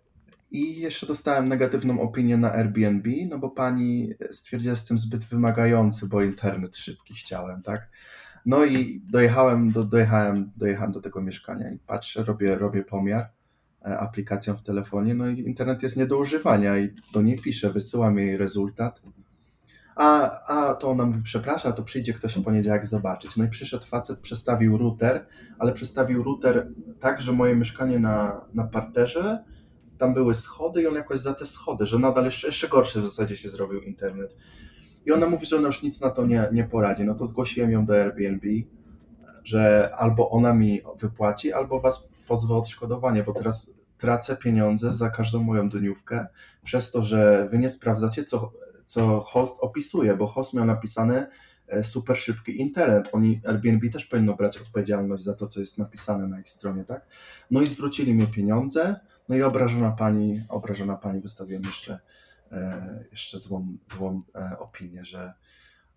i 0.52 0.80
jeszcze 0.80 1.08
dostałem 1.08 1.48
negatywną 1.48 2.02
opinię 2.02 2.38
na 2.38 2.54
Airbnb, 2.54 3.10
no 3.30 3.40
bo 3.40 3.50
pani 3.50 4.14
stwierdziła, 4.32 4.76
że 4.76 4.80
jestem 4.80 4.98
zbyt 4.98 5.24
wymagający, 5.24 6.08
bo 6.08 6.22
internet 6.22 6.78
szybki 6.78 7.14
chciałem, 7.14 7.62
tak? 7.62 7.90
No 8.46 8.66
i 8.66 9.02
dojechałem 9.10 9.72
do, 9.72 9.84
dojechałem, 9.84 10.52
dojechałem 10.58 10.92
do 10.92 11.02
tego 11.02 11.22
mieszkania 11.22 11.72
i 11.72 11.80
patrzę, 11.80 12.24
robię, 12.24 12.56
robię 12.56 12.84
pomiar 12.84 13.30
e, 13.86 14.00
aplikacją 14.00 14.58
w 14.58 14.64
telefonie, 14.64 15.14
no 15.14 15.30
i 15.30 15.40
internet 15.40 15.84
jest 15.84 15.98
nie 15.98 16.06
do 16.06 16.18
używania 16.18 16.78
i 16.78 16.90
do 17.14 17.22
niej 17.22 17.40
piszę, 17.40 17.74
wysyłam 17.74 18.18
jej 18.18 18.38
rezultat. 18.38 19.02
A, 19.98 20.42
a 20.48 20.76
to 20.76 20.90
ona 20.90 21.06
mówi, 21.06 21.22
przepraszam, 21.24 21.74
to 21.74 21.84
przyjdzie 21.84 22.14
ktoś 22.14 22.38
w 22.38 22.44
poniedziałek 22.44 22.88
zobaczyć. 22.88 23.38
No 23.38 23.44
i 23.44 23.50
przyszedł 23.50 23.86
facet, 23.86 24.20
przestawił 24.20 24.78
router, 24.78 25.26
ale 25.60 25.74
przestawił 25.74 26.24
router 26.24 26.68
tak, 27.00 27.22
że 27.22 27.32
moje 27.32 27.56
mieszkanie 27.56 28.00
na, 28.00 28.42
na 28.54 28.64
parterze 28.64 29.44
tam 29.98 30.14
były 30.14 30.34
schody 30.34 30.82
i 30.82 30.88
on 30.88 30.96
jakoś 30.96 31.20
za 31.20 31.34
te 31.34 31.46
schody, 31.46 31.86
że 31.86 32.00
nadal 32.00 32.26
jeszcze, 32.26 32.48
jeszcze 32.48 32.68
gorszy 32.68 33.02
w 33.02 33.06
zasadzie 33.06 33.36
się 33.36 33.50
zrobił 33.50 33.82
internet. 33.82 34.36
I 35.06 35.12
ona 35.12 35.30
mówi, 35.30 35.46
że 35.46 35.58
ona 35.58 35.68
już 35.68 35.84
nic 35.84 36.02
na 36.02 36.10
to 36.10 36.26
nie, 36.26 36.50
nie 36.52 36.64
poradzi. 36.64 37.04
No 37.04 37.16
to 37.16 37.26
zgłosiłem 37.26 37.72
ją 37.72 37.86
do 37.86 38.02
Airbnb, 38.02 38.48
że 39.44 39.90
albo 39.98 40.30
ona 40.30 40.54
mi 40.54 40.82
wypłaci, 41.00 41.54
albo 41.54 41.80
was 41.80 42.10
pozwę 42.28 42.56
odszkodowanie, 42.56 43.24
bo 43.24 43.34
teraz 43.34 43.74
tracę 43.98 44.38
pieniądze 44.38 44.94
za 44.94 45.10
każdą 45.10 45.44
moją 45.44 45.70
dniówkę 45.70 46.28
przez 46.64 46.92
to, 46.92 47.04
że 47.04 47.48
wy 47.52 47.58
nie 47.58 47.70
sprawdzacie, 47.70 48.24
co, 48.24 48.52
co 48.88 49.22
host 49.22 49.58
opisuje, 49.62 50.18
bo 50.18 50.28
host 50.28 50.54
miał 50.54 50.66
napisane 50.66 51.28
super 51.84 52.18
szybki 52.18 52.62
internet. 52.62 53.10
Oni, 53.12 53.42
Airbnb 53.46 53.90
też 53.90 54.06
powinno 54.06 54.36
brać 54.36 54.58
odpowiedzialność 54.58 55.24
za 55.24 55.34
to, 55.34 55.48
co 55.48 55.60
jest 55.60 55.78
napisane 55.78 56.28
na 56.28 56.40
ich 56.40 56.50
stronie, 56.50 56.84
tak? 56.84 57.08
No 57.52 57.62
i 57.62 57.68
zwrócili 57.68 58.14
mi 58.14 58.28
pieniądze, 58.28 59.00
no 59.30 59.36
i 59.36 59.42
obrażona 59.42 59.92
pani, 59.92 60.42
obrażona 60.50 60.96
pani 60.96 61.22
wystawiłem 61.22 61.64
jeszcze, 61.64 62.00
e, 62.52 63.04
jeszcze 63.12 63.40
złą, 63.40 63.78
złą 63.86 64.22
e, 64.36 64.60
opinię, 64.60 65.06
że, 65.06 65.34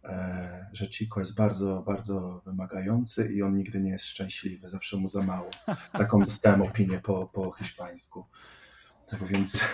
e, 0.05 0.67
że 0.73 0.87
Chico 0.87 1.21
jest 1.21 1.35
bardzo, 1.35 1.83
bardzo 1.87 2.43
wymagający 2.47 3.33
i 3.33 3.43
on 3.43 3.57
nigdy 3.57 3.81
nie 3.81 3.91
jest 3.91 4.05
szczęśliwy, 4.05 4.69
zawsze 4.69 4.97
mu 4.97 5.09
za 5.09 5.23
mało. 5.23 5.51
Taką 5.93 6.21
dostałem 6.25 6.63
opinię 6.63 6.99
po, 6.99 7.27
po 7.27 7.53
hiszpańsku. 7.53 8.25
Tak 9.11 9.27
więc, 9.27 9.65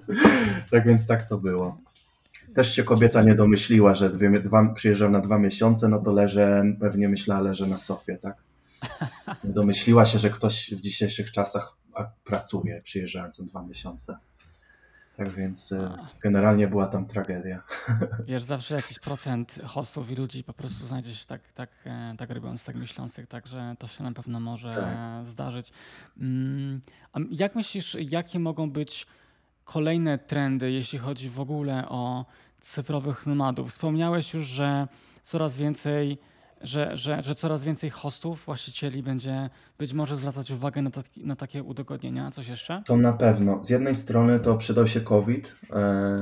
tak 0.70 0.86
więc 0.86 1.06
tak 1.06 1.28
to 1.28 1.38
było. 1.38 1.78
Też 2.54 2.74
się 2.74 2.84
kobieta 2.84 3.22
nie 3.22 3.34
domyśliła, 3.34 3.94
że 3.94 4.10
dwie, 4.10 4.40
dwa, 4.40 4.68
przyjeżdżam 4.74 5.12
na 5.12 5.20
dwa 5.20 5.38
miesiące, 5.38 5.88
no 5.88 5.98
to 5.98 6.12
leżę, 6.12 6.64
pewnie 6.80 7.08
myślała, 7.08 7.40
leżę 7.40 7.66
na 7.66 7.78
sofie, 7.78 8.18
tak? 8.22 8.36
Nie 9.44 9.52
domyśliła 9.52 10.06
się, 10.06 10.18
że 10.18 10.30
ktoś 10.30 10.74
w 10.74 10.80
dzisiejszych 10.80 11.32
czasach 11.32 11.76
pracuje, 12.24 12.80
przyjeżdżając 12.82 13.38
na 13.38 13.44
dwa 13.44 13.62
miesiące. 13.62 14.16
Tak 15.16 15.30
więc 15.30 15.72
e, 15.72 15.98
generalnie 16.20 16.68
była 16.68 16.86
tam 16.86 17.06
tragedia. 17.06 17.62
Wiesz, 18.28 18.42
zawsze 18.42 18.74
jakiś 18.74 18.98
procent 18.98 19.58
hostów 19.64 20.10
i 20.10 20.14
ludzi 20.14 20.44
po 20.44 20.52
prostu 20.52 20.86
znajdzie 20.86 21.14
się 21.14 21.26
tak, 21.26 21.52
tak, 21.52 21.70
e, 21.86 22.14
tak 22.18 22.30
robiąc, 22.30 22.64
tak 22.64 22.76
myślących, 22.76 23.26
także 23.26 23.74
to 23.78 23.86
się 23.86 24.04
na 24.04 24.12
pewno 24.12 24.40
może 24.40 24.74
tak. 24.74 25.26
zdarzyć. 25.26 25.72
Mm, 26.20 26.80
a 27.12 27.18
jak 27.30 27.54
myślisz, 27.54 27.96
jakie 28.00 28.38
mogą 28.38 28.70
być 28.70 29.06
kolejne 29.66 30.18
trendy, 30.18 30.70
jeśli 30.70 30.98
chodzi 30.98 31.30
w 31.30 31.40
ogóle 31.40 31.88
o 31.88 32.24
cyfrowych 32.60 33.26
nomadów? 33.26 33.70
Wspomniałeś 33.70 34.34
już, 34.34 34.46
że 34.46 34.88
coraz 35.22 35.56
więcej 35.56 36.18
że, 36.60 36.96
że, 36.96 37.22
że 37.22 37.34
coraz 37.34 37.64
więcej 37.64 37.90
hostów, 37.90 38.44
właścicieli 38.44 39.02
będzie 39.02 39.50
być 39.78 39.92
może 39.92 40.16
zwracać 40.16 40.50
uwagę 40.50 40.82
na, 40.82 40.90
taki, 40.90 41.26
na 41.26 41.36
takie 41.36 41.62
udogodnienia. 41.62 42.30
Coś 42.30 42.48
jeszcze? 42.48 42.82
To 42.86 42.96
na 42.96 43.12
pewno. 43.12 43.64
Z 43.64 43.70
jednej 43.70 43.94
strony 43.94 44.40
to 44.40 44.56
przydał 44.56 44.88
się 44.88 45.00
COVID. 45.00 45.56
E, 45.72 46.16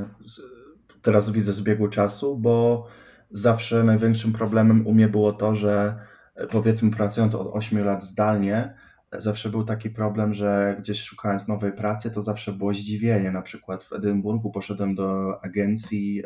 teraz 1.02 1.30
widzę 1.30 1.52
zbiegu 1.52 1.88
czasu, 1.88 2.38
bo 2.38 2.86
zawsze 3.30 3.84
największym 3.84 4.32
problemem 4.32 4.86
u 4.86 4.94
mnie 4.94 5.08
było 5.08 5.32
to, 5.32 5.54
że 5.54 5.98
e, 6.34 6.46
powiedzmy 6.46 6.90
pracując 6.90 7.34
od 7.34 7.48
8 7.52 7.84
lat 7.84 8.04
zdalnie, 8.04 8.74
zawsze 9.18 9.50
był 9.50 9.64
taki 9.64 9.90
problem, 9.90 10.34
że 10.34 10.76
gdzieś 10.78 11.02
szukając 11.02 11.48
nowej 11.48 11.72
pracy, 11.72 12.10
to 12.10 12.22
zawsze 12.22 12.52
było 12.52 12.74
zdziwienie. 12.74 13.30
Na 13.30 13.42
przykład 13.42 13.84
w 13.84 13.92
Edynburgu 13.92 14.50
poszedłem 14.50 14.94
do 14.94 15.38
agencji 15.44 16.22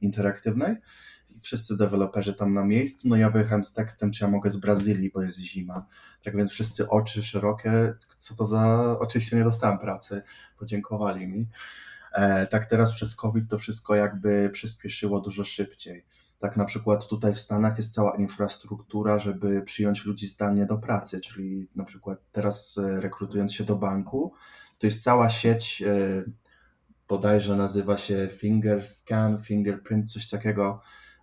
interaktywnej 0.00 0.76
wszyscy 1.40 1.76
deweloperzy 1.76 2.34
tam 2.34 2.54
na 2.54 2.64
miejscu, 2.64 3.08
no 3.08 3.16
ja 3.16 3.30
wyjechałem 3.30 3.64
z 3.64 3.72
tekstem, 3.72 4.10
czy 4.10 4.24
ja 4.24 4.30
mogę 4.30 4.50
z 4.50 4.56
Brazylii, 4.56 5.10
bo 5.10 5.22
jest 5.22 5.38
zima. 5.38 5.86
Tak 6.22 6.36
więc 6.36 6.50
wszyscy 6.50 6.88
oczy 6.88 7.22
szerokie, 7.22 7.94
co 8.18 8.34
to 8.34 8.46
za, 8.46 8.96
oczywiście 8.98 9.36
nie 9.36 9.44
dostałem 9.44 9.78
pracy, 9.78 10.22
podziękowali 10.58 11.28
mi. 11.28 11.48
E, 12.12 12.46
tak 12.46 12.66
teraz 12.66 12.92
przez 12.92 13.16
COVID 13.16 13.50
to 13.50 13.58
wszystko 13.58 13.94
jakby 13.94 14.50
przyspieszyło 14.52 15.20
dużo 15.20 15.44
szybciej. 15.44 16.04
Tak 16.38 16.56
na 16.56 16.64
przykład 16.64 17.08
tutaj 17.08 17.34
w 17.34 17.38
Stanach 17.38 17.76
jest 17.76 17.94
cała 17.94 18.16
infrastruktura, 18.16 19.18
żeby 19.18 19.62
przyjąć 19.62 20.04
ludzi 20.04 20.26
zdalnie 20.26 20.66
do 20.66 20.78
pracy, 20.78 21.20
czyli 21.20 21.68
na 21.76 21.84
przykład 21.84 22.18
teraz 22.32 22.78
e, 22.78 23.00
rekrutując 23.00 23.54
się 23.54 23.64
do 23.64 23.76
banku, 23.76 24.32
to 24.78 24.86
jest 24.86 25.02
cała 25.02 25.30
sieć, 25.30 25.82
e, 25.82 26.24
bodajże 27.08 27.56
nazywa 27.56 27.96
się 27.96 28.28
finger 28.32 28.86
scan, 28.86 29.42
fingerprint, 29.42 30.12
coś 30.12 30.28
takiego, 30.28 30.80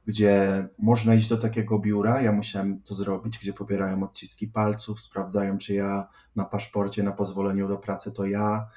gdzie 0.08 0.68
można 0.80 1.16
iść 1.16 1.30
do 1.30 1.38
takiego 1.38 1.80
biura, 1.80 2.22
ja 2.22 2.32
musiałem 2.32 2.82
to 2.82 2.96
zrobić, 2.96 3.38
gdzie 3.38 3.54
pobierają 3.54 4.04
odciski 4.04 4.48
palców, 4.48 5.02
sprawdzają, 5.02 5.58
czy 5.58 5.74
ja 5.74 6.08
na 6.36 6.46
paszporcie, 6.46 7.04
na 7.04 7.12
pozwoleniu 7.12 7.68
do 7.68 7.78
pracy 7.78 8.12
to 8.12 8.26
ja. 8.26 8.68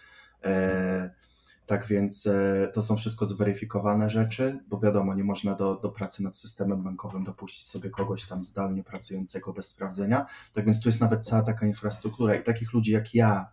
Tak 1.67 1.87
więc 1.87 2.27
e, 2.27 2.69
to 2.75 2.83
są 2.83 2.97
wszystko 2.97 3.27
zweryfikowane 3.27 4.11
rzeczy, 4.11 4.59
bo 4.69 4.79
wiadomo, 4.79 5.15
nie 5.15 5.25
można 5.25 5.55
do, 5.55 5.77
do 5.77 5.89
pracy 5.89 6.23
nad 6.23 6.37
systemem 6.37 6.83
bankowym 6.83 7.25
dopuścić 7.25 7.67
sobie 7.67 7.91
kogoś 7.91 8.25
tam 8.25 8.45
zdalnie 8.45 8.85
pracującego 8.85 9.53
bez 9.53 9.69
sprawdzenia. 9.69 10.27
Tak 10.53 10.65
więc 10.65 10.81
tu 10.81 10.89
jest 10.89 11.01
nawet 11.01 11.25
cała 11.25 11.43
taka 11.43 11.67
infrastruktura 11.67 12.35
i 12.35 12.43
takich 12.43 12.73
ludzi 12.73 12.93
jak 12.93 13.15
ja 13.15 13.49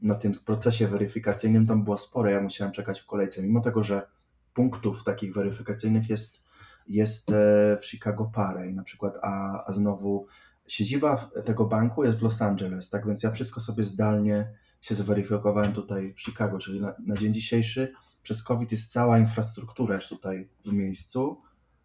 na 0.00 0.14
tym 0.14 0.32
procesie 0.46 0.88
weryfikacyjnym 0.88 1.66
tam 1.66 1.84
było 1.84 1.96
sporo. 1.96 2.30
Ja 2.30 2.40
musiałem 2.40 2.72
czekać 2.72 3.00
w 3.00 3.06
kolejce, 3.06 3.42
mimo 3.42 3.60
tego, 3.60 3.82
że 3.82 4.06
punktów 4.54 5.04
takich 5.04 5.34
weryfikacyjnych 5.34 6.08
jest 6.08 6.50
jest 6.90 7.30
e, 7.30 7.76
w 7.80 7.86
Chicago 7.86 8.30
parę 8.34 8.72
na 8.72 8.82
przykład, 8.82 9.14
a, 9.22 9.64
a 9.66 9.72
znowu 9.72 10.26
siedziba 10.66 11.30
tego 11.44 11.66
banku 11.66 12.04
jest 12.04 12.18
w 12.18 12.22
Los 12.22 12.42
Angeles, 12.42 12.90
tak 12.90 13.06
więc 13.06 13.22
ja 13.22 13.30
wszystko 13.30 13.60
sobie 13.60 13.84
zdalnie 13.84 14.52
się 14.80 14.94
zweryfikowałem 14.94 15.72
tutaj 15.72 16.14
w 16.14 16.20
Chicago, 16.20 16.58
czyli 16.58 16.80
na, 16.80 16.94
na 17.06 17.16
dzień 17.16 17.34
dzisiejszy 17.34 17.92
przez 18.22 18.42
COVID 18.42 18.72
jest 18.72 18.92
cała 18.92 19.18
infrastruktura 19.18 19.94
już 19.94 20.08
tutaj 20.08 20.48
w 20.64 20.72
miejscu, 20.72 21.42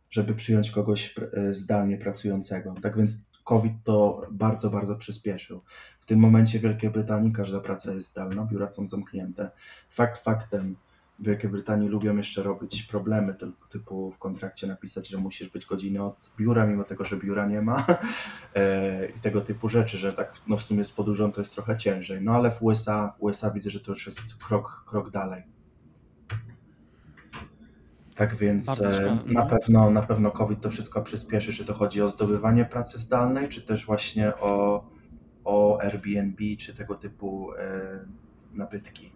żeby 0.09 0.35
przyjąć 0.35 0.71
kogoś 0.71 1.15
e, 1.33 1.53
zdalnie 1.53 1.97
pracującego. 1.97 2.75
Tak 2.81 2.97
więc 2.97 3.25
COVID 3.43 3.73
to 3.83 4.27
bardzo, 4.31 4.69
bardzo 4.69 4.95
przyspieszył. 4.95 5.61
W 5.99 6.05
tym 6.05 6.19
momencie 6.19 6.59
w 6.59 6.61
Wielkiej 6.61 6.89
Brytanii 6.89 7.31
każda 7.31 7.59
praca 7.59 7.93
jest 7.93 8.11
zdalna, 8.11 8.45
biura 8.45 8.71
są 8.71 8.85
zamknięte. 8.85 9.51
Fakt 9.89 10.23
faktem, 10.23 10.75
w 11.20 11.26
Wielkiej 11.26 11.49
Brytanii 11.49 11.89
lubią 11.89 12.18
jeszcze 12.18 12.43
robić 12.43 12.84
problemy 12.84 13.36
typu 13.70 14.11
w 14.11 14.18
kontrakcie 14.18 14.68
napisać, 14.68 15.07
że 15.07 15.18
musisz 15.18 15.49
być 15.49 15.66
godzinę 15.66 16.03
od 16.03 16.32
biura, 16.38 16.66
mimo 16.66 16.84
tego, 16.84 17.05
że 17.05 17.18
biura 17.18 17.45
nie 17.45 17.61
ma 17.61 17.86
e, 18.55 19.09
i 19.09 19.20
tego 19.20 19.41
typu 19.41 19.70
rzeczy, 19.70 19.97
że 19.97 20.13
tak 20.13 20.34
no 20.47 20.57
w 20.57 20.61
sumie 20.61 20.84
z 20.84 20.91
podróżą 20.91 21.32
to 21.32 21.41
jest 21.41 21.53
trochę 21.53 21.78
ciężej. 21.78 22.22
No 22.22 22.32
ale 22.32 22.51
w 22.51 22.63
USA, 22.63 23.13
w 23.18 23.24
USA 23.24 23.51
widzę, 23.51 23.70
że 23.70 23.80
to 23.80 23.91
już 23.91 24.05
jest 24.05 24.36
krok, 24.36 24.84
krok 24.88 25.11
dalej. 25.11 25.43
Tak 28.16 28.36
więc 28.36 28.82
e, 28.82 29.18
na 29.26 29.43
no. 29.43 29.49
pewno, 29.49 29.91
na 29.91 30.01
pewno 30.01 30.32
COVID 30.32 30.61
to 30.61 30.70
wszystko 30.70 31.01
przyspieszy, 31.01 31.53
czy 31.53 31.66
to 31.66 31.74
chodzi 31.74 32.01
o 32.01 32.09
zdobywanie 32.09 32.66
pracy 32.66 32.99
zdalnej, 32.99 33.49
czy 33.49 33.61
też 33.61 33.86
właśnie 33.86 34.36
o, 34.36 34.86
o 35.43 35.80
Airbnb, 35.82 36.43
czy 36.59 36.76
tego 36.76 36.95
typu 36.95 37.53
e, 37.53 38.05
nabytki. 38.53 39.14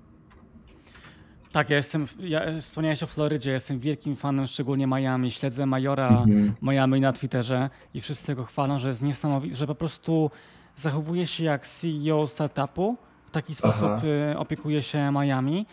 Tak, 1.51 1.69
ja 1.69 1.75
jestem, 1.75 2.07
ja, 2.19 2.41
wspomniałeś 2.59 3.03
o 3.03 3.07
Florydzie, 3.07 3.51
jestem 3.51 3.79
wielkim 3.79 4.15
fanem 4.15 4.47
szczególnie 4.47 4.87
Miami, 4.87 5.31
śledzę 5.31 5.65
Majora 5.65 6.07
mhm. 6.07 6.53
Miami 6.61 7.01
na 7.01 7.13
Twitterze 7.13 7.69
i 7.93 8.01
wszyscy 8.01 8.35
go 8.35 8.45
chwalą, 8.45 8.79
że 8.79 8.87
jest 8.87 9.01
niesamowity, 9.01 9.55
że 9.55 9.67
po 9.67 9.75
prostu 9.75 10.31
zachowuje 10.75 11.27
się 11.27 11.43
jak 11.43 11.67
CEO 11.67 12.27
startupu, 12.27 12.97
w 13.25 13.31
taki 13.31 13.55
sposób 13.55 13.89
Aha. 13.89 14.01
Y, 14.33 14.37
opiekuje 14.37 14.81
się 14.81 15.11
Miami 15.11 15.65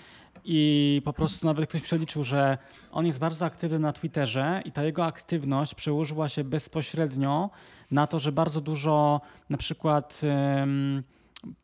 i 0.44 1.02
po 1.04 1.12
prostu 1.12 1.46
nawet 1.46 1.68
ktoś 1.68 1.82
przeliczył, 1.82 2.22
że 2.22 2.58
on 2.92 3.06
jest 3.06 3.18
bardzo 3.18 3.44
aktywny 3.44 3.78
na 3.78 3.92
Twitterze 3.92 4.62
i 4.64 4.72
ta 4.72 4.84
jego 4.84 5.04
aktywność 5.04 5.74
przełożyła 5.74 6.28
się 6.28 6.44
bezpośrednio 6.44 7.50
na 7.90 8.06
to, 8.06 8.18
że 8.18 8.32
bardzo 8.32 8.60
dużo 8.60 9.20
na 9.50 9.56
przykład 9.56 10.20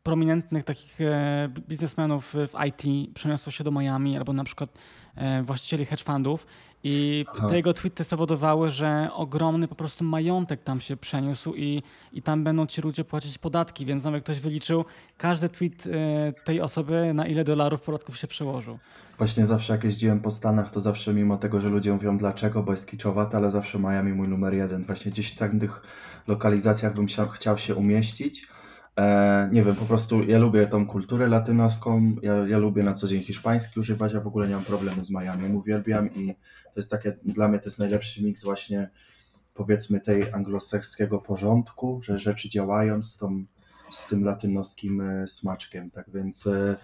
prominentnych 0.03 0.63
takich 0.63 1.01
e, 1.01 1.49
biznesmenów 1.69 2.33
w 2.33 2.53
IT 2.67 3.13
przeniosło 3.13 3.51
się 3.51 3.63
do 3.63 3.71
Miami, 3.71 4.17
albo 4.17 4.33
na 4.33 4.43
przykład 4.43 4.69
e, 5.15 5.43
właścicieli 5.43 5.85
hedge 5.85 6.03
fundów 6.03 6.47
i 6.83 7.25
Aha. 7.35 7.49
te 7.49 7.55
jego 7.55 7.73
tweety 7.73 8.03
spowodowały, 8.03 8.69
że 8.69 9.09
ogromny 9.13 9.67
po 9.67 9.75
prostu 9.75 10.03
majątek 10.03 10.63
tam 10.63 10.79
się 10.79 10.97
przeniósł 10.97 11.53
i, 11.55 11.83
i 12.13 12.21
tam 12.21 12.43
będą 12.43 12.65
ci 12.65 12.81
ludzie 12.81 13.03
płacić 13.03 13.37
podatki, 13.37 13.85
więc 13.85 14.03
nawet 14.03 14.23
ktoś 14.23 14.39
wyliczył 14.39 14.85
każdy 15.17 15.49
tweet 15.49 15.87
e, 15.87 16.33
tej 16.43 16.61
osoby, 16.61 17.11
na 17.13 17.27
ile 17.27 17.43
dolarów 17.43 17.81
podatków 17.81 18.17
się 18.17 18.27
przełożył. 18.27 18.79
Właśnie 19.17 19.47
zawsze 19.47 19.73
jak 19.73 19.83
jeździłem 19.83 20.19
po 20.19 20.31
Stanach, 20.31 20.71
to 20.71 20.81
zawsze 20.81 21.13
mimo 21.13 21.37
tego, 21.37 21.61
że 21.61 21.69
ludzie 21.69 21.93
mówią 21.93 22.17
dlaczego, 22.17 22.63
bo 22.63 22.71
jest 22.71 22.87
kiczowate, 22.87 23.37
ale 23.37 23.51
zawsze 23.51 23.79
Miami 23.79 24.13
mój 24.13 24.27
numer 24.27 24.53
jeden. 24.53 24.83
Właśnie 24.83 25.11
gdzieś 25.11 25.33
w 25.33 25.59
tych 25.59 25.81
lokalizacjach 26.27 26.93
bym 26.93 27.07
chciał 27.33 27.57
się 27.57 27.75
umieścić 27.75 28.52
E, 28.97 29.49
nie 29.51 29.63
wiem, 29.63 29.75
po 29.75 29.85
prostu 29.85 30.23
ja 30.23 30.39
lubię 30.39 30.67
tą 30.67 30.87
kulturę 30.87 31.27
latynoską, 31.27 32.15
ja, 32.21 32.47
ja 32.47 32.57
lubię 32.57 32.83
na 32.83 32.93
co 32.93 33.07
dzień 33.07 33.23
hiszpański 33.23 33.79
używać, 33.79 34.13
ja 34.13 34.19
w 34.19 34.27
ogóle 34.27 34.47
nie 34.47 34.55
mam 34.55 34.63
problemu 34.63 35.03
z 35.03 35.11
Miami, 35.11 35.55
uwielbiam 35.55 36.15
i 36.15 36.35
to 36.65 36.73
jest 36.75 36.91
takie, 36.91 37.17
dla 37.25 37.47
mnie 37.47 37.59
to 37.59 37.65
jest 37.65 37.79
najlepszy 37.79 38.23
miks 38.23 38.43
właśnie 38.43 38.89
powiedzmy 39.53 39.99
tej 39.99 40.33
anglosaskiego 40.33 41.19
porządku, 41.19 42.01
że 42.03 42.17
rzeczy 42.19 42.49
działają 42.49 43.03
z, 43.03 43.17
tą, 43.17 43.45
z 43.91 44.07
tym 44.07 44.23
latynoskim 44.23 45.01
e, 45.01 45.27
smaczkiem, 45.27 45.91
tak 45.91 46.09
więc 46.13 46.47
e, 46.47 46.75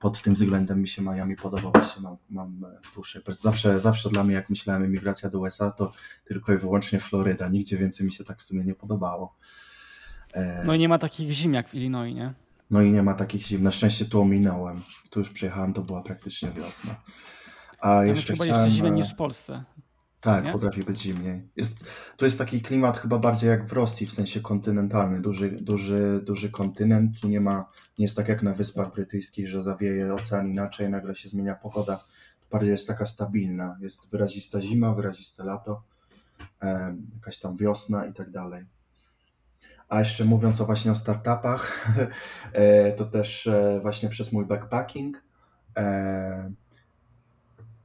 pod 0.00 0.22
tym 0.22 0.34
względem 0.34 0.80
mi 0.80 0.88
się 0.88 1.02
Miami 1.02 1.36
podoba, 1.36 1.70
właśnie 1.70 2.02
mam, 2.02 2.16
mam 2.30 2.66
duszę. 2.94 3.20
Zawsze, 3.42 3.80
zawsze 3.80 4.10
dla 4.10 4.24
mnie 4.24 4.34
jak 4.34 4.50
myślałem 4.50 4.82
emigracja 4.82 5.30
do 5.30 5.40
USA 5.40 5.70
to 5.70 5.92
tylko 6.24 6.52
i 6.52 6.58
wyłącznie 6.58 7.00
Floryda, 7.00 7.48
nigdzie 7.48 7.76
więcej 7.76 8.06
mi 8.06 8.12
się 8.12 8.24
tak 8.24 8.38
w 8.38 8.42
sumie 8.42 8.64
nie 8.64 8.74
podobało. 8.74 9.36
No 10.64 10.74
i 10.74 10.78
nie 10.78 10.88
ma 10.88 10.98
takich 10.98 11.32
zim 11.32 11.54
jak 11.54 11.68
w 11.68 11.74
Illinois, 11.74 12.14
nie? 12.14 12.32
No 12.70 12.82
i 12.82 12.92
nie 12.92 13.02
ma 13.02 13.14
takich 13.14 13.42
zim. 13.46 13.62
Na 13.62 13.70
szczęście 13.70 14.04
tu 14.04 14.20
ominąłem. 14.20 14.82
Tu 15.10 15.18
już 15.18 15.30
przyjechałem, 15.30 15.72
to 15.72 15.82
była 15.82 16.02
praktycznie 16.02 16.50
wiosna. 16.50 16.94
A 17.80 17.88
Tam 17.88 18.06
jeszcze 18.06 18.32
jest 18.32 18.42
chyba 18.42 18.44
chciałem... 18.44 18.64
jeszcze 18.64 18.76
zimniej 18.76 18.92
niż 18.92 19.12
w 19.12 19.16
Polsce. 19.16 19.64
Tak, 20.20 20.44
nie? 20.44 20.52
potrafi 20.52 20.80
być 20.80 21.00
zimniej. 21.00 21.48
Jest, 21.56 21.84
tu 22.16 22.24
jest 22.24 22.38
taki 22.38 22.60
klimat 22.60 22.98
chyba 22.98 23.18
bardziej 23.18 23.50
jak 23.50 23.66
w 23.66 23.72
Rosji, 23.72 24.06
w 24.06 24.12
sensie 24.12 24.40
kontynentalny. 24.40 25.20
Duży, 25.20 25.50
duży, 25.50 26.20
duży 26.24 26.50
kontynent. 26.50 27.20
Tu 27.20 27.28
nie 27.28 27.40
ma, 27.40 27.70
nie 27.98 28.04
jest 28.04 28.16
tak 28.16 28.28
jak 28.28 28.42
na 28.42 28.54
Wyspach 28.54 28.92
Brytyjskich, 28.92 29.48
że 29.48 29.62
zawieje 29.62 30.14
ocean 30.14 30.48
inaczej, 30.48 30.90
nagle 30.90 31.14
się 31.16 31.28
zmienia 31.28 31.54
pogoda. 31.54 32.04
Bardziej 32.50 32.70
jest 32.70 32.86
taka 32.86 33.06
stabilna. 33.06 33.76
Jest 33.80 34.10
wyrazista 34.10 34.60
zima, 34.60 34.94
wyraziste 34.94 35.44
lato, 35.44 35.82
e, 36.62 36.96
jakaś 37.14 37.38
tam 37.38 37.56
wiosna 37.56 38.06
i 38.06 38.12
tak 38.12 38.30
dalej. 38.30 38.64
A 39.88 39.98
jeszcze 39.98 40.24
mówiąc 40.24 40.60
o 40.60 40.66
właśnie 40.66 40.92
o 40.92 40.94
startupach, 40.94 41.88
e, 42.52 42.92
to 42.92 43.04
też 43.04 43.46
e, 43.46 43.80
właśnie 43.82 44.08
przez 44.08 44.32
mój 44.32 44.46
backpacking, 44.46 45.22
e, 45.76 46.52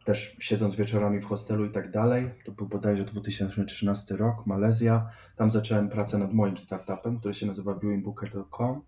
też 0.06 0.38
siedząc 0.40 0.76
wieczorami 0.76 1.20
w 1.20 1.26
hostelu 1.26 1.66
i 1.66 1.72
tak 1.72 1.92
dalej, 1.92 2.32
to 2.46 2.52
był 2.52 2.68
bodajże 2.68 3.06
2013 3.06 4.18
rok, 4.18 4.48
Malezja, 4.48 5.10
tam 5.36 5.50
zacząłem 5.50 5.90
pracę 5.90 6.18
nad 6.18 6.34
moim 6.34 6.58
startupem, 6.58 7.20
który 7.20 7.34
się 7.34 7.46
nazywa 7.46 7.80
viewingbooker.com. 7.80 8.82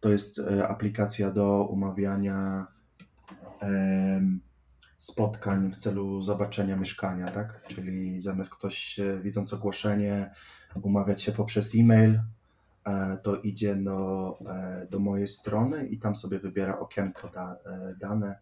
To 0.00 0.08
jest 0.08 0.40
aplikacja 0.68 1.30
do 1.30 1.64
umawiania 1.64 2.66
spotkań 4.96 5.72
w 5.72 5.76
celu 5.76 6.22
zobaczenia 6.22 6.76
mieszkania, 6.76 7.28
tak? 7.28 7.62
Czyli 7.68 8.20
zamiast 8.20 8.50
ktoś 8.50 9.00
widząc 9.22 9.52
ogłoszenie 9.52 10.30
umawiać 10.82 11.22
się 11.22 11.32
poprzez 11.32 11.74
e-mail, 11.74 12.20
to 13.22 13.36
idzie 13.36 13.76
do, 13.76 14.38
e, 14.46 14.86
do 14.90 14.98
mojej 14.98 15.28
strony 15.28 15.86
i 15.86 15.98
tam 15.98 16.16
sobie 16.16 16.38
wybiera 16.38 16.78
okienko 16.78 17.28
da, 17.28 17.56
e, 17.66 17.94
dane 18.00 18.38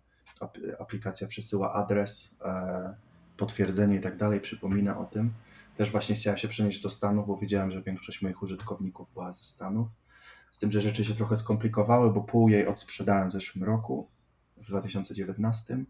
aplikacja 0.79 1.29
przesyła 1.29 1.73
adres, 1.73 2.37
e, 2.45 2.95
potwierdzenie 3.37 3.97
i 3.97 4.01
tak 4.01 4.17
dalej, 4.17 4.41
przypomina 4.41 4.99
o 4.99 5.05
tym. 5.05 5.33
Też 5.77 5.91
właśnie 5.91 6.15
chciałem 6.15 6.39
się 6.39 6.49
przenieść 6.49 6.83
do 6.83 6.91
Stanów, 6.91 7.27
bo 7.27 7.37
wiedziałem, 7.37 7.71
że 7.71 7.83
większość 7.83 8.23
moich 8.23 8.43
użytkowników 8.43 9.13
była 9.13 9.33
ze 9.33 9.45
Stanów. 9.45 9.89
Z 10.51 10.59
tym, 10.59 10.73
że 10.73 10.81
rzeczy 10.81 11.05
się 11.05 11.15
trochę 11.15 11.37
skomplikowały, 11.37 12.13
bo 12.13 12.21
pół 12.21 12.49
jej 12.49 12.67
odsprzedałem 12.67 13.29
w 13.29 13.33
zeszłym 13.33 13.65
roku, 13.65 14.09
w 14.57 14.67
2019. 14.67 15.85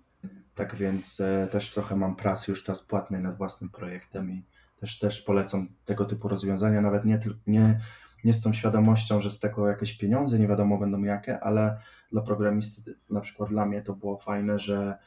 Tak 0.55 0.76
więc 0.76 1.20
e, 1.20 1.48
też 1.52 1.70
trochę 1.70 1.96
mam 1.96 2.16
pracy 2.16 2.50
już 2.50 2.64
teraz 2.64 2.82
płatnej 2.82 3.22
nad 3.22 3.36
własnym 3.36 3.70
projektem 3.70 4.30
i 4.30 4.44
też, 4.80 4.98
też 4.98 5.22
polecam 5.22 5.68
tego 5.84 6.05
typu 6.05 6.28
rozwiązania, 6.28 6.80
nawet 6.80 7.05
nie, 7.05 7.20
nie, 7.46 7.80
nie 8.25 8.33
z 8.33 8.41
tą 8.41 8.53
świadomością, 8.53 9.20
że 9.20 9.31
z 9.31 9.41
tego 9.41 9.68
jakieś 9.68 9.99
pieniądze, 9.99 10.39
nie 10.39 10.49
wiadomo 10.49 10.79
będą 10.79 11.03
jakie, 11.03 11.41
ale 11.41 11.79
dla 12.12 12.22
programisty, 12.22 12.95
na 13.11 13.20
przykład 13.20 13.51
dla 13.51 13.66
mnie 13.66 13.83
to 13.83 13.95
było 13.95 14.18
fajne, 14.18 14.59
że 14.59 14.99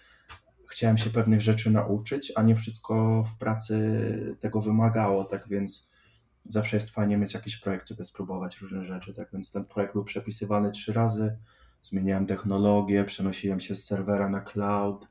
chciałem 0.70 0.98
się 0.98 1.10
pewnych 1.10 1.42
rzeczy 1.42 1.72
nauczyć, 1.72 2.34
a 2.36 2.42
nie 2.42 2.56
wszystko 2.56 3.24
w 3.24 3.38
pracy 3.38 4.36
tego 4.40 4.62
wymagało, 4.62 5.26
tak 5.26 5.48
więc 5.48 5.92
zawsze 6.46 6.78
jest 6.78 6.90
fajnie 6.90 7.18
mieć 7.18 7.34
jakiś 7.34 7.58
projekt, 7.58 7.90
żeby 7.90 8.04
spróbować 8.04 8.62
różne 8.62 8.86
rzeczy, 8.86 9.14
tak 9.14 9.30
więc 9.34 9.52
ten 9.52 9.66
projekt 9.66 9.94
był 9.94 10.04
przepisywany 10.04 10.72
trzy 10.72 10.94
razy, 10.94 11.38
zmieniałem 11.84 12.26
technologię, 12.26 13.04
przenosiłem 13.04 13.60
się 13.60 13.76
z 13.76 13.86
serwera 13.86 14.30
na 14.30 14.42
cloud, 14.42 15.08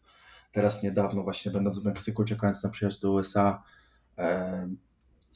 teraz 0.53 0.83
niedawno 0.83 1.23
właśnie 1.23 1.51
będąc 1.51 1.79
w 1.79 1.85
Meksyku, 1.85 2.25
czekając 2.25 2.65
na 2.65 2.71
przyjazd 2.71 3.03
do 3.03 3.13
USA, 3.13 3.63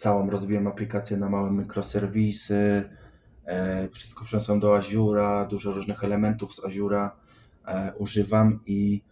całą 0.00 0.30
rozwijam 0.30 0.66
aplikację 0.66 1.16
na 1.16 1.28
małe 1.28 1.50
mikroserwisy, 1.50 2.90
e, 3.44 3.88
wszystko 3.88 4.24
przeniosłem 4.24 4.60
do 4.60 4.76
Azura, 4.76 5.44
dużo 5.44 5.72
różnych 5.72 6.04
elementów 6.04 6.54
z 6.54 6.64
Azura 6.64 7.16
e, 7.66 7.92
używam 7.98 8.60
i 8.66 9.02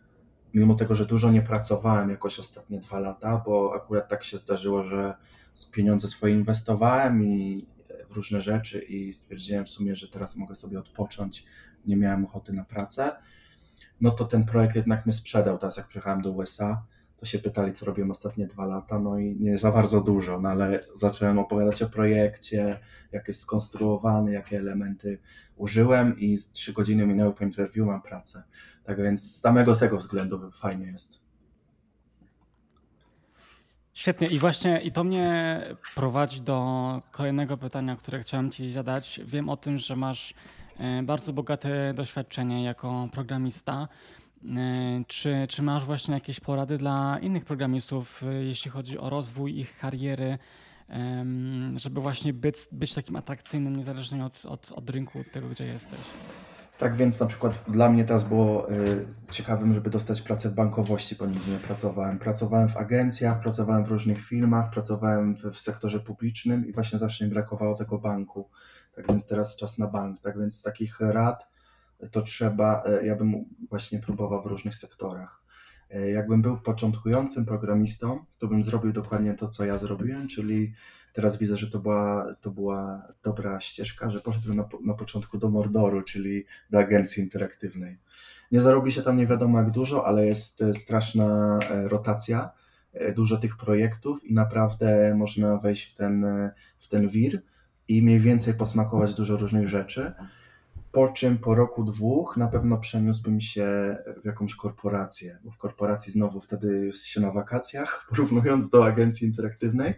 mimo 0.55 0.75
tego, 0.75 0.95
że 0.95 1.07
dużo 1.07 1.31
nie 1.31 1.43
pracowałem 1.43 2.11
jakoś 2.11 2.39
ostatnie 2.39 2.79
dwa 2.79 2.99
lata, 3.01 3.43
bo 3.47 3.73
akurat 3.77 4.09
tak 4.09 4.25
się 4.25 4.39
zdarzyło, 4.39 4.85
że 4.85 5.15
pieniądze 5.73 6.09
swoje 6.09 6.35
inwestowałem 6.35 7.25
i 7.25 7.67
w 8.11 8.17
różne 8.17 8.41
rzeczy 8.41 8.79
i 8.79 9.13
stwierdziłem 9.13 9.65
w 9.65 9.69
sumie, 9.69 9.97
że 9.97 10.09
teraz 10.09 10.37
mogę 10.37 10.55
sobie 10.55 10.79
odpocząć, 10.79 11.45
nie 11.87 11.97
miałem 11.97 12.25
ochoty 12.25 12.53
na 12.53 12.65
pracę, 12.65 13.13
no 14.01 14.11
to 14.11 14.25
ten 14.25 14.45
projekt 14.45 14.77
jednak 14.77 15.07
mnie 15.07 15.13
sprzedał. 15.13 15.59
Teraz 15.59 15.77
jak 15.77 15.87
przyjechałem 15.87 16.23
do 16.23 16.31
USA, 16.31 16.83
to 17.19 17.27
się 17.27 17.39
pytali, 17.39 17.73
co 17.73 17.87
robiłem 17.87 18.11
ostatnie 18.11 18.47
dwa 18.47 18.67
lata, 18.67 18.99
no 18.99 19.19
i 19.19 19.37
nie 19.41 19.59
za 19.59 19.73
bardzo 19.73 20.01
dużo, 20.01 20.41
no 20.41 20.49
ale 20.49 20.85
zacząłem 20.97 21.39
opowiadać 21.39 21.83
o 21.83 21.89
projekcie, 21.89 22.81
jak 23.13 23.29
jest 23.29 23.41
skonstruowany, 23.41 24.33
jakie 24.33 24.59
elementy 24.59 25.19
użyłem 25.57 26.19
i 26.19 26.39
trzy 26.53 26.73
godziny 26.73 27.07
minęły 27.07 27.35
po 27.35 27.45
interwiu, 27.45 27.87
mam 27.87 28.03
pracę. 28.03 28.43
Tak 28.85 29.03
więc 29.03 29.23
z 29.23 29.41
samego 29.41 29.77
tego 29.77 29.99
względu 29.99 30.51
fajnie 30.51 30.87
jest. 30.87 31.21
Świetnie 33.95 34.29
i 34.29 34.39
właśnie 34.39 34.81
i 34.81 34.93
to 34.93 35.05
mnie 35.05 35.61
prowadzi 35.95 36.41
do 36.41 37.03
kolejnego 37.11 37.57
pytania, 37.57 37.97
które 37.97 38.21
chciałem 38.21 38.51
Ci 38.51 38.73
zadać. 38.73 39.21
Wiem 39.25 39.49
o 39.49 39.57
tym, 39.57 39.79
że 39.79 39.97
masz 39.97 40.35
e, 40.79 41.03
bardzo 41.03 41.33
bogate 41.33 41.95
doświadczenie 41.95 42.65
jako 42.65 43.09
programista. 43.13 43.89
E, 44.45 45.05
czy, 45.07 45.47
czy 45.49 45.63
masz 45.63 45.85
właśnie 45.85 46.15
jakieś 46.15 46.41
porady 46.41 46.77
dla 46.77 47.19
innych 47.23 47.45
programistów, 47.45 48.23
e, 48.23 48.33
jeśli 48.33 48.71
chodzi 48.71 48.99
o 48.99 49.11
rozwój 49.11 49.59
ich 49.59 49.79
kariery, 49.79 50.39
żeby 51.77 52.01
właśnie 52.01 52.33
być, 52.33 52.57
być 52.73 52.95
takim 52.95 53.17
atrakcyjnym, 53.17 53.77
niezależnie 53.77 54.25
od, 54.25 54.47
od, 54.47 54.73
od 54.73 54.91
rynku, 54.91 55.25
tego 55.33 55.49
gdzie 55.49 55.67
jesteś? 55.67 56.01
Tak 56.79 56.97
więc 56.97 57.21
na 57.21 57.27
przykład 57.27 57.65
dla 57.69 57.89
mnie 57.91 58.05
teraz 58.05 58.25
było 58.25 58.73
y, 58.73 59.07
ciekawym, 59.31 59.75
żeby 59.75 59.91
dostać 59.91 60.23
pracę 60.23 60.49
w 60.49 60.55
bankowości, 60.55 61.17
bo 61.17 61.27
nigdy 61.27 61.51
nie 61.51 61.59
pracowałem. 61.59 62.19
Pracowałem 62.19 62.69
w 62.69 62.77
agencjach, 62.77 63.41
pracowałem 63.41 63.85
w 63.85 63.89
różnych 63.89 64.25
firmach, 64.25 64.71
pracowałem 64.71 65.35
w, 65.35 65.43
w 65.43 65.59
sektorze 65.59 66.01
publicznym 66.01 66.67
i 66.67 66.73
właśnie 66.73 66.99
zawsze 66.99 67.25
mi 67.25 67.31
brakowało 67.31 67.75
tego 67.75 67.99
banku. 67.99 68.49
Tak 68.97 69.07
więc 69.09 69.27
teraz 69.27 69.57
czas 69.57 69.79
na 69.79 69.87
bank. 69.87 70.21
Tak 70.21 70.39
więc 70.39 70.63
takich 70.63 71.01
rad 71.01 71.47
to 72.11 72.23
trzeba, 72.23 72.83
y, 73.03 73.07
ja 73.07 73.17
bym 73.17 73.45
właśnie 73.69 73.99
próbował 73.99 74.43
w 74.43 74.47
różnych 74.47 74.75
sektorach. 74.75 75.43
Y, 75.95 76.11
jakbym 76.11 76.43
był 76.43 76.57
początkującym 76.57 77.47
programistą, 77.47 78.25
to 78.39 78.49
bym 78.49 78.63
zrobił 78.63 78.93
dokładnie 78.93 79.35
to, 79.35 79.49
co 79.49 79.65
ja 79.65 79.79
zrobiłem, 79.79 80.29
czyli 80.29 80.73
teraz 81.13 81.39
widzę, 81.39 81.57
że 81.57 81.71
to 81.71 81.79
była, 81.79 82.35
to 82.41 82.51
była 82.51 83.03
dobra 83.23 83.61
ścieżka, 83.61 84.11
że 84.11 84.21
poszedłem 84.21 84.57
na, 84.57 84.69
na 84.85 84.95
początku 84.95 85.39
do 85.39 85.51
Mordoru, 85.51 86.03
czyli 86.03 86.45
do 86.71 86.79
agencji 86.79 87.23
interaktywnej. 87.23 87.99
Nie 88.53 88.61
zarobi 88.61 88.93
się 88.93 89.03
tam 89.03 89.17
nie 89.17 89.27
wiadomo 89.27 89.59
jak 89.59 89.71
dużo, 89.71 90.07
ale 90.07 90.27
jest 90.27 90.63
e, 90.63 90.75
straszna 90.75 91.59
e, 91.71 91.89
rotacja, 91.89 92.51
e, 92.93 93.13
dużo 93.13 93.37
tych 93.37 93.57
projektów 93.57 94.25
i 94.25 94.35
naprawdę 94.35 95.15
można 95.15 95.57
wejść 95.57 95.93
w 95.93 95.95
ten, 95.95 96.27
w 96.79 96.89
ten 96.89 97.09
wir 97.09 97.43
i 97.89 98.03
mniej 98.03 98.21
więcej 98.21 98.55
posmakować 98.55 99.15
dużo 99.15 99.37
różnych 99.37 99.69
rzeczy. 99.69 100.13
Po 100.93 101.09
czym 101.09 101.39
po 101.39 101.55
roku, 101.55 101.85
dwóch 101.85 102.37
na 102.37 102.49
pewno 102.49 102.79
przeniósłbym 102.79 103.41
się 103.41 103.97
w 104.23 104.27
jakąś 104.27 104.55
korporację, 104.55 105.39
bo 105.45 105.51
w 105.51 105.57
korporacji 105.57 106.13
znowu 106.13 106.41
wtedy 106.41 106.91
się 106.93 107.21
na 107.21 107.33
wakacjach, 107.33 108.05
porównując 108.09 108.71
do 108.71 108.87
agencji 108.87 109.29
interaktywnej. 109.29 109.95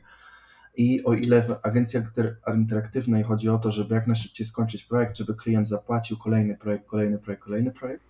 I 0.76 1.04
o 1.04 1.14
ile 1.14 1.42
w 1.42 1.56
agencji 1.62 2.00
interaktywnej 2.54 3.22
chodzi 3.22 3.48
o 3.48 3.58
to, 3.58 3.72
żeby 3.72 3.94
jak 3.94 4.06
najszybciej 4.06 4.46
skończyć 4.46 4.84
projekt, 4.84 5.16
żeby 5.16 5.34
klient 5.34 5.68
zapłacił 5.68 6.18
kolejny 6.18 6.56
projekt, 6.56 6.86
kolejny 6.86 7.18
projekt, 7.18 7.42
kolejny 7.42 7.72
projekt, 7.72 8.04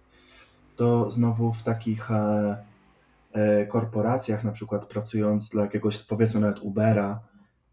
to 0.76 1.10
znowu 1.10 1.52
w 1.52 1.62
takich 1.62 2.10
e, 2.10 2.56
e, 3.32 3.66
korporacjach, 3.66 4.44
na 4.44 4.52
przykład 4.52 4.86
pracując 4.86 5.48
dla 5.48 5.62
jakiegoś, 5.62 6.02
powiedzmy 6.02 6.40
nawet 6.40 6.58
Ubera, 6.58 7.20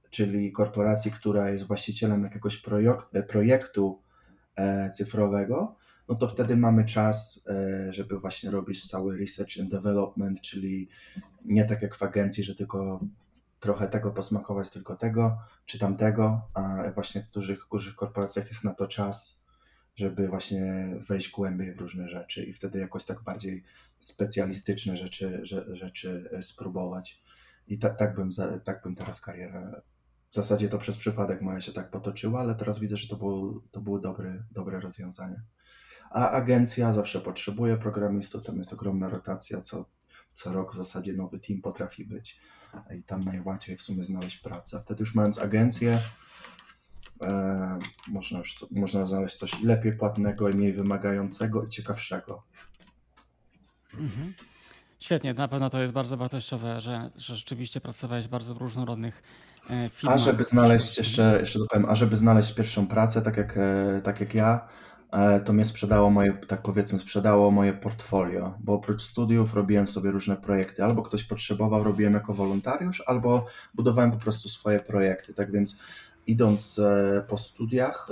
czyli 0.09 0.51
korporacji, 0.51 1.11
która 1.11 1.49
jest 1.49 1.67
właścicielem 1.67 2.23
jakiegoś 2.23 2.63
projektu 3.27 3.99
cyfrowego, 4.93 5.75
no 6.09 6.15
to 6.15 6.27
wtedy 6.27 6.57
mamy 6.57 6.85
czas, 6.85 7.47
żeby 7.89 8.19
właśnie 8.19 8.51
robić 8.51 8.89
cały 8.89 9.17
research 9.17 9.59
and 9.59 9.71
development, 9.71 10.41
czyli 10.41 10.89
nie 11.45 11.65
tak 11.65 11.81
jak 11.81 11.95
w 11.95 12.03
agencji, 12.03 12.43
że 12.43 12.55
tylko 12.55 12.99
trochę 13.59 13.87
tego 13.87 14.11
posmakować, 14.11 14.69
tylko 14.69 14.95
tego 14.95 15.37
czy 15.65 15.79
tamtego, 15.79 16.41
a 16.53 16.91
właśnie 16.95 17.21
w 17.21 17.31
dużych, 17.31 17.59
dużych 17.71 17.95
korporacjach 17.95 18.47
jest 18.47 18.63
na 18.63 18.73
to 18.73 18.87
czas, 18.87 19.45
żeby 19.95 20.27
właśnie 20.27 20.95
wejść 21.07 21.31
głębiej 21.31 21.73
w 21.73 21.79
różne 21.79 22.09
rzeczy 22.09 22.43
i 22.43 22.53
wtedy 22.53 22.79
jakoś 22.79 23.05
tak 23.05 23.23
bardziej 23.23 23.63
specjalistyczne 23.99 24.97
rzeczy, 24.97 25.41
rzeczy 25.71 26.29
e, 26.33 26.43
spróbować. 26.43 27.23
I 27.67 27.79
tak, 27.79 27.97
tak, 27.97 28.15
bym, 28.15 28.29
tak 28.63 28.83
bym 28.83 28.95
teraz 28.95 29.21
karierę. 29.21 29.81
W 30.31 30.35
zasadzie 30.35 30.69
to 30.69 30.77
przez 30.77 30.97
przypadek 30.97 31.41
moja 31.41 31.61
się 31.61 31.73
tak 31.73 31.91
potoczyła, 31.91 32.39
ale 32.39 32.55
teraz 32.55 32.79
widzę, 32.79 32.97
że 32.97 33.07
to 33.07 33.15
było, 33.15 33.61
to 33.71 33.81
było 33.81 33.99
dobre, 33.99 34.43
dobre 34.51 34.79
rozwiązanie. 34.79 35.41
A 36.09 36.31
agencja 36.31 36.93
zawsze 36.93 37.21
potrzebuje 37.21 37.77
programistów, 37.77 38.45
tam 38.45 38.57
jest 38.57 38.73
ogromna 38.73 39.09
rotacja, 39.09 39.61
co, 39.61 39.85
co 40.33 40.53
rok 40.53 40.73
w 40.73 40.77
zasadzie 40.77 41.13
nowy 41.13 41.39
team 41.39 41.61
potrafi 41.61 42.05
być 42.05 42.39
i 42.99 43.03
tam 43.03 43.23
najłatwiej 43.23 43.77
w 43.77 43.81
sumie 43.81 44.03
znaleźć 44.03 44.37
pracę. 44.37 44.81
Wtedy 44.85 45.01
już 45.03 45.15
mając 45.15 45.39
agencję, 45.39 45.99
e, 47.21 47.79
można, 48.07 48.39
już, 48.39 48.65
można 48.71 49.05
znaleźć 49.05 49.35
coś 49.35 49.63
lepiej 49.63 49.97
płatnego 49.97 50.49
i 50.49 50.55
mniej 50.55 50.73
wymagającego 50.73 51.63
i 51.63 51.69
ciekawszego. 51.69 52.43
Mhm. 53.93 54.33
Świetnie, 54.99 55.33
na 55.33 55.47
pewno 55.47 55.69
to 55.69 55.81
jest 55.81 55.93
bardzo 55.93 56.17
wartościowe, 56.17 56.81
że, 56.81 57.11
że 57.15 57.35
rzeczywiście 57.35 57.81
pracowałeś 57.81 58.27
bardzo 58.27 58.55
w 58.55 58.57
różnorodnych 58.57 59.23
e, 59.69 59.89
firmach. 59.89 60.15
A 60.15 60.17
żeby 60.17 60.45
znaleźć, 60.45 60.97
jeszcze, 60.97 61.37
jeszcze 61.39 61.59
dopowiem, 61.59 61.85
a 61.89 61.95
żeby 61.95 62.17
znaleźć 62.17 62.53
pierwszą 62.53 62.87
pracę, 62.87 63.21
tak 63.21 63.37
jak, 63.37 63.57
e, 63.57 64.01
tak 64.03 64.19
jak 64.19 64.33
ja, 64.33 64.67
E, 65.11 65.39
to 65.39 65.53
mnie 65.53 65.65
sprzedało 65.65 66.09
moje, 66.09 66.33
tak 66.47 66.61
powiedzmy, 66.61 66.99
sprzedało 66.99 67.51
moje 67.51 67.73
portfolio, 67.73 68.57
bo 68.59 68.73
oprócz 68.73 69.01
studiów 69.01 69.53
robiłem 69.53 69.87
sobie 69.87 70.11
różne 70.11 70.35
projekty. 70.35 70.83
Albo 70.83 71.01
ktoś 71.03 71.23
potrzebował, 71.23 71.83
robiłem 71.83 72.13
jako 72.13 72.33
wolontariusz, 72.33 73.03
albo 73.05 73.45
budowałem 73.73 74.11
po 74.11 74.17
prostu 74.17 74.49
swoje 74.49 74.79
projekty. 74.79 75.33
Tak 75.33 75.51
więc 75.51 75.79
idąc 76.27 76.81
po 77.27 77.37
studiach, 77.37 78.07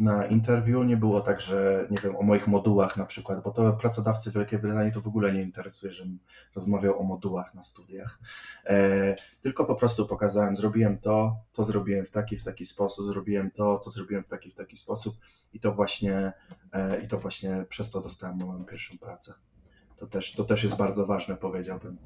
na 0.00 0.26
interwiu 0.26 0.82
nie 0.82 0.96
było 0.96 1.20
tak, 1.20 1.40
że 1.40 1.86
nie 1.90 1.98
wiem, 1.98 2.16
o 2.16 2.22
moich 2.22 2.46
modułach 2.46 2.96
na 2.96 3.06
przykład, 3.06 3.42
bo 3.42 3.50
to 3.50 3.72
pracodawcy 3.72 4.30
Wielkiej 4.30 4.58
Brytanii 4.58 4.92
to 4.92 5.00
w 5.00 5.06
ogóle 5.06 5.32
nie 5.32 5.42
interesuje, 5.42 5.92
żebym 5.92 6.18
rozmawiał 6.54 7.00
o 7.00 7.02
modułach 7.02 7.54
na 7.54 7.62
studiach. 7.62 8.18
E, 8.66 9.16
tylko 9.40 9.64
po 9.64 9.74
prostu 9.74 10.06
pokazałem, 10.06 10.56
zrobiłem 10.56 10.98
to, 10.98 11.36
to 11.52 11.64
zrobiłem 11.64 12.04
w 12.04 12.10
taki, 12.10 12.36
w 12.36 12.44
taki 12.44 12.64
sposób, 12.64 13.06
zrobiłem 13.06 13.50
to, 13.50 13.78
to 13.78 13.90
zrobiłem 13.90 14.24
w 14.24 14.28
taki, 14.28 14.50
w 14.50 14.54
taki 14.54 14.76
sposób 14.76 15.14
i 15.52 15.60
to 15.60 15.72
właśnie, 15.72 16.32
e, 16.72 17.02
i 17.02 17.08
to 17.08 17.18
właśnie 17.18 17.64
przez 17.68 17.90
to 17.90 18.00
dostałem 18.00 18.36
moją 18.36 18.64
pierwszą 18.64 18.98
pracę. 18.98 19.34
To 19.96 20.06
też, 20.06 20.32
to 20.32 20.44
też 20.44 20.62
jest 20.64 20.76
bardzo 20.76 21.06
ważne, 21.06 21.36
powiedziałbym. 21.36 21.96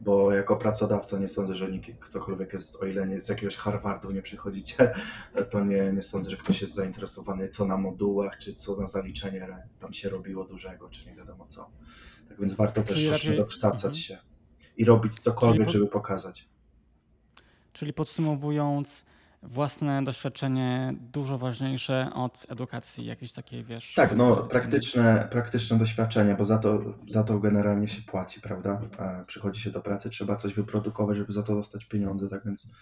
Bo 0.00 0.32
jako 0.32 0.56
pracodawca 0.56 1.18
nie 1.18 1.28
sądzę, 1.28 1.56
że 1.56 1.70
nikt, 1.70 1.90
ktokolwiek 2.00 2.52
jest, 2.52 2.82
o 2.82 2.86
ile 2.86 3.06
nie 3.06 3.20
z 3.20 3.28
jakiegoś 3.28 3.56
Harvardu 3.56 4.10
nie 4.10 4.22
przychodzicie, 4.22 4.92
to 5.50 5.64
nie, 5.64 5.92
nie 5.92 6.02
sądzę, 6.02 6.30
że 6.30 6.36
ktoś 6.36 6.60
jest 6.60 6.74
zainteresowany 6.74 7.48
co 7.48 7.64
na 7.64 7.76
modułach, 7.76 8.38
czy 8.38 8.54
co 8.54 8.76
na 8.76 8.86
zaliczenie 8.86 9.46
tam 9.80 9.92
się 9.92 10.08
robiło 10.08 10.44
dużego, 10.44 10.88
czy 10.88 11.06
nie 11.06 11.14
wiadomo 11.14 11.46
co. 11.46 11.70
Tak 12.28 12.40
więc 12.40 12.52
warto 12.52 12.82
też 12.82 13.06
raczej... 13.06 13.36
dokształcać 13.36 13.84
mhm. 13.84 13.94
się 13.94 14.18
i 14.76 14.84
robić 14.84 15.18
cokolwiek, 15.18 15.66
po... 15.66 15.72
żeby 15.72 15.86
pokazać. 15.86 16.48
Czyli 17.72 17.92
podsumowując, 17.92 19.04
własne 19.42 20.04
doświadczenie 20.04 20.94
dużo 21.00 21.38
ważniejsze 21.38 22.10
od 22.14 22.46
edukacji, 22.48 23.06
jakiejś 23.06 23.32
takiej, 23.32 23.64
wiesz... 23.64 23.94
Tak, 23.94 24.16
no 24.16 24.36
praktyczne, 24.36 25.28
praktyczne 25.30 25.78
doświadczenie, 25.78 26.34
bo 26.34 26.44
za 26.44 26.58
to, 26.58 26.80
za 27.08 27.24
to 27.24 27.38
generalnie 27.38 27.88
się 27.88 28.02
płaci, 28.02 28.40
prawda? 28.40 28.80
Przychodzi 29.26 29.60
się 29.60 29.70
do 29.70 29.80
pracy, 29.80 30.10
trzeba 30.10 30.36
coś 30.36 30.54
wyprodukować, 30.54 31.16
żeby 31.16 31.32
za 31.32 31.42
to 31.42 31.54
dostać 31.54 31.84
pieniądze, 31.84 32.28
tak 32.28 32.44
więc 32.44 32.72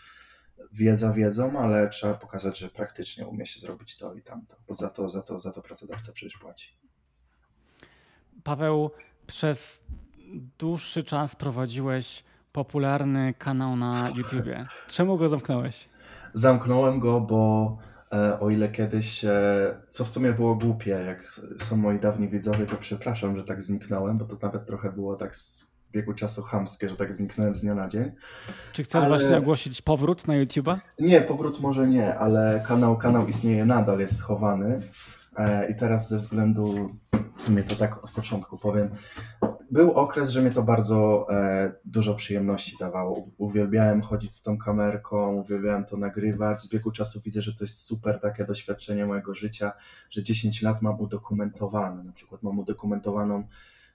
wiedza 0.73 1.13
wiedzą, 1.13 1.59
ale 1.59 1.89
trzeba 1.89 2.15
pokazać, 2.15 2.59
że 2.59 2.69
praktycznie 2.69 3.27
umie 3.27 3.47
się 3.47 3.61
zrobić 3.61 3.99
to 3.99 4.15
i 4.15 4.23
tamto, 4.23 4.57
bo 4.69 4.75
za 4.75 4.89
to, 4.89 5.09
za 5.09 5.23
to, 5.23 5.41
za 5.41 5.53
to 5.53 5.63
pracodawca 5.63 6.13
przecież 6.13 6.39
płaci. 6.39 6.77
Paweł, 8.45 8.91
przez 9.27 9.85
dłuższy 10.59 11.03
czas 11.03 11.37
prowadziłeś 11.37 12.25
popularny 12.53 13.35
kanał 13.35 13.77
na 13.77 14.09
YouTubie. 14.17 14.67
Czemu 14.89 15.19
go 15.19 15.29
zamknąłeś? 15.29 15.88
Zamknąłem 16.35 16.99
go, 17.01 17.21
bo 17.21 17.77
e, 18.13 18.41
o 18.41 18.51
ile 18.51 18.69
kiedyś, 18.69 19.25
e, 19.25 19.81
co 19.89 20.05
w 20.05 20.09
sumie 20.09 20.33
było 20.33 20.55
głupie, 20.55 20.91
jak 20.91 21.41
są 21.65 21.77
moi 21.77 22.01
dawni 22.01 22.29
widzowie, 22.29 22.67
to 22.67 22.77
przepraszam, 22.77 23.37
że 23.37 23.45
tak 23.45 23.63
zniknąłem, 23.63 24.19
bo 24.19 24.25
to 24.25 24.37
nawet 24.43 24.67
trochę 24.67 24.93
było 24.93 25.17
tak 25.17 25.37
z 25.37 25.79
biegu 25.93 26.15
czasu 26.15 26.43
chamskie, 26.43 26.89
że 26.89 26.97
tak 26.97 27.15
zniknąłem 27.15 27.55
z 27.55 27.61
dnia 27.61 27.75
na 27.75 27.89
dzień. 27.89 28.13
Czy 28.73 28.85
chcesz 28.85 29.03
ale... 29.03 29.09
właśnie 29.09 29.39
ogłosić 29.39 29.83
powrót 29.83 30.29
na 30.29 30.35
YouTube'a? 30.35 30.79
Nie, 30.99 31.21
powrót 31.21 31.61
może 31.61 31.89
nie, 31.89 32.15
ale 32.15 32.65
kanał, 32.67 32.97
kanał 32.97 33.27
istnieje 33.27 33.65
nadal, 33.65 33.99
jest 33.99 34.17
schowany. 34.17 34.81
E, 35.37 35.71
I 35.71 35.75
teraz 35.75 36.09
ze 36.09 36.19
względu, 36.19 36.95
w 37.37 37.43
sumie 37.43 37.63
to 37.63 37.77
tak 37.77 38.05
od 38.05 38.11
początku 38.11 38.59
powiem, 38.59 38.91
był 39.71 39.93
okres, 39.93 40.31
że 40.31 40.41
mnie 40.41 40.51
to 40.51 40.63
bardzo 40.63 41.27
e, 41.31 41.73
dużo 41.85 42.15
przyjemności 42.15 42.77
dawało. 42.81 43.29
Uwielbiałem 43.39 44.03
chodzić 44.03 44.35
z 44.35 44.43
tą 44.43 44.59
kamerką, 44.59 45.35
uwielbiałem 45.35 45.85
to 45.85 45.97
nagrywać. 45.97 46.61
Z 46.61 46.69
biegu 46.69 46.91
czasu 46.91 47.21
widzę, 47.25 47.43
że 47.43 47.55
to 47.55 47.65
jest 47.65 47.79
super 47.79 48.21
takie 48.21 48.45
doświadczenie 48.45 49.07
mojego 49.07 49.35
życia, 49.35 49.73
że 50.11 50.23
10 50.23 50.63
lat 50.63 50.83
mam 50.83 51.01
udokumentowane. 51.01 52.05
Na 52.05 52.13
przykład 52.13 52.43
mam 52.43 52.59
udokumentowaną 52.59 53.45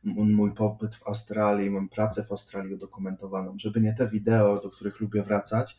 mój 0.03 0.51
pobyt 0.51 0.95
w 0.95 1.07
Australii, 1.07 1.69
mam 1.69 1.89
pracę 1.89 2.23
w 2.23 2.31
Australii 2.31 2.73
udokumentowaną. 2.73 3.55
Żeby 3.57 3.81
nie 3.81 3.93
te 3.93 4.09
wideo, 4.09 4.61
do 4.61 4.69
których 4.69 4.99
lubię 4.99 5.23
wracać, 5.23 5.77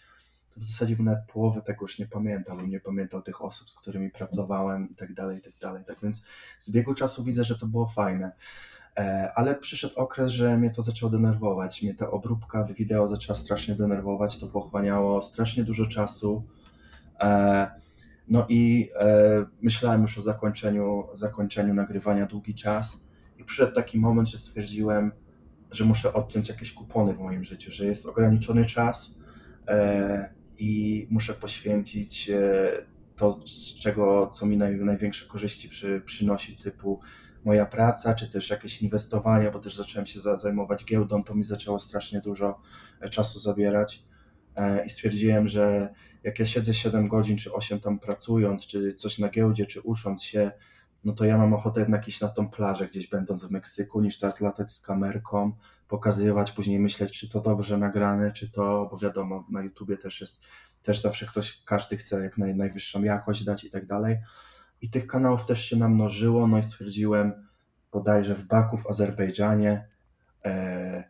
to 0.55 0.61
w 0.61 0.65
zasadzie 0.65 0.97
bym 0.97 1.05
nawet 1.05 1.27
połowę 1.33 1.63
tego 1.63 1.79
już 1.85 1.99
nie 1.99 2.07
pamiętał, 2.07 2.57
bym 2.57 2.71
nie 2.71 2.81
pamiętał 2.81 3.23
tych 3.23 3.43
osób, 3.43 3.71
z 3.71 3.75
którymi 3.75 4.11
pracowałem 4.11 4.91
i 4.91 4.95
tak 4.95 5.15
dalej, 5.15 5.39
i 5.39 5.43
tak 5.43 5.53
dalej. 5.61 5.85
Tak 5.85 5.97
więc 6.03 6.27
z 6.59 6.71
biegu 6.71 6.95
czasu 6.95 7.25
widzę, 7.25 7.45
że 7.45 7.59
to 7.59 7.67
było 7.67 7.87
fajne. 7.87 8.33
E, 8.99 9.33
ale 9.35 9.55
przyszedł 9.55 9.95
okres, 9.97 10.33
że 10.33 10.59
mnie 10.59 10.71
to 10.71 10.83
zaczęło 10.83 11.13
denerwować. 11.13 11.83
Mnie 11.83 11.95
ta 11.95 12.11
obróbka 12.11 12.65
wideo 12.65 13.09
zaczęła 13.09 13.37
strasznie 13.37 13.75
denerwować, 13.75 14.39
to 14.39 14.47
pochłaniało 14.47 15.23
strasznie 15.23 15.65
dużo 15.65 15.87
czasu. 15.87 16.45
E, 17.21 17.71
no 18.29 18.47
i 18.49 18.91
e, 19.01 19.47
myślałem 19.63 20.03
już 20.03 20.19
o 20.19 20.23
zakończeniu, 20.23 21.07
zakończeniu 21.13 21.75
nagrywania 21.75 22.27
długi 22.27 22.55
czas 22.55 23.05
i 23.39 23.45
przyszedł 23.45 23.75
taki 23.75 23.99
moment, 23.99 24.29
że 24.29 24.39
stwierdziłem, 24.39 25.13
że 25.71 25.85
muszę 25.85 26.13
odciąć 26.13 26.49
jakieś 26.49 26.73
kupony 26.73 27.15
w 27.15 27.19
moim 27.19 27.45
życiu, 27.45 27.71
że 27.71 27.85
jest 27.85 28.07
ograniczony 28.07 28.65
czas 28.65 29.19
i 30.59 31.07
muszę 31.11 31.35
poświęcić 31.35 32.31
to, 33.17 33.41
z 33.47 33.79
czego, 33.79 34.27
co 34.27 34.47
mi 34.47 34.57
naj, 34.57 34.77
największe 34.77 35.27
korzyści 35.27 35.69
przy, 35.69 36.03
przynosi, 36.05 36.57
typu 36.57 37.01
moja 37.45 37.67
praca, 37.67 38.15
czy 38.15 38.29
też 38.29 38.51
jakieś 38.51 38.83
inwestowania, 38.83 39.51
bo 39.51 39.59
też 39.59 39.77
zacząłem 39.77 40.07
się 40.07 40.21
zajmować 40.21 40.85
giełdą, 40.85 41.25
to 41.25 41.35
mi 41.35 41.45
zaczęło 41.45 41.79
strasznie 41.79 42.21
dużo 42.21 42.61
e, 43.01 43.09
czasu 43.09 43.39
zabierać. 43.39 44.05
E, 44.57 44.87
i 44.87 44.91
stwierdziłem, 44.91 45.49
że 45.49 45.95
jak 46.23 46.39
ja 46.39 46.47
siedzę 46.47 46.75
7 46.75 47.09
godzin 47.09 47.37
czy 47.37 47.53
8 47.53 47.81
tam 47.81 47.99
pracując, 47.99 48.67
czy 48.67 48.95
coś 48.95 49.19
na 49.19 49.29
giełdzie, 49.29 49.67
czy 49.67 49.81
ucząc 49.81 50.23
się, 50.23 50.51
no 51.05 51.13
to 51.13 51.25
ja 51.25 51.39
mam 51.39 51.55
ochotę 51.55 51.81
jednak 51.81 52.09
iść 52.09 52.21
na 52.21 52.29
tą 52.29 52.49
plażę 52.49 52.87
gdzieś 52.87 53.09
będąc 53.09 53.45
w 53.45 53.51
Meksyku, 53.51 54.01
niż 54.01 54.19
teraz 54.19 54.41
latać 54.41 54.73
z 54.73 54.81
kamerką, 54.81 55.53
pokazywać, 55.89 56.53
później 56.53 56.79
myśleć, 56.81 57.19
czy 57.21 57.29
to 57.29 57.41
dobrze 57.41 57.79
nagrane, 57.79 58.33
czy 58.33 58.51
to, 58.51 58.89
bo 58.91 58.99
wiadomo, 58.99 59.47
na 59.51 59.63
YouTubie 59.63 59.97
też 59.97 60.21
jest, 60.21 60.43
też 60.83 61.01
zawsze 61.01 61.27
ktoś, 61.27 61.63
każdy 61.65 61.97
chce 61.97 62.25
jak 62.25 62.39
naj, 62.39 62.55
najwyższą 62.55 63.03
jakość 63.03 63.45
dać 63.45 63.65
i 63.65 63.71
tak 63.71 63.87
dalej 63.87 64.19
i 64.85 64.91
tych 64.91 65.07
kanałów 65.07 65.47
też 65.47 65.65
się 65.65 65.77
namnożyło, 65.77 66.47
no 66.47 66.59
i 66.59 66.63
stwierdziłem 66.63 67.33
bodajże 67.93 68.35
w 68.35 68.47
Baku 68.47 68.77
w 68.77 68.87
Azerbejdżanie, 68.87 69.89
e, 70.45 71.05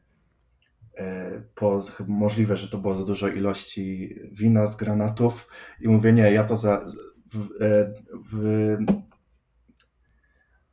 e, 0.99 1.43
po, 1.55 1.81
możliwe, 2.07 2.57
że 2.57 2.69
to 2.69 2.79
było 2.79 2.95
za 2.95 3.05
dużo 3.05 3.29
ilości 3.29 4.15
wina 4.33 4.67
z 4.67 4.77
granatów. 4.77 5.49
I 5.81 5.89
mówię, 5.89 6.13
nie, 6.13 6.33
ja 6.33 6.45
to 6.45 6.57
za, 6.57 6.87
w, 7.33 7.63
e, 7.63 7.93
w, 8.31 8.45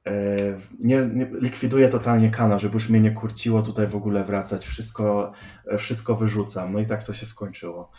e, 0.08 0.58
nie, 0.80 1.06
nie, 1.14 1.26
likwiduję 1.26 1.90
totalnie 1.90 2.32
kanał, 2.32 2.60
żeby 2.60 2.74
już 2.74 2.90
mnie 2.90 3.02
nie 3.02 3.12
kurciło 3.12 3.62
tutaj 3.62 3.88
w 3.88 3.96
ogóle 3.96 4.24
wracać, 4.24 4.66
wszystko, 4.66 5.32
wszystko 5.78 6.16
wyrzucam, 6.16 6.74
no 6.74 6.80
i 6.80 6.86
tak 6.86 7.04
to 7.04 7.14
się 7.14 7.26
skończyło. 7.26 7.92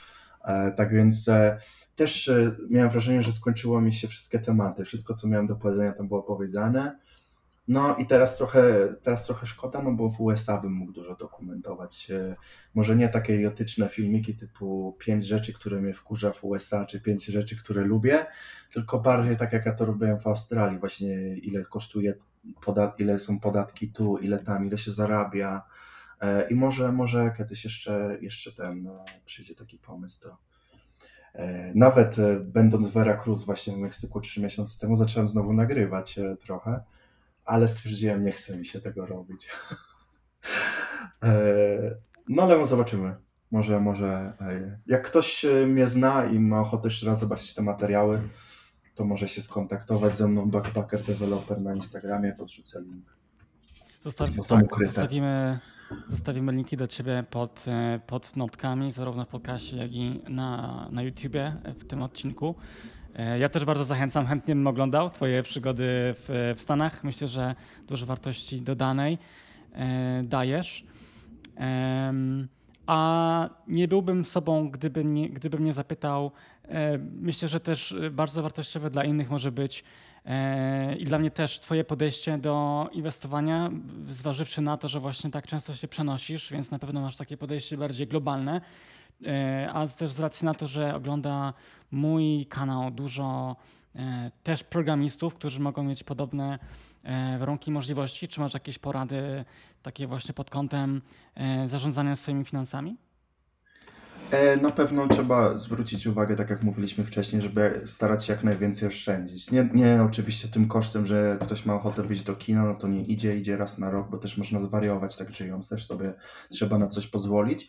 E, 0.45 0.73
tak 0.73 0.95
więc 0.95 1.31
też 1.97 2.29
e, 2.29 2.57
miałem 2.71 2.91
wrażenie, 2.91 3.23
że 3.23 3.33
skończyło 3.33 3.81
mi 3.81 3.93
się 3.93 4.09
wszystkie 4.09 4.39
tematy. 4.39 4.85
Wszystko, 4.85 5.15
co 5.15 5.29
miałem 5.29 5.47
do 5.47 5.57
powiedzenia, 5.57 5.93
tam 5.93 6.09
było 6.09 6.23
powiedziane. 6.23 6.99
No 7.69 7.97
i 7.97 8.07
teraz 8.07 8.37
trochę, 8.37 8.89
teraz 9.03 9.27
trochę 9.27 9.47
szkoda, 9.47 9.83
no 9.83 9.93
bo 9.93 10.09
w 10.09 10.21
USA 10.21 10.61
bym 10.61 10.73
mógł 10.73 10.93
dużo 10.93 11.17
dokumentować. 11.17 12.11
E, 12.11 12.37
może 12.75 12.97
nie 12.97 13.09
takie 13.09 13.37
idiotyczne 13.37 13.89
filmiki 13.89 14.37
typu 14.37 14.97
pięć 14.99 15.27
rzeczy, 15.27 15.53
które 15.53 15.81
mnie 15.81 15.95
wkurza 15.95 16.33
w 16.33 16.45
USA, 16.45 16.87
czy 16.87 17.01
pięć 17.01 17.25
rzeczy, 17.25 17.57
które 17.57 17.85
lubię, 17.85 18.27
tylko 18.73 19.01
bardziej 19.01 19.37
tak 19.37 19.53
jak 19.53 19.67
ja 19.67 19.73
to 19.73 19.85
robiłem 19.85 20.21
w 20.21 20.27
Australii, 20.27 20.79
właśnie 20.79 21.37
ile 21.37 21.65
kosztuje, 21.65 22.15
podat 22.65 23.01
ile 23.01 23.19
są 23.19 23.41
podatki 23.41 23.93
tu, 23.93 24.19
ile 24.19 24.39
tam, 24.39 24.67
ile 24.67 24.79
się 24.79 24.91
zarabia. 24.91 25.63
E, 26.21 26.49
I 26.51 26.55
może, 26.55 26.93
może 26.93 27.33
kiedyś 27.39 27.65
jeszcze, 27.65 28.19
jeszcze 28.21 28.53
ten 28.53 28.83
no, 28.83 29.05
przyjdzie 29.25 29.55
taki 29.55 29.79
pomysł, 29.79 30.23
to 30.23 30.37
nawet 31.75 32.19
e, 32.19 32.41
będąc 32.41 32.87
w 32.87 32.93
Veracruz 32.93 33.45
właśnie 33.45 33.77
w 33.77 33.79
Meksyku 33.79 34.21
trzy 34.21 34.43
miesiące 34.43 34.79
temu 34.79 34.97
zacząłem 34.97 35.29
znowu 35.29 35.53
nagrywać 35.53 36.19
e, 36.19 36.37
trochę, 36.37 36.81
ale 37.45 37.69
stwierdziłem, 37.69 38.23
nie 38.23 38.33
chce 38.33 38.57
mi 38.57 38.67
się 38.67 38.81
tego 38.81 39.07
robić. 39.07 39.49
No 42.29 42.43
ale 42.43 42.67
zobaczymy. 42.67 43.15
Może, 43.51 43.81
może 43.81 44.33
jak 44.87 45.07
ktoś 45.07 45.47
mnie 45.67 45.87
zna 45.87 46.25
i 46.25 46.39
ma 46.39 46.61
ochotę 46.61 46.89
jeszcze 46.89 47.07
raz 47.07 47.21
zobaczyć 47.21 47.55
te 47.55 47.63
materiały, 47.63 48.21
to 48.95 49.05
może 49.05 49.29
się 49.29 49.41
skontaktować 49.41 50.17
ze 50.17 50.29
mną 50.29 50.51
Backpacker 50.51 51.03
Developer 51.03 51.61
na 51.61 51.75
Instagramie, 51.75 52.33
podrzucę 52.33 52.81
link. 52.81 53.17
Zostaw, 54.03 54.31
tak, 54.31 54.37
zostawimy, 54.85 55.59
zostawimy 56.09 56.53
linki 56.53 56.77
do 56.77 56.87
Ciebie 56.87 57.25
pod, 57.31 57.65
e, 57.69 58.01
pod 58.07 58.37
notkami, 58.37 58.93
zarówno 58.93 59.25
w 59.25 59.29
podcastie, 59.29 59.77
jak 59.77 59.93
i 59.93 60.21
na, 60.29 60.89
na 60.91 61.03
YouTubie 61.03 61.57
w 61.65 61.85
tym 61.85 62.03
odcinku. 62.03 62.55
E, 63.17 63.39
ja 63.39 63.49
też 63.49 63.65
bardzo 63.65 63.85
zachęcam, 63.85 64.27
chętnie 64.27 64.55
bym 64.55 64.67
oglądał 64.67 65.11
Twoje 65.11 65.43
przygody 65.43 65.85
w, 65.89 66.55
w 66.57 66.61
Stanach. 66.61 67.05
Myślę, 67.05 67.29
że 67.29 67.55
dużo 67.87 68.07
wartości 68.07 68.61
dodanej 68.61 69.19
e, 69.73 70.23
dajesz. 70.23 70.85
A 72.87 73.49
nie 73.69 73.89
byłbym 73.89 74.25
sobą, 74.25 74.71
gdyby 74.71 75.05
nie, 75.05 75.31
gdybym 75.31 75.65
nie 75.65 75.73
zapytał. 75.73 76.31
Myślę, 77.13 77.49
że 77.49 77.61
też 77.61 77.97
bardzo 78.11 78.43
wartościowe 78.43 78.91
dla 78.91 79.05
innych 79.05 79.31
może 79.31 79.53
być 79.53 79.85
I 80.99 81.05
dla 81.05 81.19
mnie 81.19 81.31
też 81.31 81.61
Twoje 81.61 81.85
podejście 81.85 82.39
do 82.39 82.89
inwestowania, 82.93 83.71
zważywszy 84.09 84.61
na 84.61 84.77
to, 84.77 84.89
że 84.89 85.01
właśnie 85.01 85.31
tak 85.31 85.47
często 85.47 85.75
się 85.75 85.89
przenosisz, 85.89 86.53
więc 86.53 86.71
na 86.71 86.79
pewno 86.79 87.01
masz 87.01 87.17
takie 87.17 87.37
podejście 87.37 87.77
bardziej 87.77 88.07
globalne, 88.07 88.61
e, 89.27 89.71
a 89.73 89.89
też 89.89 90.11
z 90.11 90.21
racji 90.21 90.45
na 90.45 90.55
to, 90.55 90.67
że 90.67 90.95
ogląda 90.95 91.53
mój 91.91 92.47
kanał 92.47 92.91
dużo 92.91 93.57
e, 93.97 94.31
też 94.43 94.65
programistów, 94.65 95.35
którzy 95.35 95.61
mogą 95.61 95.83
mieć 95.83 96.05
podobne 96.05 96.59
warunki 97.39 97.71
i 97.71 97.75
możliwości. 97.75 98.29
Czy 98.29 98.41
masz 98.41 98.55
jakieś 98.55 98.79
porady 98.79 99.45
takie 99.83 100.07
właśnie 100.07 100.35
pod 100.35 100.51
kątem 100.51 101.03
zarządzania 101.67 102.17
swoimi 102.17 102.45
finansami? 102.45 102.97
E, 104.31 104.57
Na 104.57 104.71
pewno 104.71 105.09
trzeba 105.09 105.57
zwrócić 105.57 106.07
uwagę, 106.07 106.37
tak 106.37 106.51
jak 106.51 106.63
mówiliśmy 106.63 107.05
wcześniej, 107.05 107.43
żeby 107.43 107.83
starać 107.87 108.25
się 108.25 108.33
jak 108.33 108.45
najwięcej 108.45 108.89
oszczędzić. 108.89 109.51
Nie, 109.51 109.69
nie 109.75 110.03
oczywiście 110.03 110.49
tym 110.49 110.69
kosztem, 110.69 111.07
że 111.07 111.39
ktoś 111.41 111.67
ma 111.67 111.75
ochotę 111.75 112.03
wyjść 112.03 112.23
do 112.23 112.37
kina, 112.37 112.65
no 112.65 112.75
to 112.75 112.89
nie 112.89 113.03
idzie, 113.03 113.37
idzie 113.37 113.57
raz 113.57 113.79
na 113.79 113.91
rok, 113.91 114.11
bo 114.11 114.19
też 114.19 114.39
można 114.39 114.61
zwariować 114.61 115.17
tak 115.17 115.35
żyjąc, 115.35 115.69
też 115.69 115.87
sobie 115.87 116.15
trzeba 116.51 116.79
na 116.79 116.89
coś 116.89 117.07
pozwolić, 117.07 117.69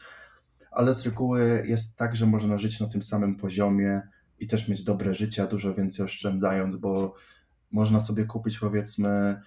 ale 0.72 0.94
z 0.94 1.06
reguły 1.06 1.64
jest 1.68 1.98
tak, 1.98 2.16
że 2.16 2.26
można 2.26 2.58
żyć 2.58 2.80
na 2.80 2.88
tym 2.88 3.02
samym 3.02 3.36
poziomie 3.36 4.02
i 4.40 4.48
też 4.48 4.68
mieć 4.68 4.84
dobre 4.84 5.14
życie, 5.14 5.48
dużo 5.48 5.74
więcej 5.74 6.06
oszczędzając, 6.06 6.76
bo 6.76 7.16
można 7.72 8.02
sobie 8.02 8.26
kupić 8.26 8.60
powiedzmy 8.60 9.42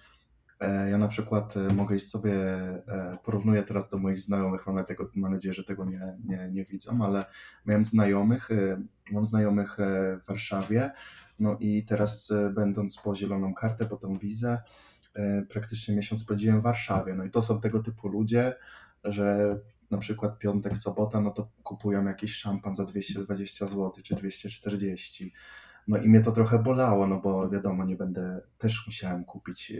ja 0.89 0.97
na 0.97 1.07
przykład 1.07 1.57
e, 1.57 1.73
mogę 1.73 1.95
iść 1.95 2.09
sobie, 2.09 2.33
e, 2.33 3.17
porównuję 3.23 3.63
teraz 3.63 3.89
do 3.89 3.97
moich 3.97 4.19
znajomych, 4.19 4.67
mam, 4.67 4.85
tego, 4.85 5.11
mam 5.15 5.31
nadzieję, 5.31 5.53
że 5.53 5.63
tego 5.63 5.85
nie, 5.85 6.17
nie, 6.25 6.49
nie 6.51 6.65
widzą, 6.65 7.01
ale 7.01 7.25
miałem 7.65 7.85
znajomych, 7.85 8.49
mam 9.11 9.25
znajomych 9.25 9.77
w 10.23 10.27
Warszawie, 10.27 10.91
no 11.39 11.57
i 11.59 11.85
teraz 11.85 12.33
będąc 12.55 13.01
po 13.01 13.15
zieloną 13.15 13.53
kartę, 13.53 13.85
po 13.85 13.97
tą 13.97 14.17
wizę, 14.17 14.61
praktycznie 15.49 15.95
miesiąc 15.95 16.21
spędziłem 16.21 16.59
w 16.59 16.63
Warszawie, 16.63 17.13
no 17.13 17.23
i 17.23 17.29
to 17.29 17.41
są 17.41 17.61
tego 17.61 17.83
typu 17.83 18.07
ludzie, 18.07 18.55
że 19.03 19.57
na 19.91 19.97
przykład 19.97 20.39
piątek, 20.39 20.77
sobota, 20.77 21.21
no 21.21 21.31
to 21.31 21.49
kupują 21.63 22.05
jakiś 22.05 22.35
szampan 22.35 22.75
za 22.75 22.85
220 22.85 23.65
zł 23.65 23.91
czy 24.03 24.15
240. 24.15 25.33
No 25.87 25.97
i 25.97 26.09
mnie 26.09 26.21
to 26.21 26.31
trochę 26.31 26.59
bolało, 26.59 27.07
no 27.07 27.21
bo 27.21 27.49
wiadomo, 27.49 27.85
nie 27.85 27.95
będę, 27.95 28.41
też 28.57 28.83
musiałem 28.87 29.25
kupić 29.25 29.73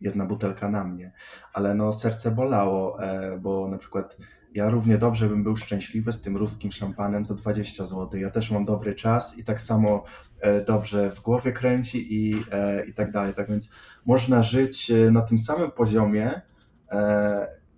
jedna 0.00 0.26
butelka 0.26 0.68
na 0.68 0.84
mnie, 0.84 1.12
ale 1.52 1.74
no 1.74 1.92
serce 1.92 2.30
bolało, 2.30 3.02
e, 3.02 3.38
bo 3.38 3.68
na 3.68 3.78
przykład 3.78 4.16
ja 4.54 4.70
równie 4.70 4.98
dobrze 4.98 5.28
bym 5.28 5.42
był 5.42 5.56
szczęśliwy 5.56 6.12
z 6.12 6.20
tym 6.20 6.36
ruskim 6.36 6.72
szampanem 6.72 7.24
za 7.24 7.34
20 7.34 7.86
zł. 7.86 8.20
Ja 8.20 8.30
też 8.30 8.50
mam 8.50 8.64
dobry 8.64 8.94
czas 8.94 9.38
i 9.38 9.44
tak 9.44 9.60
samo 9.60 10.04
e, 10.40 10.64
dobrze 10.64 11.10
w 11.10 11.20
głowie 11.20 11.52
kręci 11.52 12.14
i, 12.14 12.44
e, 12.52 12.86
i 12.86 12.94
tak 12.94 13.12
dalej. 13.12 13.34
Tak 13.34 13.48
więc 13.48 13.72
można 14.06 14.42
żyć 14.42 14.92
na 15.12 15.20
tym 15.20 15.38
samym 15.38 15.70
poziomie 15.70 16.40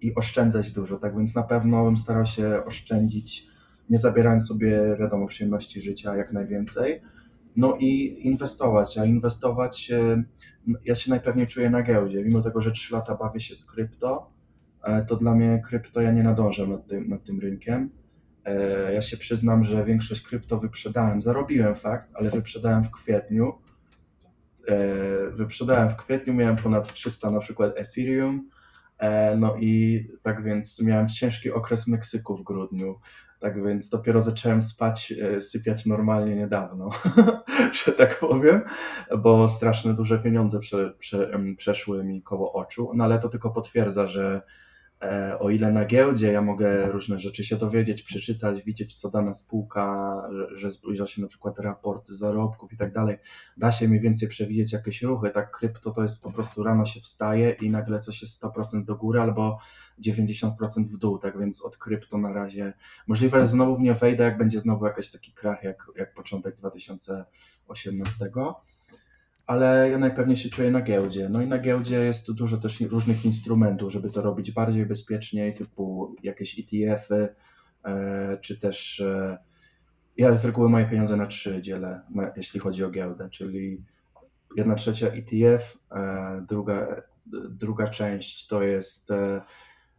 i 0.00 0.14
oszczędzać 0.14 0.72
dużo. 0.72 0.98
Tak 0.98 1.16
więc 1.16 1.34
na 1.34 1.42
pewno 1.42 1.84
bym 1.84 1.96
starał 1.96 2.26
się 2.26 2.64
oszczędzić, 2.64 3.46
nie 3.90 3.98
zabierając 3.98 4.46
sobie, 4.46 4.96
wiadomo, 5.00 5.26
przyjemności 5.26 5.80
życia 5.80 6.16
jak 6.16 6.32
najwięcej 6.32 7.02
no 7.56 7.76
i 7.80 8.20
inwestować, 8.26 8.98
a 8.98 9.04
inwestować, 9.04 9.90
e, 9.90 10.24
ja 10.84 10.94
się 10.94 11.10
najpewniej 11.10 11.46
czuję 11.46 11.70
na 11.70 11.82
giełdzie, 11.82 12.24
mimo 12.24 12.42
tego, 12.42 12.60
że 12.60 12.70
3 12.72 12.94
lata 12.94 13.14
bawię 13.14 13.40
się 13.40 13.54
z 13.54 13.64
krypto, 13.64 14.32
e, 14.84 15.04
to 15.04 15.16
dla 15.16 15.34
mnie 15.34 15.62
krypto, 15.66 16.00
ja 16.00 16.12
nie 16.12 16.22
nadążam 16.22 16.70
nad 16.70 16.86
tym, 16.86 17.08
nad 17.08 17.24
tym 17.24 17.40
rynkiem. 17.40 17.90
E, 18.44 18.92
ja 18.94 19.02
się 19.02 19.16
przyznam, 19.16 19.64
że 19.64 19.84
większość 19.84 20.20
krypto 20.20 20.58
wyprzedałem, 20.58 21.22
zarobiłem 21.22 21.74
fakt, 21.74 22.10
ale 22.14 22.30
wyprzedałem 22.30 22.84
w 22.84 22.90
kwietniu. 22.90 23.52
Wyprzedałem 25.32 25.90
w 25.90 25.96
kwietniu, 25.96 26.34
miałem 26.34 26.56
ponad 26.56 26.92
300 26.92 27.30
na 27.30 27.40
przykład 27.40 27.72
Ethereum, 27.76 28.48
no 29.36 29.56
i 29.56 30.04
tak 30.22 30.44
więc 30.44 30.82
miałem 30.82 31.08
ciężki 31.08 31.50
okres 31.50 31.84
w 31.84 31.88
Meksyku 31.88 32.36
w 32.36 32.42
grudniu. 32.42 33.00
Tak 33.40 33.64
więc 33.64 33.88
dopiero 33.88 34.22
zacząłem 34.22 34.62
spać, 34.62 35.12
e, 35.12 35.40
sypiać 35.40 35.86
normalnie 35.86 36.36
niedawno, 36.36 36.90
że 37.84 37.92
tak 37.92 38.18
powiem, 38.18 38.62
bo 39.18 39.48
straszne 39.48 39.94
duże 39.94 40.18
pieniądze 40.18 40.60
prze, 40.60 40.92
prze, 40.98 41.30
przeszły 41.56 42.04
mi 42.04 42.22
koło 42.22 42.52
oczu. 42.52 42.90
No 42.94 43.04
ale 43.04 43.18
to 43.18 43.28
tylko 43.28 43.50
potwierdza, 43.50 44.06
że 44.06 44.42
o 45.38 45.50
ile 45.50 45.72
na 45.72 45.84
giełdzie 45.84 46.32
ja 46.32 46.42
mogę 46.42 46.86
różne 46.86 47.18
rzeczy 47.18 47.44
się 47.44 47.56
dowiedzieć, 47.56 48.02
przeczytać, 48.02 48.64
widzieć, 48.64 48.94
co 48.94 49.10
dana 49.10 49.32
spółka, 49.32 50.14
że, 50.32 50.58
że 50.58 50.70
zbliża 50.70 51.06
się 51.06 51.22
na 51.22 51.28
przykład 51.28 51.58
raport 51.58 52.08
zarobków 52.08 52.72
i 52.72 52.76
tak 52.76 52.92
dalej, 52.92 53.16
da 53.56 53.72
się 53.72 53.88
mniej 53.88 54.00
więcej 54.00 54.28
przewidzieć 54.28 54.72
jakieś 54.72 55.02
ruchy. 55.02 55.30
Tak, 55.30 55.50
krypto 55.50 55.90
to 55.90 56.02
jest 56.02 56.22
po 56.22 56.32
prostu 56.32 56.62
rano 56.62 56.84
się 56.84 57.00
wstaje 57.00 57.50
i 57.50 57.70
nagle 57.70 57.98
coś 57.98 58.22
jest 58.22 58.42
100% 58.42 58.84
do 58.84 58.96
góry 58.96 59.20
albo 59.20 59.58
90% 60.00 60.50
w 60.84 60.98
dół, 60.98 61.18
tak? 61.18 61.38
Więc 61.38 61.64
od 61.64 61.76
krypto 61.76 62.18
na 62.18 62.32
razie. 62.32 62.72
Możliwe, 63.06 63.40
że 63.40 63.46
znowu 63.46 63.76
w 63.76 63.80
nie 63.80 63.94
wejdę, 63.94 64.24
jak 64.24 64.38
będzie 64.38 64.60
znowu 64.60 64.86
jakiś 64.86 65.10
taki 65.10 65.32
krach 65.32 65.62
jak, 65.62 65.86
jak 65.96 66.14
początek 66.14 66.56
2018 66.56 68.30
ale 69.50 69.90
ja 69.90 69.98
najpewniej 69.98 70.36
się 70.36 70.48
czuję 70.48 70.70
na 70.70 70.80
giełdzie. 70.80 71.28
No 71.28 71.42
i 71.42 71.46
na 71.46 71.58
giełdzie 71.58 71.96
jest 71.96 72.26
tu 72.26 72.34
dużo 72.34 72.56
też 72.56 72.80
różnych 72.80 73.24
instrumentów, 73.24 73.92
żeby 73.92 74.10
to 74.10 74.22
robić 74.22 74.52
bardziej 74.52 74.86
bezpieczniej, 74.86 75.54
typu 75.54 76.14
jakieś 76.22 76.58
ETF-y, 76.58 77.34
e, 77.84 78.38
czy 78.40 78.58
też 78.58 79.00
e, 79.00 79.38
ja 80.16 80.32
z 80.32 80.44
reguły 80.44 80.68
moje 80.68 80.86
pieniądze 80.86 81.16
na 81.16 81.26
trzy 81.26 81.62
dzielę, 81.62 82.00
jeśli 82.36 82.60
chodzi 82.60 82.84
o 82.84 82.90
giełdę, 82.90 83.28
czyli 83.30 83.84
jedna 84.56 84.74
trzecia 84.74 85.06
ETF, 85.06 85.78
e, 85.92 86.44
druga, 86.48 87.02
druga 87.50 87.88
część 87.88 88.46
to 88.46 88.62
jest 88.62 89.08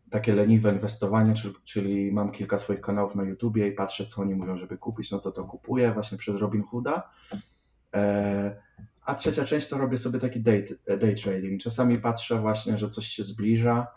takie 0.10 0.36
leniwe 0.36 0.72
inwestowanie, 0.72 1.34
czyli, 1.64 2.12
mam 2.12 2.32
kilka 2.32 2.58
swoich 2.58 2.82
kanałów 2.82 3.16
na 3.16 3.24
YouTubie 3.24 3.68
i 3.68 3.72
patrzę, 3.72 4.06
co 4.06 4.22
oni 4.22 4.36
mówią, 4.36 4.58
żeby 4.58 4.78
kupić, 4.78 5.12
no 5.12 5.20
to 5.20 5.32
to 5.32 5.44
kupuję 5.44 5.94
właśnie 5.94 6.18
przez 6.18 6.36
Robin 6.42 6.64
Hooda. 6.64 7.10
E, 7.96 8.62
a 9.06 9.16
trzecia 9.16 9.46
część 9.46 9.68
to 9.68 9.78
robię 9.78 9.98
sobie 9.98 10.20
taki 10.20 10.40
day, 10.40 10.66
day 11.00 11.16
trading. 11.16 11.62
Czasami 11.62 11.98
patrzę 11.98 12.40
właśnie, 12.40 12.78
że 12.78 12.90
coś 12.90 13.08
się 13.08 13.24
zbliża, 13.24 13.88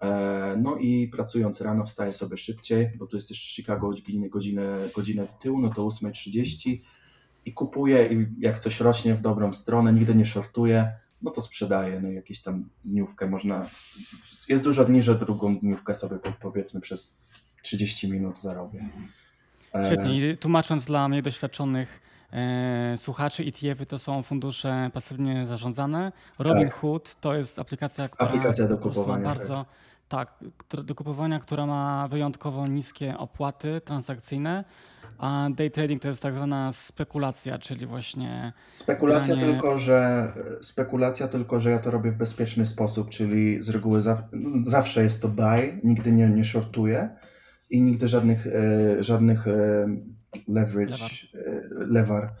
e, 0.00 0.56
no 0.62 0.76
i 0.76 1.08
pracując 1.08 1.60
rano 1.60 1.84
wstaję 1.84 2.12
sobie 2.12 2.36
szybciej, 2.36 2.90
bo 2.98 3.06
tu 3.06 3.16
jest 3.16 3.30
jeszcze 3.30 3.54
Chicago 3.54 3.90
godzinę, 4.30 4.88
godzinę, 4.94 5.26
tyłu, 5.40 5.60
no 5.60 5.70
to 5.74 5.82
8.30 5.82 6.78
i 7.44 7.52
kupuję 7.52 8.06
i 8.12 8.26
jak 8.38 8.58
coś 8.58 8.80
rośnie 8.80 9.14
w 9.14 9.20
dobrą 9.20 9.52
stronę, 9.52 9.92
nigdy 9.92 10.14
nie 10.14 10.24
shortuję, 10.24 10.92
no 11.22 11.30
to 11.30 11.40
sprzedaję, 11.40 12.00
no 12.00 12.10
jakieś 12.10 12.42
tam 12.42 12.68
dniówkę 12.84 13.26
można, 13.26 13.66
jest 14.48 14.64
dużo 14.64 14.84
dni, 14.84 15.02
że 15.02 15.14
drugą 15.14 15.58
dniówkę 15.58 15.94
sobie 15.94 16.16
powiedzmy 16.40 16.80
przez 16.80 17.20
30 17.62 18.10
minut 18.10 18.40
zarobię. 18.40 18.88
Świetnie 19.86 20.30
i 20.30 20.36
tłumacząc 20.36 20.84
dla 20.84 21.08
mnie 21.08 21.22
doświadczonych 21.22 22.00
słuchaczy, 22.96 23.44
ETF-y 23.44 23.86
to 23.86 23.98
są 23.98 24.22
fundusze 24.22 24.90
pasywnie 24.92 25.46
zarządzane. 25.46 26.12
Robin 26.38 26.64
tak. 26.64 26.74
Hood 26.74 27.16
to 27.20 27.34
jest 27.34 27.58
aplikacja, 27.58 28.08
która 28.08 28.30
aplikacja 28.30 28.68
do 28.68 28.78
kupowania, 28.78 29.24
bardzo 29.24 29.54
tak 29.54 29.84
tak, 30.08 30.38
do 30.84 30.94
kupowania, 30.94 31.40
która 31.40 31.66
ma 31.66 32.08
wyjątkowo 32.08 32.66
niskie 32.66 33.18
opłaty 33.18 33.80
transakcyjne, 33.84 34.64
a 35.18 35.48
day 35.50 35.70
trading 35.70 36.02
to 36.02 36.08
jest 36.08 36.22
tak 36.22 36.34
zwana 36.34 36.72
spekulacja, 36.72 37.58
czyli 37.58 37.86
właśnie. 37.86 38.52
Spekulacja 38.72 39.36
granie... 39.36 39.52
tylko, 39.52 39.78
że 39.78 40.32
spekulacja 40.62 41.28
tylko, 41.28 41.60
że 41.60 41.70
ja 41.70 41.78
to 41.78 41.90
robię 41.90 42.12
w 42.12 42.16
bezpieczny 42.16 42.66
sposób, 42.66 43.10
czyli 43.10 43.62
z 43.62 43.68
reguły 43.68 44.02
zawsze 44.62 45.02
jest 45.02 45.22
to 45.22 45.28
buy, 45.28 45.80
nigdy 45.84 46.12
nie, 46.12 46.28
nie 46.28 46.44
shortuję 46.44 47.08
i 47.70 47.82
nigdy 47.82 48.08
żadnych, 48.08 48.46
e, 48.46 49.02
żadnych 49.02 49.48
e, 49.48 49.86
leverage, 50.48 50.96
lewar, 51.32 51.88
lewar 51.88 52.32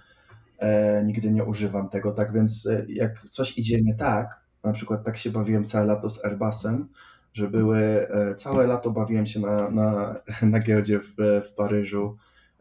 e, 0.58 1.04
nigdy 1.04 1.30
nie 1.30 1.44
używam 1.44 1.88
tego. 1.88 2.12
Tak 2.12 2.32
więc 2.32 2.68
jak 2.88 3.28
coś 3.30 3.58
idzie 3.58 3.82
nie 3.82 3.94
tak, 3.94 4.40
na 4.64 4.72
przykład 4.72 5.04
tak 5.04 5.16
się 5.16 5.30
bawiłem 5.30 5.64
całe 5.64 5.86
lato 5.86 6.10
z 6.10 6.24
Airbusem, 6.24 6.88
że 7.32 7.48
były, 7.48 7.78
e, 8.10 8.34
całe 8.34 8.66
lato 8.66 8.90
bawiłem 8.90 9.26
się 9.26 9.40
na, 9.40 9.70
na, 9.70 10.16
na 10.52 10.60
giełdzie 10.60 11.00
w, 11.00 11.14
w 11.48 11.52
Paryżu 11.56 12.16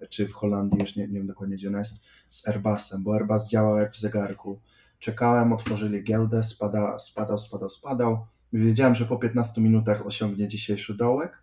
czy 0.10 0.28
w 0.28 0.34
Holandii, 0.34 0.80
już 0.80 0.96
nie, 0.96 1.08
nie 1.08 1.14
wiem 1.14 1.28
dokładnie 1.28 1.56
gdzie 1.56 1.68
ona 1.68 1.80
jest, 1.80 2.04
z 2.30 2.48
Airbusem, 2.48 3.04
bo 3.04 3.14
Airbus 3.14 3.50
działał 3.50 3.78
jak 3.78 3.92
w 3.92 4.00
zegarku. 4.00 4.60
Czekałem, 5.00 5.54
otworzyli 5.54 6.04
giełdę, 6.04 6.44
spada, 6.44 7.00
spadał, 7.00 7.38
spadał, 7.38 7.70
spadał. 7.70 8.26
Wiedziałem, 8.54 8.96
że 8.96 9.06
po 9.06 9.18
15 9.18 9.62
minutach 9.62 10.06
osiągnie 10.06 10.48
dzisiejszy 10.48 10.94
dołek. 10.94 11.38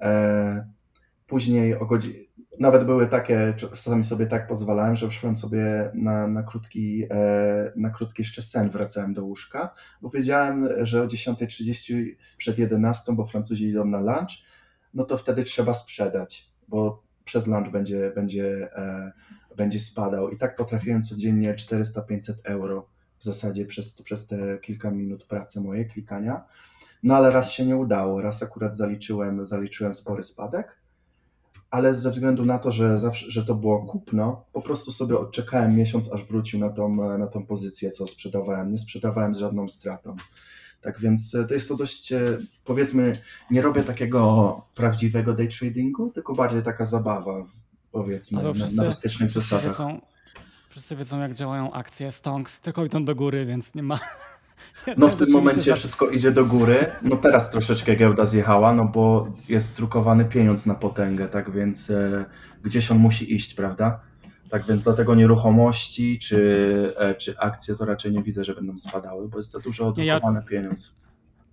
E, 0.00 0.66
później 1.26 1.74
o 1.74 1.86
godzinie, 1.86 2.18
nawet 2.60 2.84
były 2.84 3.06
takie, 3.06 3.54
czasami 3.56 4.04
sobie 4.04 4.26
tak 4.26 4.46
pozwalałem, 4.46 4.96
że 4.96 5.08
wszłem 5.08 5.36
sobie 5.36 5.90
na, 5.94 6.26
na, 6.26 6.42
krótki, 6.42 7.04
e, 7.10 7.72
na 7.76 7.90
krótki 7.90 8.22
jeszcze 8.22 8.42
sen, 8.42 8.70
wracałem 8.70 9.14
do 9.14 9.24
łóżka, 9.24 9.74
bo 10.02 10.10
wiedziałem, 10.10 10.68
że 10.82 11.02
o 11.02 11.06
10.30 11.06 12.16
przed 12.36 12.58
11, 12.58 13.12
bo 13.12 13.24
Francuzi 13.24 13.64
idą 13.64 13.84
na 13.84 14.00
lunch, 14.00 14.30
no 14.94 15.04
to 15.04 15.18
wtedy 15.18 15.44
trzeba 15.44 15.74
sprzedać, 15.74 16.50
bo 16.68 17.02
przez 17.24 17.46
lunch 17.46 17.70
będzie, 17.70 18.12
będzie, 18.14 18.74
e, 18.76 19.12
będzie 19.56 19.80
spadał. 19.80 20.30
I 20.30 20.38
tak 20.38 20.56
potrafiłem 20.56 21.02
codziennie 21.02 21.54
400-500 21.54 22.32
euro 22.44 22.88
w 23.18 23.24
zasadzie 23.24 23.66
przez, 23.66 24.02
przez 24.02 24.26
te 24.26 24.58
kilka 24.58 24.90
minut 24.90 25.26
pracy 25.26 25.60
mojej, 25.60 25.88
klikania. 25.88 26.44
No 27.02 27.16
ale 27.16 27.30
raz 27.30 27.50
się 27.50 27.66
nie 27.66 27.76
udało, 27.76 28.22
raz 28.22 28.42
akurat 28.42 28.76
zaliczyłem, 28.76 29.46
zaliczyłem 29.46 29.94
spory 29.94 30.22
spadek, 30.22 30.83
ale 31.74 31.94
ze 31.94 32.10
względu 32.10 32.44
na 32.44 32.58
to, 32.58 32.72
że, 32.72 33.00
zawsze, 33.00 33.30
że 33.30 33.44
to 33.44 33.54
było 33.54 33.86
kupno, 33.86 34.44
po 34.52 34.62
prostu 34.62 34.92
sobie 34.92 35.18
odczekałem 35.18 35.76
miesiąc, 35.76 36.12
aż 36.12 36.24
wrócił 36.24 36.60
na 36.60 36.70
tą, 36.70 37.18
na 37.18 37.26
tą 37.26 37.46
pozycję, 37.46 37.90
co 37.90 38.06
sprzedawałem. 38.06 38.72
Nie 38.72 38.78
sprzedawałem 38.78 39.34
z 39.34 39.38
żadną 39.38 39.68
stratą. 39.68 40.16
Tak 40.80 41.00
więc 41.00 41.34
e, 41.34 41.44
to 41.44 41.54
jest 41.54 41.68
to 41.68 41.76
dość, 41.76 42.12
e, 42.12 42.38
powiedzmy, 42.64 43.18
nie 43.50 43.62
robię 43.62 43.82
takiego 43.82 44.62
prawdziwego 44.74 45.32
day 45.34 45.48
tradingu, 45.48 46.10
tylko 46.10 46.34
bardziej 46.34 46.62
taka 46.62 46.86
zabawa, 46.86 47.46
powiedzmy, 47.92 48.42
na, 48.42 48.52
wszyscy, 48.52 48.76
na 48.76 48.90
wszyscy 48.90 49.28
zasadach. 49.28 49.66
wiedzą, 49.66 50.00
wszyscy 50.68 50.96
wiedzą, 50.96 51.20
jak 51.20 51.34
działają 51.34 51.72
akcje 51.72 52.12
stonks, 52.12 52.60
tylko 52.60 52.84
idą 52.84 53.04
do 53.04 53.14
góry, 53.14 53.46
więc 53.46 53.74
nie 53.74 53.82
ma. 53.82 53.98
No 54.96 55.08
w 55.08 55.16
tym 55.16 55.30
momencie 55.30 55.74
wszystko 55.74 56.08
idzie 56.08 56.30
do 56.30 56.44
góry. 56.44 56.76
No 57.02 57.16
teraz 57.16 57.50
troszeczkę 57.50 57.96
giełda 57.96 58.24
zjechała, 58.24 58.74
no 58.74 58.84
bo 58.84 59.28
jest 59.48 59.76
drukowany 59.76 60.24
pieniądz 60.24 60.66
na 60.66 60.74
potęgę, 60.74 61.28
tak 61.28 61.50
więc 61.50 61.90
e, 61.90 62.24
gdzieś 62.62 62.90
on 62.90 62.98
musi 62.98 63.34
iść, 63.34 63.54
prawda? 63.54 64.00
Tak 64.50 64.66
więc 64.66 64.82
dlatego 64.82 65.14
nieruchomości 65.14 66.18
czy, 66.18 66.94
e, 66.98 67.14
czy 67.14 67.38
akcje 67.38 67.74
to 67.76 67.84
raczej 67.84 68.12
nie 68.12 68.22
widzę, 68.22 68.44
że 68.44 68.54
będą 68.54 68.78
spadały, 68.78 69.28
bo 69.28 69.36
jest 69.38 69.50
za 69.50 69.58
dużo 69.58 69.94
Nie, 69.96 70.04
ja- 70.04 70.20
pieniądz. 70.48 71.03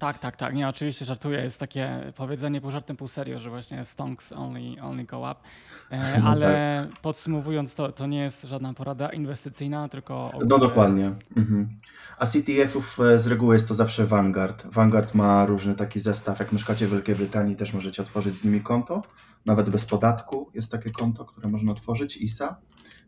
Tak, 0.02 0.20
tak, 0.20 0.36
tak. 0.36 0.54
Nie, 0.54 0.68
oczywiście 0.68 1.06
żartuję. 1.06 1.42
Jest 1.44 1.60
takie 1.60 2.12
powiedzenie 2.16 2.62
pół 2.62 2.72
żartem, 2.72 2.98
pół 2.98 3.08
serio, 3.08 3.40
że 3.40 3.50
właśnie 3.50 3.86
stonks 3.86 4.32
only, 4.32 4.82
only 4.82 5.04
go 5.04 5.20
up. 5.20 5.36
E, 5.92 6.20
No 6.22 6.30
ale 6.30 6.88
podsumowując, 7.02 7.76
to, 7.76 7.92
to 7.92 8.08
nie 8.08 8.20
jest 8.20 8.44
żadna 8.44 8.74
porada 8.74 9.10
inwestycyjna, 9.10 9.90
tylko 9.90 10.14
No 10.34 10.38
ogólnie- 10.40 10.60
dokładnie. 10.60 11.12
Mhm. 11.38 11.70
A 12.18 12.26
CTF-ów 12.26 13.00
e, 13.00 13.20
z 13.20 13.28
reguły 13.28 13.56
jest 13.56 13.68
to 13.68 13.76
zawsze 13.76 14.06
Vanguard. 14.06 14.68
Vanguard 14.68 15.14
ma 15.14 15.46
różny 15.46 15.76
taki 15.76 16.00
zestaw. 16.00 16.40
Jak 16.40 16.52
mieszkacie 16.52 16.88
w 16.88 16.92
Wielkiej 16.92 17.16
Brytanii, 17.16 17.56
też 17.56 17.74
możecie 17.74 18.02
otworzyć 18.02 18.36
z 18.36 18.46
nimi 18.46 18.62
konto. 18.62 19.02
Nawet 19.46 19.70
bez 19.70 19.86
podatku 19.86 20.52
jest 20.54 20.72
takie 20.72 20.92
konto, 20.92 21.26
które 21.26 21.48
można 21.50 21.72
otworzyć, 21.72 22.18
ISA, 22.18 22.56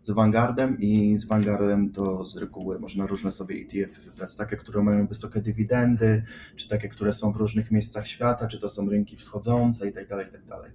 z 0.04 0.12
Vanguardem 0.12 0.80
i 0.80 1.18
z 1.18 1.26
Vanguardem 1.26 1.92
to 1.92 2.26
z 2.26 2.38
reguły 2.38 2.80
można 2.80 3.08
różne 3.08 3.32
sobie 3.32 3.56
ETF-y 3.56 4.02
wybrać. 4.02 4.36
Takie, 4.36 4.58
które 4.58 4.84
mają 4.84 5.08
wysokie 5.08 5.42
dywidendy, 5.42 6.24
czy 6.56 6.70
takie, 6.70 6.90
które 6.90 7.14
są 7.14 7.32
w 7.32 7.36
różnych 7.36 7.72
miejscach 7.72 8.08
świata, 8.08 8.48
czy 8.48 8.60
to 8.60 8.70
są 8.70 8.90
rynki 8.90 9.16
wschodzące 9.18 9.90
i 9.90 9.94
tak 9.94 10.08
dalej, 10.08 10.28
i 10.28 10.32
tak 10.32 10.46
dalej. 10.46 10.72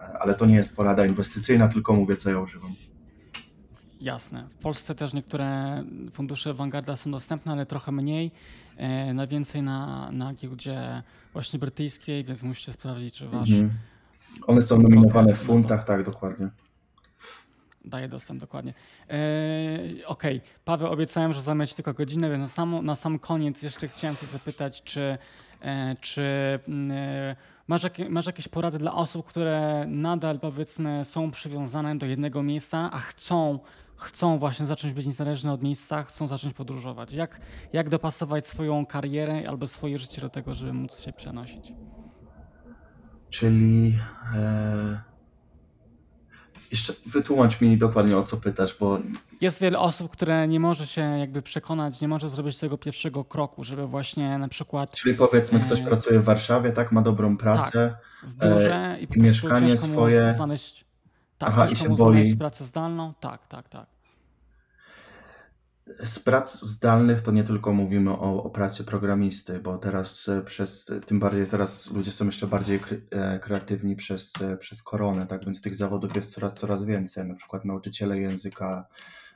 Ale 0.00 0.34
to 0.34 0.46
nie 0.46 0.54
jest 0.54 0.76
porada 0.76 1.06
inwestycyjna, 1.06 1.68
tylko 1.68 1.94
mówię, 1.94 2.16
co 2.16 2.30
ja 2.30 2.38
używam. 2.40 2.74
Jasne. 4.00 4.48
W 4.50 4.62
Polsce 4.62 4.94
też 4.94 5.14
niektóre 5.14 5.82
fundusze 6.12 6.54
Vanguarda 6.54 6.96
są 6.96 7.10
dostępne, 7.10 7.52
ale 7.52 7.66
trochę 7.66 7.92
mniej. 7.92 8.32
E, 8.76 9.14
Najwięcej 9.14 9.62
na, 9.62 10.10
na 10.12 10.34
giełdzie 10.34 11.02
właśnie 11.32 11.58
brytyjskiej, 11.58 12.24
więc 12.24 12.42
musicie 12.42 12.72
sprawdzić, 12.72 13.14
czy 13.14 13.28
wasz 13.28 13.50
Mhm. 13.50 13.70
One 14.46 14.62
są 14.62 14.82
nominowane 14.82 15.34
w 15.34 15.38
funtach, 15.38 15.84
tak, 15.84 16.04
dokładnie. 16.04 16.48
Daje 17.84 18.08
dostęp 18.08 18.40
dokładnie. 18.40 18.74
E, 19.10 20.06
Okej, 20.06 20.40
Paweł, 20.64 20.92
obiecałem, 20.92 21.32
że 21.32 21.66
Ci 21.66 21.74
tylko 21.74 21.94
godzinę, 21.94 22.30
więc 22.30 22.42
na 22.42 22.48
sam, 22.48 22.86
na 22.86 22.94
sam 22.94 23.18
koniec 23.18 23.62
jeszcze 23.62 23.88
chciałem 23.88 24.16
Cię 24.16 24.26
zapytać, 24.26 24.82
czy, 24.82 25.18
e, 25.62 25.96
czy 26.00 26.22
mm, 26.68 26.90
e, 26.90 27.36
masz, 27.68 27.82
masz 28.08 28.26
jakieś 28.26 28.48
porady 28.48 28.78
dla 28.78 28.94
osób, 28.94 29.26
które 29.26 29.84
nadal 29.88 30.40
powiedzmy 30.40 31.04
są 31.04 31.30
przywiązane 31.30 31.98
do 31.98 32.06
jednego 32.06 32.42
miejsca, 32.42 32.90
a 32.92 32.98
chcą, 32.98 33.58
chcą 33.96 34.38
właśnie 34.38 34.66
zacząć 34.66 34.94
być 34.94 35.06
niezależne 35.06 35.52
od 35.52 35.62
miejsca, 35.62 36.02
chcą 36.02 36.26
zacząć 36.26 36.54
podróżować. 36.54 37.12
Jak, 37.12 37.40
jak 37.72 37.88
dopasować 37.88 38.46
swoją 38.46 38.86
karierę 38.86 39.48
albo 39.48 39.66
swoje 39.66 39.98
życie 39.98 40.20
do 40.20 40.28
tego, 40.28 40.54
żeby 40.54 40.72
móc 40.72 41.00
się 41.00 41.12
przenosić? 41.12 41.72
Czyli 43.30 43.98
e... 44.36 45.09
jeszcze 46.70 46.92
wytłumacz 47.06 47.60
mi 47.60 47.76
dokładnie 47.76 48.16
o 48.16 48.22
co 48.22 48.36
pytasz, 48.36 48.76
bo 48.80 48.98
Jest 49.40 49.60
wiele 49.60 49.78
osób, 49.78 50.12
które 50.12 50.48
nie 50.48 50.60
może 50.60 50.86
się 50.86 51.00
jakby 51.02 51.42
przekonać, 51.42 52.00
nie 52.00 52.08
może 52.08 52.28
zrobić 52.30 52.58
tego 52.58 52.78
pierwszego 52.78 53.24
kroku, 53.24 53.64
żeby 53.64 53.86
właśnie 53.86 54.38
na 54.38 54.48
przykład 54.48 54.90
czyli 54.90 55.14
powiedzmy 55.14 55.60
ktoś 55.60 55.80
E, 55.80 55.84
pracuje 55.84 56.20
w 56.20 56.24
Warszawie, 56.24 56.72
tak, 56.72 56.92
ma 56.92 57.02
dobrą 57.02 57.36
pracę, 57.36 57.96
w 58.22 58.36
biurze 58.36 58.96
i 59.00 59.06
po 59.06 59.14
i 59.14 59.20
prostu 59.20 59.46
mieszkanie 59.48 59.76
swoje. 59.78 60.34
znaleźć, 60.34 60.84
tak, 61.38 61.48
Aha, 61.52 61.68
i 61.68 61.76
się 61.76 61.88
boi. 61.88 61.96
znaleźć 61.96 62.34
pracę 62.34 62.64
zdalną. 62.64 63.12
Tak, 63.20 63.46
tak, 63.46 63.68
tak. 63.68 63.86
Z 66.04 66.18
prac 66.18 66.60
zdalnych 66.62 67.20
to 67.20 67.32
nie 67.32 67.44
tylko 67.44 67.72
mówimy 67.72 68.10
o, 68.10 68.42
o 68.42 68.50
pracy 68.50 68.84
programisty, 68.84 69.58
bo 69.60 69.78
teraz 69.78 70.28
e, 70.28 70.42
przez, 70.42 70.90
tym 71.06 71.20
bardziej 71.20 71.46
teraz 71.46 71.90
ludzie 71.90 72.12
są 72.12 72.26
jeszcze 72.26 72.46
bardziej 72.46 72.80
e, 73.10 73.38
kreatywni 73.38 73.96
przez, 73.96 74.32
e, 74.42 74.56
przez 74.56 74.82
koronę, 74.82 75.26
tak? 75.26 75.44
Więc 75.44 75.62
tych 75.62 75.76
zawodów 75.76 76.16
jest 76.16 76.30
coraz, 76.30 76.54
coraz 76.54 76.84
więcej, 76.84 77.26
na 77.26 77.34
przykład 77.34 77.64
nauczyciele 77.64 78.20
języka, 78.20 78.86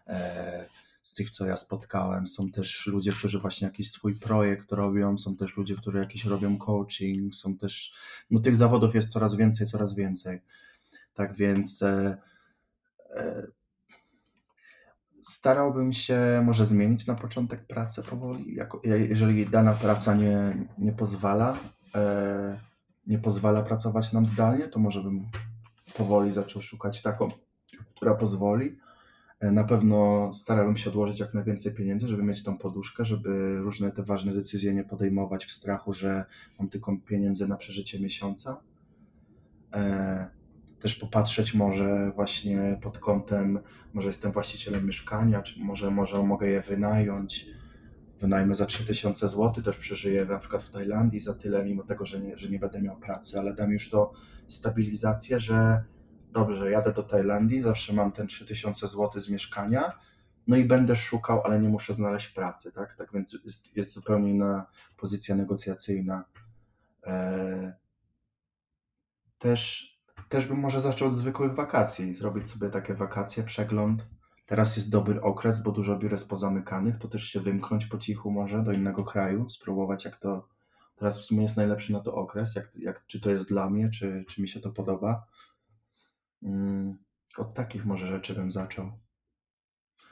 e, 0.06 0.68
z 1.02 1.14
tych 1.14 1.30
co 1.30 1.46
ja 1.46 1.56
spotkałem, 1.56 2.26
są 2.26 2.50
też 2.50 2.86
ludzie, 2.86 3.12
którzy 3.12 3.38
właśnie 3.38 3.66
jakiś 3.66 3.90
swój 3.90 4.14
projekt 4.14 4.72
robią, 4.72 5.18
są 5.18 5.36
też 5.36 5.56
ludzie, 5.56 5.76
którzy 5.76 5.98
jakiś 5.98 6.24
robią 6.24 6.58
coaching, 6.58 7.34
są 7.34 7.56
też, 7.56 7.94
no 8.30 8.40
tych 8.40 8.56
zawodów 8.56 8.94
jest 8.94 9.10
coraz 9.10 9.34
więcej, 9.34 9.66
coraz 9.66 9.94
więcej, 9.94 10.40
tak 11.14 11.34
więc 11.34 11.82
e, 11.82 12.16
e, 13.10 13.46
starałbym 15.24 15.92
się 15.92 16.42
może 16.44 16.66
zmienić 16.66 17.06
na 17.06 17.14
początek 17.14 17.66
pracę 17.66 18.02
powoli, 18.02 18.54
jako, 18.54 18.80
je- 18.84 19.06
jeżeli 19.06 19.46
dana 19.46 19.72
praca 19.72 20.14
nie, 20.14 20.66
nie 20.78 20.92
pozwala, 20.92 21.58
e, 21.94 22.58
nie 23.06 23.18
pozwala 23.18 23.62
pracować 23.62 24.12
nam 24.12 24.26
zdalnie, 24.26 24.68
to 24.68 24.78
może 24.78 25.02
bym 25.02 25.26
powoli 25.96 26.32
zaczął 26.32 26.62
szukać 26.62 27.02
taką, 27.02 27.28
która 27.96 28.14
pozwoli. 28.14 28.78
E, 29.40 29.52
Na 29.52 29.64
pewno 29.64 30.30
starałbym 30.34 30.76
się 30.76 30.90
odłożyć 30.90 31.20
jak 31.20 31.34
najwięcej 31.34 31.74
pieniędzy, 31.74 32.08
żeby 32.08 32.22
mieć 32.22 32.42
tą 32.44 32.58
poduszkę, 32.58 33.04
żeby 33.04 33.58
różne 33.60 33.92
te 33.92 34.02
ważne 34.02 34.34
decyzje 34.34 34.74
nie 34.74 34.84
podejmować 34.84 35.46
w 35.46 35.52
strachu, 35.52 35.92
że 35.92 36.24
mam 36.58 36.68
tylko 36.68 36.96
pieniędzy 37.06 37.48
na 37.48 37.56
przeżycie 37.56 38.00
miesiąca. 38.00 38.60
E, 39.74 40.30
Też 40.84 40.94
popatrzeć 40.94 41.54
może 41.54 42.12
właśnie 42.14 42.78
pod 42.82 42.98
kątem, 42.98 43.60
może 43.94 44.08
jestem 44.08 44.32
właścicielem 44.32 44.86
mieszkania, 44.86 45.42
czy 45.42 45.60
może, 45.60 45.90
może 45.90 46.22
mogę 46.22 46.48
je 46.48 46.60
wynająć. 46.60 47.46
Wynajmę 48.20 48.54
za 48.54 48.66
3000 48.66 49.28
zł, 49.28 49.62
też 49.62 49.76
przeżyję 49.76 50.24
na 50.24 50.38
przykład 50.38 50.62
w 50.62 50.70
Tajlandii 50.70 51.20
za 51.20 51.34
tyle, 51.34 51.64
mimo 51.64 51.82
tego, 51.82 52.06
że 52.06 52.20
nie, 52.20 52.38
że 52.38 52.48
nie 52.48 52.58
będę 52.58 52.82
miał 52.82 52.96
pracy, 52.96 53.38
ale 53.38 53.54
dam 53.54 53.72
już 53.72 53.90
to 53.90 54.12
stabilizację, 54.48 55.40
że 55.40 55.84
dobrze, 56.32 56.70
jadę 56.70 56.92
do 56.92 57.02
Tajlandii, 57.02 57.60
zawsze 57.60 57.92
mam 57.92 58.12
ten 58.12 58.26
3000 58.26 58.88
zł 58.88 59.20
z 59.20 59.28
mieszkania, 59.28 59.92
no 60.46 60.56
i 60.56 60.64
będę 60.64 60.96
szukał, 60.96 61.42
ale 61.44 61.60
nie 61.60 61.68
muszę 61.68 61.94
znaleźć 61.94 62.28
pracy, 62.28 62.72
tak? 62.72 62.96
Tak 62.96 63.12
więc 63.12 63.38
jest, 63.44 63.76
jest 63.76 63.92
zupełnie 63.92 64.30
inna 64.30 64.66
pozycja 64.96 65.34
negocjacyjna. 65.34 66.24
E, 67.06 67.84
Też, 69.38 69.93
też 70.34 70.46
bym 70.46 70.58
może 70.58 70.80
zaczął 70.80 71.08
od 71.08 71.14
zwykłych 71.14 71.54
wakacji, 71.54 72.14
zrobić 72.14 72.48
sobie 72.48 72.70
takie 72.70 72.94
wakacje, 72.94 73.42
przegląd. 73.42 74.06
Teraz 74.46 74.76
jest 74.76 74.90
dobry 74.90 75.22
okres, 75.22 75.62
bo 75.62 75.72
dużo 75.72 75.96
biur 75.98 76.12
jest 76.12 76.28
pozamykanych, 76.28 76.96
to 76.98 77.08
też 77.08 77.22
się 77.24 77.40
wymknąć 77.40 77.86
po 77.86 77.98
cichu 77.98 78.30
może 78.30 78.62
do 78.62 78.72
innego 78.72 79.04
kraju, 79.04 79.50
spróbować 79.50 80.04
jak 80.04 80.16
to, 80.16 80.48
teraz 80.96 81.20
w 81.20 81.24
sumie 81.24 81.42
jest 81.42 81.56
najlepszy 81.56 81.92
na 81.92 82.00
to 82.00 82.14
okres, 82.14 82.54
jak, 82.54 82.76
jak, 82.76 83.06
czy 83.06 83.20
to 83.20 83.30
jest 83.30 83.48
dla 83.48 83.70
mnie, 83.70 83.90
czy, 83.90 84.24
czy 84.28 84.42
mi 84.42 84.48
się 84.48 84.60
to 84.60 84.70
podoba. 84.70 85.26
Mm, 86.42 86.98
Od 87.36 87.54
takich 87.54 87.84
może 87.84 88.08
rzeczy 88.08 88.34
bym 88.34 88.50
zaczął. 88.50 88.92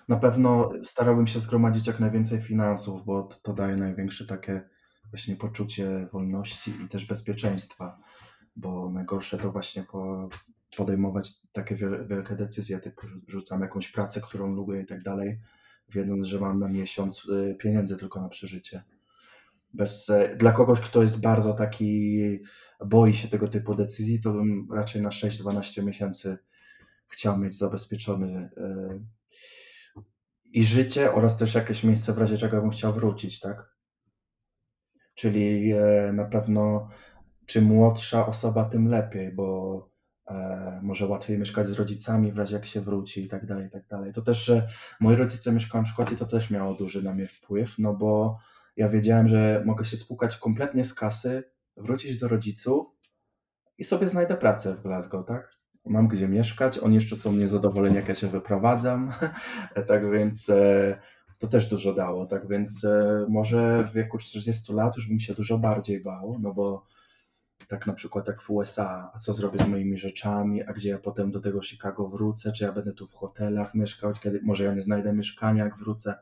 Na 0.08 0.16
pewno 0.16 0.70
starałbym 0.84 1.26
się 1.26 1.40
zgromadzić 1.40 1.86
jak 1.86 2.00
najwięcej 2.00 2.40
finansów, 2.40 3.04
bo 3.04 3.22
to, 3.22 3.36
to 3.42 3.52
daje 3.52 3.76
największe 3.76 4.26
takie 4.26 4.68
właśnie 5.10 5.36
poczucie 5.36 6.08
wolności 6.12 6.70
i 6.84 6.88
też 6.88 7.06
bezpieczeństwa, 7.06 7.98
bo 8.56 8.90
najgorsze 8.90 9.38
to 9.38 9.52
właśnie 9.52 9.82
po, 9.82 10.28
podejmować 10.76 11.40
takie 11.52 11.74
wiel- 11.74 12.06
wielkie 12.06 12.34
decyzje, 12.34 12.78
typu 12.78 13.06
rzucam 13.28 13.60
jakąś 13.60 13.92
pracę, 13.92 14.20
którą 14.20 14.54
lubię 14.54 14.80
i 14.80 14.86
tak 14.86 15.02
dalej, 15.02 15.40
wiedząc, 15.88 16.26
że 16.26 16.40
mam 16.40 16.58
na 16.58 16.68
miesiąc 16.68 17.24
y, 17.24 17.56
pieniędzy 17.58 17.96
tylko 17.96 18.20
na 18.20 18.28
przeżycie. 18.28 18.82
Bez, 19.74 20.10
e, 20.10 20.36
dla 20.36 20.52
kogoś, 20.52 20.80
kto 20.80 21.02
jest 21.02 21.20
bardzo 21.20 21.52
taki, 21.52 22.20
boi 22.86 23.14
się 23.14 23.28
tego 23.28 23.48
typu 23.48 23.74
decyzji, 23.74 24.20
to 24.20 24.32
bym 24.32 24.68
raczej 24.72 25.02
na 25.02 25.08
6-12 25.08 25.84
miesięcy 25.84 26.38
chciał 27.08 27.38
mieć 27.38 27.54
zabezpieczony 27.54 28.50
e, 28.56 29.00
i 30.52 30.64
życie 30.64 31.12
oraz 31.12 31.36
też 31.36 31.54
jakieś 31.54 31.84
miejsce 31.84 32.12
w 32.12 32.18
razie 32.18 32.38
czego 32.38 32.60
bym 32.60 32.70
chciał 32.70 32.92
wrócić, 32.92 33.40
tak? 33.40 33.72
Czyli 35.14 35.72
e, 35.72 36.12
na 36.12 36.24
pewno 36.24 36.88
czym 37.46 37.64
młodsza 37.64 38.26
osoba, 38.26 38.64
tym 38.64 38.88
lepiej, 38.88 39.32
bo 39.32 39.88
e, 40.28 40.80
może 40.82 41.06
łatwiej 41.06 41.38
mieszkać 41.38 41.66
z 41.66 41.72
rodzicami 41.72 42.32
w 42.32 42.38
razie 42.38 42.54
jak 42.54 42.66
się 42.66 42.80
wróci 42.80 43.24
i 43.24 43.28
tak 43.28 43.46
dalej, 43.46 43.66
i 43.66 43.70
tak 43.70 43.86
dalej. 43.86 44.12
To 44.12 44.22
też, 44.22 44.44
że 44.44 44.68
moi 45.00 45.16
rodzice 45.16 45.52
mieszkają 45.52 45.84
w 45.84 45.88
Szkocji, 45.88 46.16
to 46.16 46.26
też 46.26 46.50
miało 46.50 46.74
duży 46.74 47.02
na 47.02 47.14
mnie 47.14 47.26
wpływ, 47.26 47.78
no 47.78 47.94
bo 47.94 48.38
ja 48.76 48.88
wiedziałem, 48.88 49.28
że 49.28 49.62
mogę 49.66 49.84
się 49.84 49.96
spłukać 49.96 50.36
kompletnie 50.36 50.84
z 50.84 50.94
kasy, 50.94 51.44
wrócić 51.76 52.18
do 52.18 52.28
rodziców 52.28 52.86
i 53.78 53.84
sobie 53.84 54.08
znajdę 54.08 54.36
pracę 54.36 54.74
w 54.74 54.82
Glasgow, 54.82 55.26
tak? 55.26 55.56
Mam 55.84 56.08
gdzie 56.08 56.28
mieszkać, 56.28 56.78
oni 56.78 56.94
jeszcze 56.94 57.16
są 57.16 57.32
niezadowoleni, 57.32 57.96
jak 57.96 58.08
ja 58.08 58.14
się 58.14 58.28
wyprowadzam, 58.28 59.12
tak 59.88 60.10
więc 60.10 60.48
e, 60.48 61.00
to 61.38 61.48
też 61.48 61.68
dużo 61.68 61.94
dało, 61.94 62.26
tak 62.26 62.48
więc 62.48 62.84
e, 62.84 63.26
może 63.28 63.84
w 63.84 63.92
wieku 63.92 64.18
40 64.18 64.72
lat 64.72 64.96
już 64.96 65.08
bym 65.08 65.20
się 65.20 65.34
dużo 65.34 65.58
bardziej 65.58 66.02
bał, 66.02 66.38
no 66.40 66.54
bo 66.54 66.86
tak 67.72 67.86
na 67.86 67.92
przykład 67.92 68.28
jak 68.28 68.42
w 68.42 68.50
USA, 68.50 69.10
a 69.14 69.18
co 69.18 69.34
zrobię 69.34 69.58
z 69.58 69.68
moimi 69.68 69.98
rzeczami, 69.98 70.62
a 70.62 70.72
gdzie 70.72 70.90
ja 70.90 70.98
potem 70.98 71.30
do 71.30 71.40
tego 71.40 71.62
Chicago 71.62 72.08
wrócę, 72.08 72.52
czy 72.52 72.64
ja 72.64 72.72
będę 72.72 72.92
tu 72.92 73.06
w 73.06 73.14
hotelach 73.14 73.74
mieszkał, 73.74 74.12
kiedy 74.12 74.40
może 74.42 74.64
ja 74.64 74.74
nie 74.74 74.82
znajdę 74.82 75.12
mieszkania, 75.12 75.64
jak 75.64 75.78
wrócę, 75.78 76.14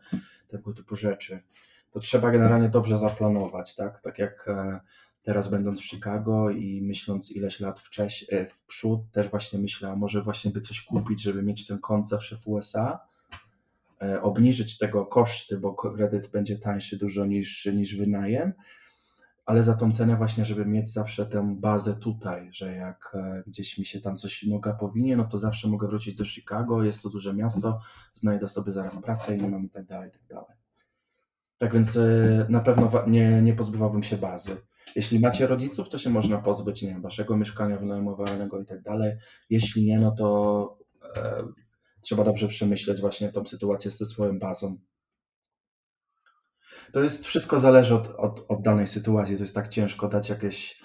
tego 0.49 0.73
typu 0.73 0.97
rzeczy. 0.97 1.43
To 1.91 2.01
trzeba 2.01 2.31
generalnie 2.31 2.69
dobrze 2.69 2.99
zaplanować, 2.99 3.75
tak? 3.75 4.01
Tak 4.01 4.19
jak 4.19 4.49
e, 4.49 4.81
teraz 5.23 5.49
będąc 5.49 5.81
w 5.81 5.85
Chicago 5.85 6.51
i 6.51 6.83
myśląc 6.83 7.33
ileś 7.33 7.61
lat 7.61 7.81
wcześniej, 7.81 8.47
w 8.47 8.63
przód, 8.67 9.01
też 9.13 9.29
właśnie 9.29 9.59
myślę, 9.59 9.97
może 9.97 10.23
właśnie 10.23 10.51
by 10.51 10.61
coś 10.61 10.83
kupić, 10.83 11.23
żeby 11.23 11.43
mieć 11.43 11.67
ten 11.67 11.79
kont 11.79 12.09
zawsze 12.09 12.37
w 12.37 12.49
USA, 12.49 13.01
e, 14.03 14.23
obniżyć 14.23 14.79
tego 14.79 15.07
koszty, 15.07 15.59
bo 15.59 15.75
kredyt 15.75 16.31
będzie 16.31 16.59
tańszy 16.59 16.99
dużo 16.99 17.27
niż, 17.27 17.67
niż 17.67 17.97
wynajem, 17.97 18.53
ale 19.47 19.63
za 19.63 19.75
tą 19.75 19.93
cenę 19.93 20.17
właśnie, 20.17 20.45
żeby 20.45 20.67
mieć 20.67 20.93
zawsze 20.93 21.27
tę 21.27 21.57
bazę 21.59 21.95
tutaj, 21.95 22.49
że 22.53 22.75
jak 22.75 23.13
e, 23.15 23.43
gdzieś 23.47 23.79
mi 23.79 23.85
się 23.85 24.01
tam 24.01 24.17
coś 24.17 24.43
noga 24.43 24.73
powinie, 24.73 25.17
no 25.17 25.25
to 25.25 25.39
zawsze 25.39 25.69
mogę 25.69 25.89
wrócić 25.89 26.15
do 26.15 26.25
Chicago, 26.25 26.85
jest 26.85 27.03
to 27.03 27.11
duże 27.11 27.35
miasto, 27.35 27.81
znajdę 28.13 28.49
sobie 28.49 28.73
zaraz 28.73 29.03
pracę 29.03 29.37
i 29.37 29.49
mam 29.49 29.65
i 29.65 29.71
tak 29.71 29.87
dalej, 29.87 30.09
i 30.09 30.13
tak 30.13 30.27
dalej. 30.27 30.57
Tak 31.59 31.73
więc 31.73 31.97
e, 31.97 32.47
na 32.49 32.61
pewno 32.61 32.91
nie, 33.07 33.43
nie 33.43 33.55
pozbywałbym 33.55 34.03
się 34.03 34.17
bazy. 34.17 34.57
Jeśli 34.97 35.21
macie 35.21 35.47
rodziców, 35.47 35.89
to 35.89 35.99
się 35.99 36.11
można 36.11 36.39
pozbyć, 36.39 36.83
nie 36.83 36.89
wiem, 36.89 37.03
waszego 37.03 37.37
mieszkania 37.37 37.77
wynajmowanego 37.77 38.61
i 38.61 38.65
tak 38.65 38.83
dalej. 38.83 39.17
Jeśli 39.51 39.85
nie, 39.85 39.99
no 39.99 40.11
to 40.13 40.79
e, 41.17 41.43
trzeba 42.01 42.25
dobrze 42.25 42.49
przemyśleć 42.49 43.01
właśnie 43.01 43.33
tą 43.33 43.47
sytuację 43.47 43.91
ze 43.91 44.07
swoją 44.07 44.39
bazą. 44.39 44.79
To 46.93 47.01
jest 47.01 47.27
wszystko 47.27 47.61
zależy 47.61 47.95
od, 47.95 48.15
od, 48.17 48.45
od 48.49 48.63
danej 48.63 48.87
sytuacji. 48.87 49.37
To 49.37 49.43
jest 49.43 49.55
tak 49.55 49.69
ciężko 49.69 50.09
dać 50.09 50.29
jakieś 50.29 50.81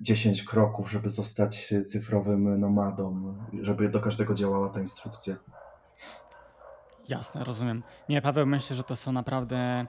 10 0.00 0.42
kroków, 0.42 0.90
żeby 0.90 1.10
zostać 1.10 1.74
cyfrowym 1.86 2.60
nomadą, 2.60 3.34
żeby 3.62 3.88
do 3.88 4.00
każdego 4.00 4.34
działała 4.34 4.68
ta 4.68 4.80
instrukcja. 4.80 5.34
Jasne, 7.08 7.44
rozumiem. 7.44 7.82
Nie, 8.08 8.22
Paweł, 8.22 8.46
myślę, 8.46 8.76
że 8.76 8.84
to 8.84 8.96
są 8.96 9.12
naprawdę 9.12 9.86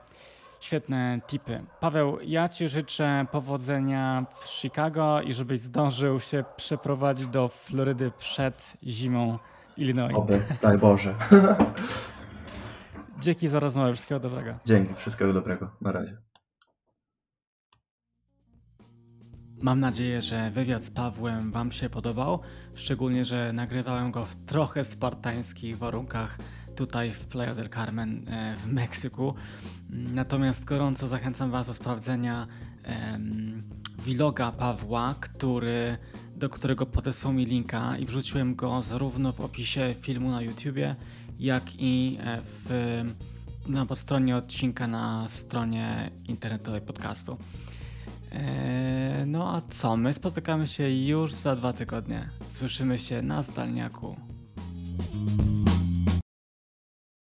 świetne 0.60 1.22
tipy. 1.28 1.64
Paweł, 1.80 2.18
ja 2.22 2.50
Ci 2.50 2.70
życzę 2.70 3.26
powodzenia 3.32 4.26
w 4.36 4.46
Chicago 4.46 5.22
i 5.22 5.34
żebyś 5.34 5.60
zdążył 5.60 6.20
się 6.20 6.44
przeprowadzić 6.56 7.28
do 7.28 7.48
Florydy 7.48 8.12
przed 8.18 8.78
zimą 8.84 9.40
Illinois. 9.78 10.16
Oby, 10.16 10.42
daj 10.62 10.78
Boże. 10.78 11.16
Dzięki 13.20 13.48
za 13.48 13.60
rozmowę. 13.60 13.94
Wszystkiego 13.94 14.20
dobrego. 14.20 14.60
Dzięki, 14.66 14.94
wszystkiego 14.94 15.34
dobrego. 15.34 15.72
Na 15.82 15.92
razie. 15.92 16.18
Mam 19.62 19.80
nadzieję, 19.80 20.22
że 20.22 20.52
wywiad 20.52 20.86
z 20.86 20.92
Pawłem 20.92 21.52
Wam 21.52 21.72
się 21.72 21.90
podobał, 21.90 22.40
szczególnie, 22.74 23.26
że 23.26 23.54
nagrywałem 23.54 24.12
go 24.12 24.26
w 24.26 24.36
trochę 24.36 24.86
spartańskich 24.86 25.78
warunkach 25.78 26.38
tutaj 26.76 27.12
w 27.12 27.26
Playa 27.26 27.56
del 27.56 27.70
Carmen 27.70 28.28
e, 28.28 28.56
w 28.58 28.74
Meksyku. 28.74 29.34
Natomiast 29.90 30.66
gorąco 30.66 31.08
zachęcam 31.08 31.52
Was 31.52 31.68
do 31.68 31.74
sprawdzenia 31.74 32.48
um, 32.88 33.64
vloga 33.98 34.52
Pawła, 34.52 35.16
który, 35.20 35.98
do 36.36 36.50
którego 36.50 36.86
podesłał 36.86 37.34
mi 37.34 37.46
linka 37.46 37.98
i 37.98 38.06
wrzuciłem 38.06 38.56
go 38.56 38.82
zarówno 38.82 39.32
w 39.32 39.42
opisie 39.42 39.96
filmu 40.02 40.32
na 40.32 40.42
YouTubie, 40.42 40.96
jak 41.40 41.64
i 41.78 42.18
e, 42.22 42.42
w, 42.44 43.02
na 43.68 43.86
podstronie 43.86 44.38
odcinka 44.38 44.88
na 44.88 45.28
stronie 45.28 46.12
internetowej 46.28 46.82
podcastu. 46.82 47.38
E, 48.32 49.26
no 49.26 49.56
a 49.56 49.62
co? 49.74 49.98
My 49.98 50.14
spotykamy 50.14 50.68
się 50.68 50.90
już 50.90 51.34
za 51.34 51.56
dwa 51.56 51.74
tygodnie. 51.74 52.30
Słyszymy 52.48 53.00
się 53.00 53.22
na 53.22 53.42
zdalniaku. 53.42 54.16